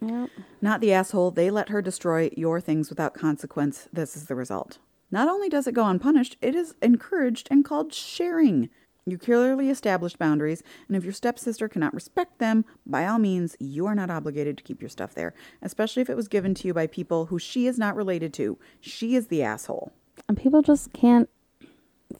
Yep. 0.00 0.30
Not 0.60 0.80
the 0.80 0.92
asshole. 0.92 1.30
They 1.30 1.48
let 1.48 1.68
her 1.68 1.80
destroy 1.80 2.28
your 2.36 2.60
things 2.60 2.90
without 2.90 3.14
consequence. 3.14 3.86
This 3.92 4.16
is 4.16 4.24
the 4.24 4.34
result. 4.34 4.78
Not 5.12 5.28
only 5.28 5.48
does 5.48 5.68
it 5.68 5.76
go 5.76 5.86
unpunished, 5.86 6.36
it 6.42 6.56
is 6.56 6.74
encouraged 6.82 7.46
and 7.52 7.64
called 7.64 7.94
sharing. 7.94 8.68
You 9.06 9.18
clearly 9.18 9.68
established 9.68 10.18
boundaries, 10.18 10.62
and 10.88 10.96
if 10.96 11.04
your 11.04 11.12
stepsister 11.12 11.68
cannot 11.68 11.92
respect 11.92 12.38
them, 12.38 12.64
by 12.86 13.06
all 13.06 13.18
means, 13.18 13.54
you 13.60 13.84
are 13.86 13.94
not 13.94 14.10
obligated 14.10 14.56
to 14.56 14.64
keep 14.64 14.80
your 14.80 14.88
stuff 14.88 15.14
there, 15.14 15.34
especially 15.60 16.00
if 16.00 16.08
it 16.08 16.16
was 16.16 16.26
given 16.26 16.54
to 16.54 16.68
you 16.68 16.72
by 16.72 16.86
people 16.86 17.26
who 17.26 17.38
she 17.38 17.66
is 17.66 17.78
not 17.78 17.96
related 17.96 18.32
to. 18.34 18.58
She 18.80 19.14
is 19.14 19.26
the 19.26 19.42
asshole. 19.42 19.92
And 20.26 20.38
people 20.38 20.62
just 20.62 20.92
can't 20.94 21.28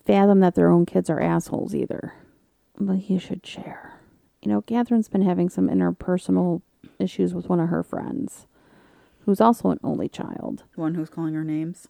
fathom 0.04 0.40
that 0.40 0.56
their 0.56 0.70
own 0.70 0.84
kids 0.84 1.08
are 1.08 1.20
assholes 1.20 1.74
either. 1.74 2.12
But 2.78 3.08
you 3.08 3.18
should 3.18 3.46
share. 3.46 3.94
You 4.42 4.50
know, 4.50 4.60
Catherine's 4.60 5.08
been 5.08 5.22
having 5.22 5.48
some 5.48 5.68
interpersonal 5.68 6.60
issues 6.98 7.32
with 7.32 7.48
one 7.48 7.60
of 7.60 7.70
her 7.70 7.82
friends, 7.82 8.46
who's 9.24 9.40
also 9.40 9.70
an 9.70 9.80
only 9.82 10.08
child. 10.10 10.64
The 10.74 10.82
one 10.82 10.96
who's 10.96 11.08
calling 11.08 11.32
her 11.32 11.44
names. 11.44 11.88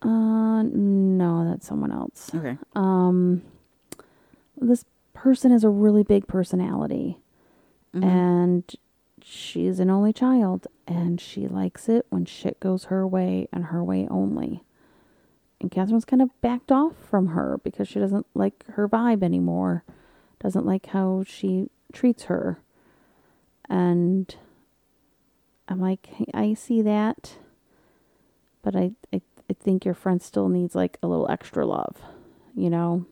Uh, 0.00 0.62
no, 0.62 1.46
that's 1.46 1.66
someone 1.66 1.92
else. 1.92 2.30
Okay. 2.34 2.56
Um, 2.74 3.42
this 4.60 4.84
person 5.14 5.50
has 5.50 5.64
a 5.64 5.68
really 5.68 6.02
big 6.02 6.26
personality, 6.26 7.18
mm-hmm. 7.94 8.06
and 8.06 8.76
she's 9.22 9.80
an 9.80 9.90
only 9.90 10.12
child, 10.12 10.66
and 10.86 11.20
she 11.20 11.46
likes 11.46 11.88
it 11.88 12.06
when 12.10 12.24
shit 12.24 12.60
goes 12.60 12.84
her 12.84 13.06
way 13.06 13.48
and 13.52 13.66
her 13.66 13.82
way 13.82 14.06
only. 14.10 14.62
And 15.60 15.70
Catherine's 15.70 16.06
kind 16.06 16.22
of 16.22 16.30
backed 16.40 16.72
off 16.72 16.94
from 17.08 17.28
her 17.28 17.60
because 17.62 17.86
she 17.86 17.98
doesn't 17.98 18.26
like 18.34 18.64
her 18.72 18.88
vibe 18.88 19.22
anymore, 19.22 19.84
doesn't 20.38 20.64
like 20.64 20.86
how 20.86 21.22
she 21.26 21.68
treats 21.92 22.24
her. 22.24 22.60
And 23.68 24.34
I'm 25.68 25.80
like, 25.80 26.08
I 26.32 26.54
see 26.54 26.80
that, 26.82 27.34
but 28.62 28.74
I, 28.74 28.92
I, 29.12 29.20
I 29.48 29.52
think 29.52 29.84
your 29.84 29.94
friend 29.94 30.22
still 30.22 30.48
needs 30.48 30.74
like 30.74 30.98
a 31.02 31.06
little 31.06 31.30
extra 31.30 31.66
love, 31.66 31.96
you 32.56 32.70
know? 32.70 33.04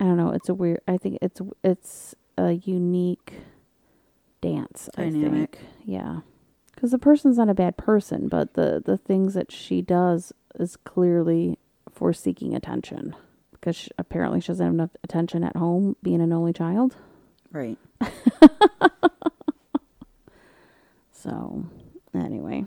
I 0.00 0.04
don't 0.04 0.16
know. 0.16 0.30
It's 0.30 0.48
a 0.48 0.54
weird, 0.54 0.80
I 0.88 0.96
think 0.98 1.18
it's, 1.22 1.40
it's 1.62 2.14
a 2.36 2.52
unique 2.52 3.34
dance, 4.40 4.88
I 4.96 5.04
Dynamic. 5.04 5.56
think. 5.56 5.68
Yeah. 5.84 6.20
Because 6.74 6.90
the 6.90 6.98
person's 6.98 7.38
not 7.38 7.48
a 7.48 7.54
bad 7.54 7.76
person, 7.76 8.28
but 8.28 8.54
the, 8.54 8.82
the 8.84 8.96
things 8.98 9.34
that 9.34 9.52
she 9.52 9.80
does 9.80 10.32
is 10.58 10.76
clearly 10.76 11.58
for 11.90 12.12
seeking 12.12 12.54
attention. 12.54 13.14
Because 13.52 13.76
she, 13.76 13.90
apparently 13.96 14.40
she 14.40 14.48
doesn't 14.48 14.66
have 14.66 14.74
enough 14.74 14.90
attention 15.04 15.44
at 15.44 15.56
home 15.56 15.94
being 16.02 16.20
an 16.20 16.32
only 16.32 16.52
child. 16.52 16.96
Right. 17.52 17.78
So, 21.12 21.64
anyway, 22.14 22.66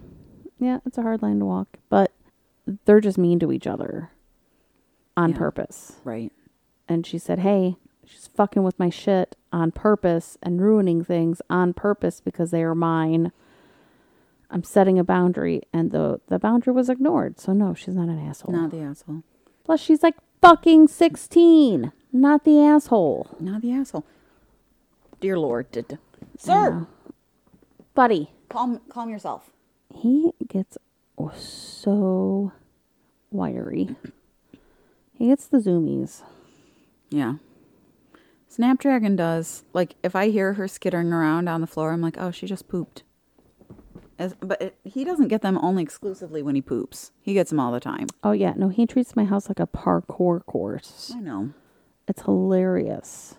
yeah, 0.59 0.79
it's 0.85 0.97
a 0.97 1.03
hard 1.03 1.21
line 1.21 1.37
to 1.39 1.45
walk, 1.45 1.77
but 1.89 2.11
they're 2.85 2.99
just 3.01 3.17
mean 3.17 3.39
to 3.39 3.51
each 3.51 3.67
other 3.67 4.09
on 5.15 5.31
Yeah. 5.31 5.37
purpose. 5.37 5.97
Right. 6.03 6.31
And 6.89 7.05
she 7.05 7.17
said, 7.17 7.39
"Hey, 7.39 7.77
She's 8.07 8.27
fucking 8.27 8.63
with 8.63 8.79
my 8.79 8.89
shit 8.89 9.35
on 9.51 9.71
purpose 9.71 10.37
and 10.41 10.61
ruining 10.61 11.03
things 11.03 11.41
on 11.49 11.73
purpose 11.73 12.21
because 12.21 12.51
they 12.51 12.63
are 12.63 12.73
mine. 12.73 13.33
I'm 14.49 14.63
setting 14.63 14.97
a 14.97 15.03
boundary 15.03 15.63
and 15.73 15.91
the 15.91 16.21
the 16.27 16.39
boundary 16.39 16.73
was 16.73 16.89
ignored. 16.89 17.37
So 17.37 17.51
no, 17.51 17.73
she's 17.73 17.95
not 17.95 18.07
an 18.07 18.25
asshole. 18.25 18.55
Not 18.55 18.71
the 18.71 18.79
asshole. 18.79 19.23
Plus 19.65 19.81
she's 19.81 20.03
like 20.03 20.15
fucking 20.41 20.87
16, 20.87 21.91
not 22.13 22.45
the 22.45 22.61
asshole. 22.61 23.27
Not 23.41 23.61
the 23.61 23.73
asshole. 23.73 24.05
Dear 25.19 25.37
Lord, 25.37 25.69
did 25.71 25.99
sir. 26.37 26.87
Buddy, 27.93 28.31
calm 28.47 28.79
calm 28.87 29.09
yourself. 29.09 29.51
he 29.93 30.31
gets 30.47 30.77
so 31.35 32.53
wiry. 33.31 33.97
He 35.11 35.27
gets 35.27 35.47
the 35.47 35.57
zoomies. 35.57 36.21
Yeah. 37.09 37.35
Snapdragon 38.47 39.15
does. 39.15 39.63
Like 39.73 39.95
if 40.03 40.15
I 40.15 40.29
hear 40.29 40.53
her 40.53 40.67
skittering 40.67 41.13
around 41.13 41.47
on 41.47 41.61
the 41.61 41.67
floor, 41.67 41.91
I'm 41.91 42.01
like, 42.01 42.17
oh, 42.17 42.31
she 42.31 42.47
just 42.47 42.67
pooped. 42.67 43.03
As, 44.19 44.33
but 44.39 44.59
it, 44.61 44.77
he 44.83 45.03
doesn't 45.03 45.27
get 45.27 45.41
them 45.41 45.59
only 45.61 45.83
exclusively 45.83 46.41
when 46.41 46.55
he 46.55 46.61
poops. 46.61 47.11
He 47.21 47.33
gets 47.33 47.51
them 47.51 47.59
all 47.59 47.71
the 47.71 47.79
time. 47.79 48.07
Oh 48.23 48.31
yeah, 48.31 48.53
no, 48.55 48.69
he 48.69 48.87
treats 48.87 49.15
my 49.15 49.25
house 49.25 49.47
like 49.47 49.59
a 49.59 49.67
parkour 49.67 50.43
course. 50.45 51.11
I 51.15 51.19
know. 51.19 51.51
It's 52.07 52.23
hilarious. 52.23 53.35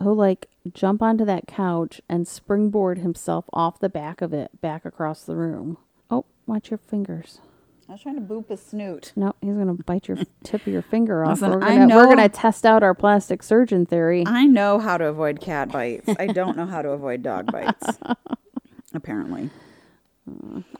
He'll 0.00 0.14
like 0.14 0.48
jump 0.72 1.02
onto 1.02 1.24
that 1.26 1.46
couch 1.46 2.00
and 2.08 2.26
springboard 2.26 2.98
himself 2.98 3.44
off 3.52 3.80
the 3.80 3.88
back 3.88 4.22
of 4.22 4.32
it 4.32 4.60
back 4.60 4.84
across 4.84 5.24
the 5.24 5.36
room. 5.36 5.76
Oh, 6.10 6.24
watch 6.46 6.70
your 6.70 6.78
fingers. 6.78 7.40
I 7.88 7.92
was 7.92 8.02
trying 8.02 8.16
to 8.16 8.20
boop 8.20 8.50
his 8.50 8.60
snoot. 8.60 9.12
No, 9.16 9.34
he's 9.40 9.54
gonna 9.56 9.72
bite 9.72 10.08
your 10.08 10.18
tip 10.44 10.66
of 10.66 10.72
your 10.72 10.82
finger 10.82 11.24
off. 11.24 11.40
Listen, 11.40 11.52
we're, 11.58 11.64
I 11.64 11.68
gonna, 11.76 11.86
know- 11.86 11.96
we're 11.96 12.06
gonna 12.14 12.28
test 12.28 12.66
out 12.66 12.82
our 12.82 12.92
plastic 12.94 13.42
surgeon 13.42 13.86
theory. 13.86 14.24
I 14.26 14.44
know 14.46 14.78
how 14.78 14.98
to 14.98 15.06
avoid 15.06 15.40
cat 15.40 15.70
bites. 15.72 16.08
I 16.18 16.26
don't 16.26 16.56
know 16.56 16.66
how 16.66 16.82
to 16.82 16.90
avoid 16.90 17.22
dog 17.22 17.50
bites. 17.50 17.98
Apparently. 18.94 19.48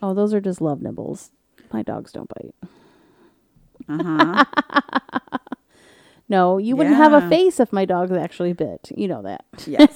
Oh, 0.03 0.13
those 0.13 0.35
are 0.35 0.41
just 0.41 0.61
love 0.61 0.83
nibbles. 0.83 1.31
My 1.73 1.83
dogs 1.83 2.13
don't 2.13 2.29
bite. 2.29 2.55
Uh 3.89 4.03
huh. 4.03 4.45
No, 6.31 6.59
you 6.59 6.77
wouldn't 6.77 6.97
have 6.97 7.15
a 7.15 7.27
face 7.31 7.59
if 7.59 7.73
my 7.73 7.87
dogs 7.87 8.13
actually 8.13 8.53
bit. 8.53 8.91
You 8.95 9.09
know 9.09 9.23
that. 9.23 9.47
yes. 9.67 9.91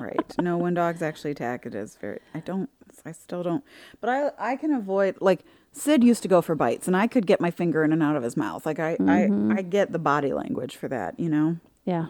Right. 0.00 0.34
No, 0.40 0.56
when 0.56 0.74
dogs 0.74 1.02
actually 1.02 1.32
attack, 1.32 1.66
it 1.66 1.74
is 1.74 1.96
very. 2.00 2.20
I 2.34 2.40
don't. 2.40 2.70
I 3.04 3.12
still 3.12 3.42
don't. 3.42 3.64
But 4.00 4.10
I 4.10 4.52
I 4.52 4.56
can 4.56 4.72
avoid 4.72 5.16
like 5.20 5.44
Sid 5.72 6.04
used 6.04 6.22
to 6.22 6.28
go 6.28 6.40
for 6.40 6.54
bites, 6.54 6.86
and 6.86 6.96
I 6.96 7.06
could 7.06 7.26
get 7.26 7.40
my 7.40 7.50
finger 7.50 7.82
in 7.84 7.92
and 7.92 8.02
out 8.02 8.16
of 8.16 8.22
his 8.22 8.36
mouth. 8.36 8.64
Like 8.66 8.78
I 8.78 8.92
I 8.92 8.96
mm-hmm. 8.96 9.52
I 9.52 9.62
get 9.62 9.92
the 9.92 9.98
body 9.98 10.32
language 10.32 10.76
for 10.76 10.88
that. 10.88 11.18
You 11.18 11.28
know. 11.28 11.56
Yeah. 11.84 12.06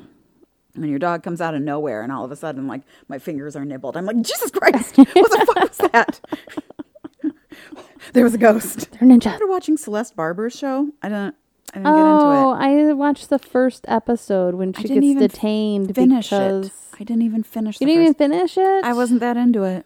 When 0.75 0.91
your 0.91 0.99
dog 0.99 1.23
comes 1.23 1.41
out 1.41 1.55
of 1.55 1.63
nowhere 1.63 2.03
and 2.03 2.11
all 2.11 2.25
of 2.25 2.33
a 2.33 2.37
sudden, 2.37 2.67
like, 2.67 2.83
my 3.07 3.21
fingers 3.21 3.55
are 3.55 3.65
nibbled, 3.65 3.97
I'm 3.97 4.07
like, 4.07 4.21
Jesus 4.23 4.51
Christ, 4.51 4.99
what 4.99 5.07
the 5.15 5.47
fuck 5.47 5.69
was 5.69 5.91
that? 5.93 6.21
there 8.13 8.25
was 8.25 8.35
a 8.35 8.39
ghost. 8.39 8.91
They're 8.91 9.09
ninja. 9.09 9.27
After 9.27 9.47
watching 9.47 9.77
Celeste 9.77 10.17
Barber's 10.17 10.59
show, 10.59 10.91
I 11.01 11.09
don't, 11.09 11.35
I 11.73 11.79
didn't 11.79 11.87
Oh, 11.87 11.95
get 11.95 12.01
into 12.01 12.27
it. 12.27 12.89
Oh, 12.89 12.91
I 12.91 12.93
watched 12.93 13.31
the 13.31 13.39
first 13.39 13.85
episode 13.87 14.57
when 14.57 14.73
she 14.73 14.89
gets 14.89 15.21
detained 15.21 15.95
because. 15.95 16.73
I 17.01 17.05
didn't 17.05 17.23
even 17.23 17.43
finish. 17.43 17.81
you 17.81 17.87
the 17.87 17.93
didn't 17.93 18.03
even 18.03 18.15
first- 18.15 18.19
finish 18.19 18.59
it. 18.59 18.85
I 18.85 18.93
wasn't 18.93 19.21
that 19.21 19.37
into 19.37 19.63
it. 19.65 19.85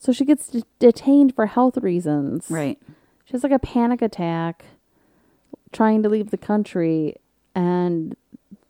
So 0.00 0.12
she 0.12 0.24
gets 0.24 0.48
de- 0.48 0.62
detained 0.78 1.34
for 1.34 1.46
health 1.46 1.76
reasons. 1.78 2.46
Right. 2.50 2.78
She 3.24 3.32
has 3.32 3.42
like 3.42 3.52
a 3.52 3.58
panic 3.58 4.00
attack, 4.02 4.64
trying 5.72 6.02
to 6.02 6.08
leave 6.08 6.30
the 6.30 6.36
country, 6.38 7.16
and 7.54 8.16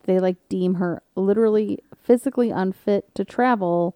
they 0.05 0.19
like 0.19 0.37
deem 0.49 0.75
her 0.75 1.03
literally 1.15 1.81
physically 2.03 2.51
unfit 2.51 3.15
to 3.15 3.25
travel, 3.25 3.95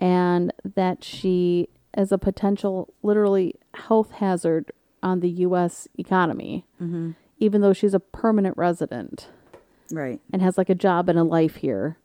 and 0.00 0.52
that 0.74 1.04
she 1.04 1.68
is 1.96 2.10
a 2.12 2.18
potential 2.18 2.92
literally 3.02 3.54
health 3.74 4.12
hazard 4.12 4.72
on 5.02 5.20
the 5.20 5.28
U.S. 5.30 5.88
economy, 5.98 6.64
Mm-hmm. 6.80 7.10
even 7.38 7.60
though 7.60 7.72
she's 7.72 7.94
a 7.94 8.00
permanent 8.00 8.56
resident 8.56 9.28
Right. 9.90 10.20
and 10.32 10.40
has 10.42 10.56
like 10.56 10.70
a 10.70 10.74
job 10.74 11.08
and 11.08 11.18
a 11.18 11.24
life 11.24 11.56
here. 11.56 11.96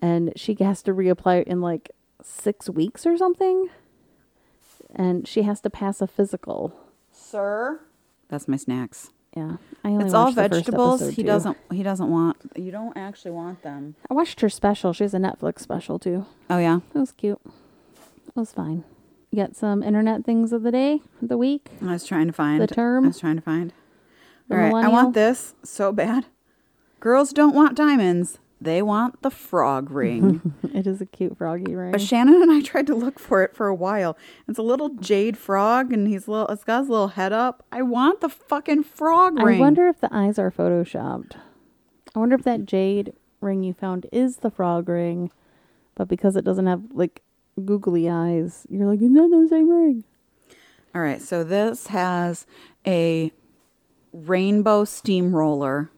And 0.00 0.32
she 0.36 0.54
has 0.60 0.82
to 0.84 0.92
reapply 0.92 1.44
in 1.44 1.60
like 1.60 1.90
six 2.22 2.68
weeks 2.68 3.06
or 3.06 3.16
something. 3.16 3.68
And 4.94 5.26
she 5.26 5.42
has 5.42 5.60
to 5.62 5.70
pass 5.70 6.00
a 6.00 6.06
physical. 6.06 6.74
Sir. 7.10 7.80
That's 8.28 8.46
my 8.48 8.56
snacks. 8.56 9.10
Yeah. 9.36 9.56
I 9.84 9.88
only 9.88 10.04
It's 10.06 10.14
all 10.14 10.26
watched 10.26 10.36
the 10.36 10.42
first 10.42 10.54
vegetables. 10.66 11.00
He 11.10 11.22
too. 11.22 11.22
doesn't. 11.24 11.56
He 11.70 11.82
doesn't 11.82 12.10
want. 12.10 12.36
You 12.56 12.70
don't 12.70 12.96
actually 12.96 13.32
want 13.32 13.62
them. 13.62 13.94
I 14.10 14.14
watched 14.14 14.40
her 14.40 14.48
special. 14.48 14.92
She 14.92 15.04
has 15.04 15.12
a 15.14 15.18
Netflix 15.18 15.60
special 15.60 15.98
too. 15.98 16.26
Oh 16.48 16.58
yeah. 16.58 16.80
It 16.94 16.98
was 16.98 17.12
cute. 17.12 17.40
It 17.46 18.34
was 18.36 18.52
fine. 18.52 18.84
You 19.30 19.42
got 19.42 19.56
some 19.56 19.82
internet 19.82 20.24
things 20.24 20.52
of 20.52 20.62
the 20.62 20.70
day, 20.70 21.00
of 21.20 21.28
the 21.28 21.36
week. 21.36 21.68
I 21.82 21.92
was 21.92 22.04
trying 22.06 22.26
to 22.28 22.32
find 22.32 22.62
The 22.62 22.66
term? 22.66 23.04
I 23.04 23.08
was 23.08 23.20
trying 23.20 23.36
to 23.36 23.42
find. 23.42 23.72
The 24.48 24.54
All 24.54 24.60
right. 24.60 24.84
I 24.84 24.88
want 24.88 25.14
this 25.14 25.54
so 25.62 25.92
bad. 25.92 26.26
Girls 27.00 27.32
don't 27.32 27.54
want 27.54 27.76
diamonds. 27.76 28.38
They 28.66 28.82
want 28.82 29.22
the 29.22 29.30
frog 29.30 29.90
ring. 29.92 30.54
It 30.74 30.86
is 30.86 31.00
a 31.00 31.06
cute 31.06 31.38
froggy 31.38 31.74
ring. 31.74 31.94
Uh, 31.94 31.98
Shannon 31.98 32.42
and 32.42 32.50
I 32.50 32.60
tried 32.62 32.86
to 32.88 32.94
look 32.94 33.18
for 33.18 33.42
it 33.42 33.54
for 33.54 33.68
a 33.68 33.74
while. 33.74 34.18
It's 34.48 34.58
a 34.58 34.62
little 34.62 34.90
jade 34.90 35.38
frog, 35.38 35.92
and 35.92 36.08
he's 36.08 36.28
little. 36.28 36.48
It's 36.48 36.64
got 36.64 36.80
his 36.80 36.88
little 36.90 37.08
head 37.08 37.32
up. 37.32 37.64
I 37.72 37.82
want 37.82 38.20
the 38.20 38.28
fucking 38.28 38.84
frog 38.84 39.38
ring. 39.38 39.56
I 39.56 39.60
wonder 39.60 39.88
if 39.88 40.00
the 40.00 40.08
eyes 40.12 40.38
are 40.38 40.50
photoshopped. 40.50 41.36
I 42.14 42.18
wonder 42.18 42.34
if 42.34 42.42
that 42.44 42.66
jade 42.66 43.12
ring 43.40 43.62
you 43.62 43.72
found 43.72 44.06
is 44.12 44.38
the 44.38 44.50
frog 44.50 44.88
ring, 44.88 45.30
but 45.94 46.08
because 46.08 46.36
it 46.36 46.44
doesn't 46.44 46.66
have 46.66 46.82
like 46.92 47.22
googly 47.64 48.08
eyes, 48.08 48.66
you're 48.68 48.86
like, 48.86 49.00
not 49.00 49.30
the 49.30 49.46
same 49.48 49.70
ring. 49.70 50.04
All 50.94 51.02
right, 51.02 51.20
so 51.20 51.44
this 51.44 51.88
has 51.88 52.46
a 52.86 53.30
rainbow 54.12 54.84
steamroller, 54.84 55.90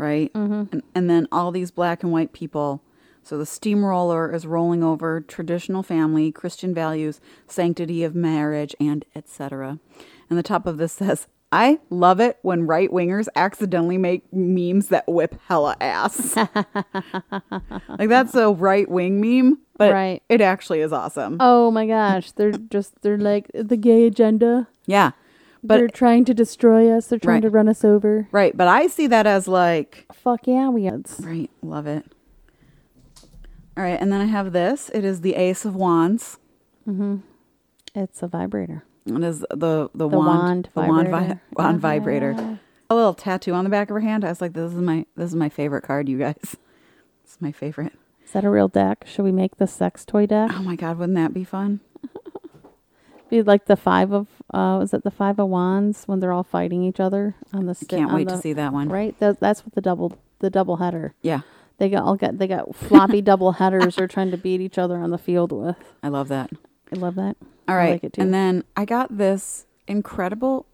right? 0.00 0.32
Mm-hmm. 0.32 0.64
And, 0.72 0.82
and 0.94 1.10
then 1.10 1.28
all 1.30 1.50
these 1.52 1.70
black 1.70 2.02
and 2.02 2.10
white 2.10 2.32
people. 2.32 2.82
So 3.22 3.36
the 3.36 3.46
steamroller 3.46 4.34
is 4.34 4.46
rolling 4.46 4.82
over 4.82 5.20
traditional 5.20 5.82
family, 5.82 6.32
Christian 6.32 6.74
values, 6.74 7.20
sanctity 7.46 8.02
of 8.02 8.14
marriage, 8.14 8.74
and 8.80 9.04
etc. 9.14 9.78
And 10.30 10.38
the 10.38 10.42
top 10.42 10.66
of 10.66 10.78
this 10.78 10.92
says, 10.94 11.26
I 11.52 11.80
love 11.90 12.20
it 12.20 12.38
when 12.42 12.66
right 12.66 12.88
wingers 12.90 13.26
accidentally 13.34 13.98
make 13.98 14.32
memes 14.32 14.88
that 14.88 15.04
whip 15.08 15.34
hella 15.48 15.76
ass. 15.80 16.36
like 17.88 18.08
that's 18.08 18.34
a 18.34 18.50
right 18.52 18.88
wing 18.88 19.20
meme, 19.20 19.58
but 19.76 19.92
Right. 19.92 20.22
it 20.28 20.40
actually 20.40 20.80
is 20.80 20.92
awesome. 20.92 21.36
Oh 21.40 21.70
my 21.70 21.86
gosh, 21.86 22.30
they're 22.32 22.52
just 22.52 23.02
they're 23.02 23.18
like 23.18 23.50
the 23.52 23.76
gay 23.76 24.06
agenda. 24.06 24.68
Yeah. 24.86 25.10
But 25.62 25.76
they're 25.76 25.88
trying 25.88 26.24
to 26.26 26.34
destroy 26.34 26.90
us. 26.90 27.06
They're 27.08 27.18
trying 27.18 27.36
Right. 27.36 27.42
to 27.42 27.50
run 27.50 27.68
us 27.68 27.84
over. 27.84 28.28
Right, 28.32 28.56
but 28.56 28.66
I 28.68 28.86
see 28.86 29.06
that 29.08 29.26
as 29.26 29.46
like 29.46 30.06
Fuck 30.12 30.46
yeah, 30.46 30.68
we 30.70 30.88
are. 30.88 31.00
right, 31.20 31.50
love 31.62 31.86
it. 31.86 32.06
All 33.76 33.84
right, 33.84 34.00
and 34.00 34.12
then 34.12 34.20
I 34.20 34.24
have 34.26 34.52
this. 34.52 34.90
It 34.94 35.04
is 35.04 35.20
the 35.20 35.34
Ace 35.36 35.64
of 35.64 35.74
Wands. 35.74 36.38
It's 37.94 38.22
a 38.22 38.26
vibrator. 38.28 38.84
It 39.06 39.22
is 39.22 39.40
the 39.50 39.56
the, 39.56 39.88
The 39.94 40.08
wand, 40.08 40.26
wand 40.26 40.68
the 40.74 40.80
wand, 40.80 41.08
vi- 41.08 41.10
vibrator. 41.18 41.40
wand 41.56 41.68
Uh-huh. 41.68 41.78
vibrator. 41.78 42.58
A 42.90 42.94
little 42.94 43.14
tattoo 43.14 43.52
on 43.54 43.64
the 43.64 43.70
back 43.70 43.88
of 43.90 43.94
her 43.94 44.00
hand. 44.00 44.24
I 44.24 44.28
was 44.28 44.40
like, 44.40 44.52
this 44.54 44.72
is 44.72 44.80
my 44.80 45.06
this 45.16 45.30
is 45.30 45.36
my 45.36 45.48
favorite 45.48 45.82
card, 45.82 46.08
you 46.08 46.18
guys. 46.18 46.56
It's 47.24 47.40
my 47.40 47.52
favorite. 47.52 47.92
Is 48.24 48.32
that 48.32 48.44
a 48.44 48.50
real 48.50 48.66
deck? 48.66 49.04
Should 49.06 49.22
we 49.24 49.30
make 49.30 49.56
the 49.58 49.68
sex 49.68 50.04
toy 50.04 50.26
deck? 50.26 50.50
Oh 50.52 50.62
my 50.64 50.74
god, 50.74 50.98
wouldn't 50.98 51.14
that 51.16 51.32
be 51.32 51.44
fun? 51.44 51.78
Be 53.30 53.42
like 53.42 53.66
the 53.66 53.76
five 53.76 54.12
of 54.12 54.26
uh 54.52 54.80
is 54.82 54.92
it 54.92 55.04
the 55.04 55.10
five 55.10 55.38
of 55.38 55.48
wands 55.48 56.04
when 56.06 56.20
they're 56.20 56.32
all 56.32 56.42
fighting 56.42 56.82
each 56.82 57.00
other 57.00 57.36
on 57.52 57.66
the 57.66 57.76
I 57.80 57.84
can't 57.84 58.12
wait 58.12 58.28
to 58.28 58.36
see 58.36 58.52
that 58.54 58.72
one. 58.72 58.88
Right? 58.88 59.18
That, 59.20 59.40
that's 59.40 59.64
what 59.64 59.74
the 59.74 59.80
double 59.80 60.18
the 60.40 60.50
double 60.50 60.76
header. 60.78 61.14
Yeah, 61.22 61.40
They 61.78 61.88
got 61.88 62.02
all 62.02 62.16
got 62.16 62.38
they 62.38 62.46
got 62.48 62.74
floppy 62.74 63.20
double 63.30 63.52
headers 63.52 63.96
they're 63.96 64.08
trying 64.08 64.30
to 64.32 64.36
beat 64.36 64.60
each 64.60 64.78
other 64.78 64.98
on 64.98 65.10
the 65.10 65.18
field 65.18 65.52
with. 65.52 65.76
I 66.02 66.08
love 66.08 66.28
that. 66.28 66.50
I 66.92 66.96
love 66.96 67.14
that. 67.14 67.36
all 67.68 67.76
right 67.76 67.88
I 67.88 67.92
like 67.92 68.04
it 68.04 68.12
too. 68.14 68.22
And 68.22 68.34
then 68.34 68.64
I 68.76 68.84
got 68.84 69.16
this 69.16 69.66
incredible 69.86 70.66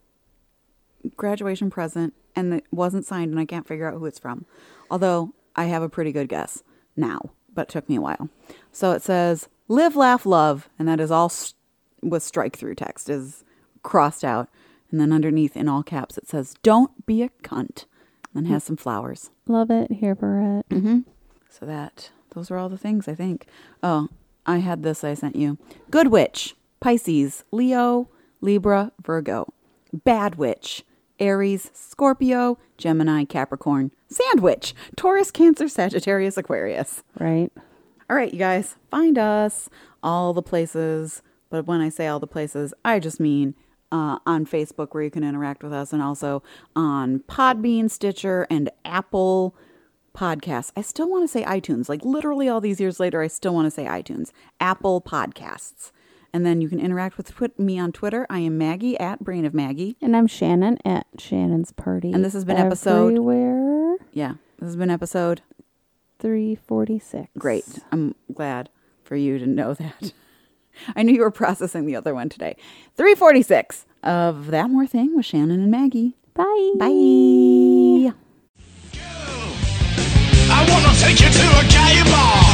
graduation 1.17 1.71
present 1.71 2.15
and 2.35 2.55
it 2.55 2.65
wasn't 2.71 3.05
signed 3.07 3.31
and 3.31 3.41
I 3.41 3.45
can't 3.45 3.67
figure 3.67 3.87
out 3.87 3.95
who 3.99 4.07
it's 4.07 4.19
from. 4.19 4.47
Although 4.91 5.35
I 5.55 5.65
have 5.65 5.83
a 5.83 5.89
pretty 5.89 6.13
good 6.13 6.29
guess 6.29 6.63
now, 6.97 7.21
but 7.55 7.63
it 7.63 7.69
took 7.69 7.89
me 7.89 7.97
a 7.97 8.01
while. 8.01 8.29
So 8.73 8.93
it 8.93 9.03
says 9.03 9.49
live, 9.69 9.97
laugh, 9.97 10.25
love. 10.27 10.69
And 10.79 10.89
that 10.89 11.01
is 11.01 11.11
all 11.11 11.27
s 11.27 11.55
with 12.11 12.23
strike 12.23 12.57
through 12.57 12.75
text 12.75 13.09
is 13.09 13.45
crossed 13.83 14.25
out. 14.25 14.49
And 14.91 15.01
then 15.01 15.13
underneath 15.13 15.57
in 15.57 15.69
all 15.69 15.83
caps, 15.83 16.17
it 16.17 16.29
says 16.29 16.55
don't 16.63 17.07
be 17.07 17.23
a 17.23 17.31
cunt. 17.43 17.85
And 18.35 18.49
has 18.49 18.65
some 18.65 18.77
flowers. 18.77 19.31
Love 19.49 19.71
it. 19.71 19.91
Here 19.91 20.15
for 20.15 20.59
it. 20.59 20.69
Mm-hmm. 20.69 21.01
So 21.49 21.65
that 21.65 22.11
those 22.35 22.51
are 22.51 22.59
all 22.59 22.69
the 22.69 22.77
things 22.77 23.09
I 23.09 23.15
think. 23.15 23.47
Oh, 23.83 24.09
I 24.45 24.59
had 24.59 24.83
this 24.83 25.03
I 25.03 25.15
sent 25.15 25.37
you. 25.37 25.57
Good 25.91 26.09
witch, 26.09 26.55
Pisces, 26.79 27.45
Leo, 27.51 28.11
Libra, 28.43 28.93
Virgo. 29.03 29.53
Bad 29.93 30.35
witch, 30.35 30.85
Aries, 31.19 31.71
Scorpio, 31.73 32.59
Gemini, 32.77 33.25
Capricorn, 33.25 33.91
Sandwich, 34.09 34.75
Taurus, 34.97 35.31
Cancer, 35.31 35.69
Sagittarius, 35.69 36.37
Aquarius. 36.37 37.03
Right. 37.19 37.51
All 38.11 38.17
right, 38.17 38.33
you 38.33 38.39
guys, 38.39 38.77
find 38.91 39.17
us 39.19 39.71
all 40.03 40.35
the 40.35 40.43
places. 40.43 41.23
But 41.57 41.67
when 41.67 41.81
I 41.81 41.89
say 41.89 42.07
all 42.07 42.21
the 42.21 42.27
places, 42.27 42.75
I 42.85 42.99
just 43.01 43.19
mean 43.19 43.55
uh, 43.91 44.19
on 44.27 44.45
Facebook 44.45 44.89
where 44.93 45.03
you 45.03 45.11
can 45.11 45.25
interact 45.25 45.63
with 45.63 45.73
us 45.73 45.91
and 45.91 46.03
also 46.03 46.43
on 46.75 47.21
Podbean, 47.21 47.91
Stitcher, 47.91 48.47
and 48.51 48.69
Apple 48.85 49.57
Podcasts. 50.15 50.71
I 50.77 50.83
still 50.83 51.09
want 51.09 51.25
to 51.25 51.29
say 51.29 51.45
iTunes. 51.45 51.89
Like 51.89 52.05
literally 52.05 52.47
all 52.47 52.61
these 52.61 52.79
years 52.79 53.01
later, 53.01 53.23
I 53.23 53.29
still 53.29 53.55
want 53.55 53.65
to 53.65 53.71
say 53.71 53.87
iTunes. 53.87 54.33
Apple 54.61 55.01
Podcasts. 55.01 55.93
And 56.31 56.45
then 56.45 56.61
you 56.61 56.69
can 56.69 56.79
interact 56.79 57.17
with 57.17 57.35
twit- 57.35 57.59
me 57.59 57.79
on 57.79 57.91
Twitter. 57.91 58.27
I 58.29 58.41
am 58.41 58.59
Maggie 58.59 59.01
at 59.01 59.25
Brain 59.25 59.47
of 59.47 59.55
Maggie. 59.55 59.97
And 60.03 60.15
I'm 60.15 60.27
Shannon 60.27 60.77
at 60.85 61.07
Shannon's 61.19 61.73
Party. 61.73 62.13
And 62.13 62.23
this 62.23 62.35
has 62.35 62.45
been 62.45 62.59
episode- 62.59 63.13
Everywhere. 63.13 63.97
Yeah, 64.13 64.35
this 64.59 64.67
has 64.67 64.77
been 64.77 64.91
episode 64.91 65.41
346. 66.19 67.29
Great. 67.39 67.65
I'm 67.91 68.15
glad 68.35 68.69
for 69.05 69.17
you 69.17 69.39
to 69.39 69.47
know 69.47 69.73
that. 69.73 70.13
I 70.95 71.03
knew 71.03 71.15
you 71.15 71.21
were 71.23 71.31
processing 71.31 71.87
the 71.87 71.97
other 71.97 72.15
one 72.15 72.29
today. 72.29 72.57
346 72.97 73.87
of 74.03 74.49
That 74.49 74.71
More 74.71 74.87
Thing 74.87 75.17
with 75.17 75.27
Shannon 75.27 75.61
and 75.61 75.71
Maggie. 75.71 76.17
Bye. 76.35 76.73
Bye. 76.79 78.13
I 80.49 80.63
wanna 80.71 80.93
take 81.01 81.21
you 81.21 81.29
to 81.29 81.47
a 81.59 81.65
gay 81.69 82.03
bar. 82.07 82.45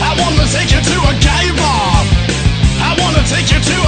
I 0.00 0.14
wanna 0.18 0.46
take 0.52 0.70
you 0.70 0.80
to 0.80 0.96
a 1.08 1.14
gay 1.18 1.50
bar. 1.56 2.04
I 2.80 2.94
wanna 3.00 3.22
take 3.26 3.50
you 3.50 3.58
to 3.58 3.76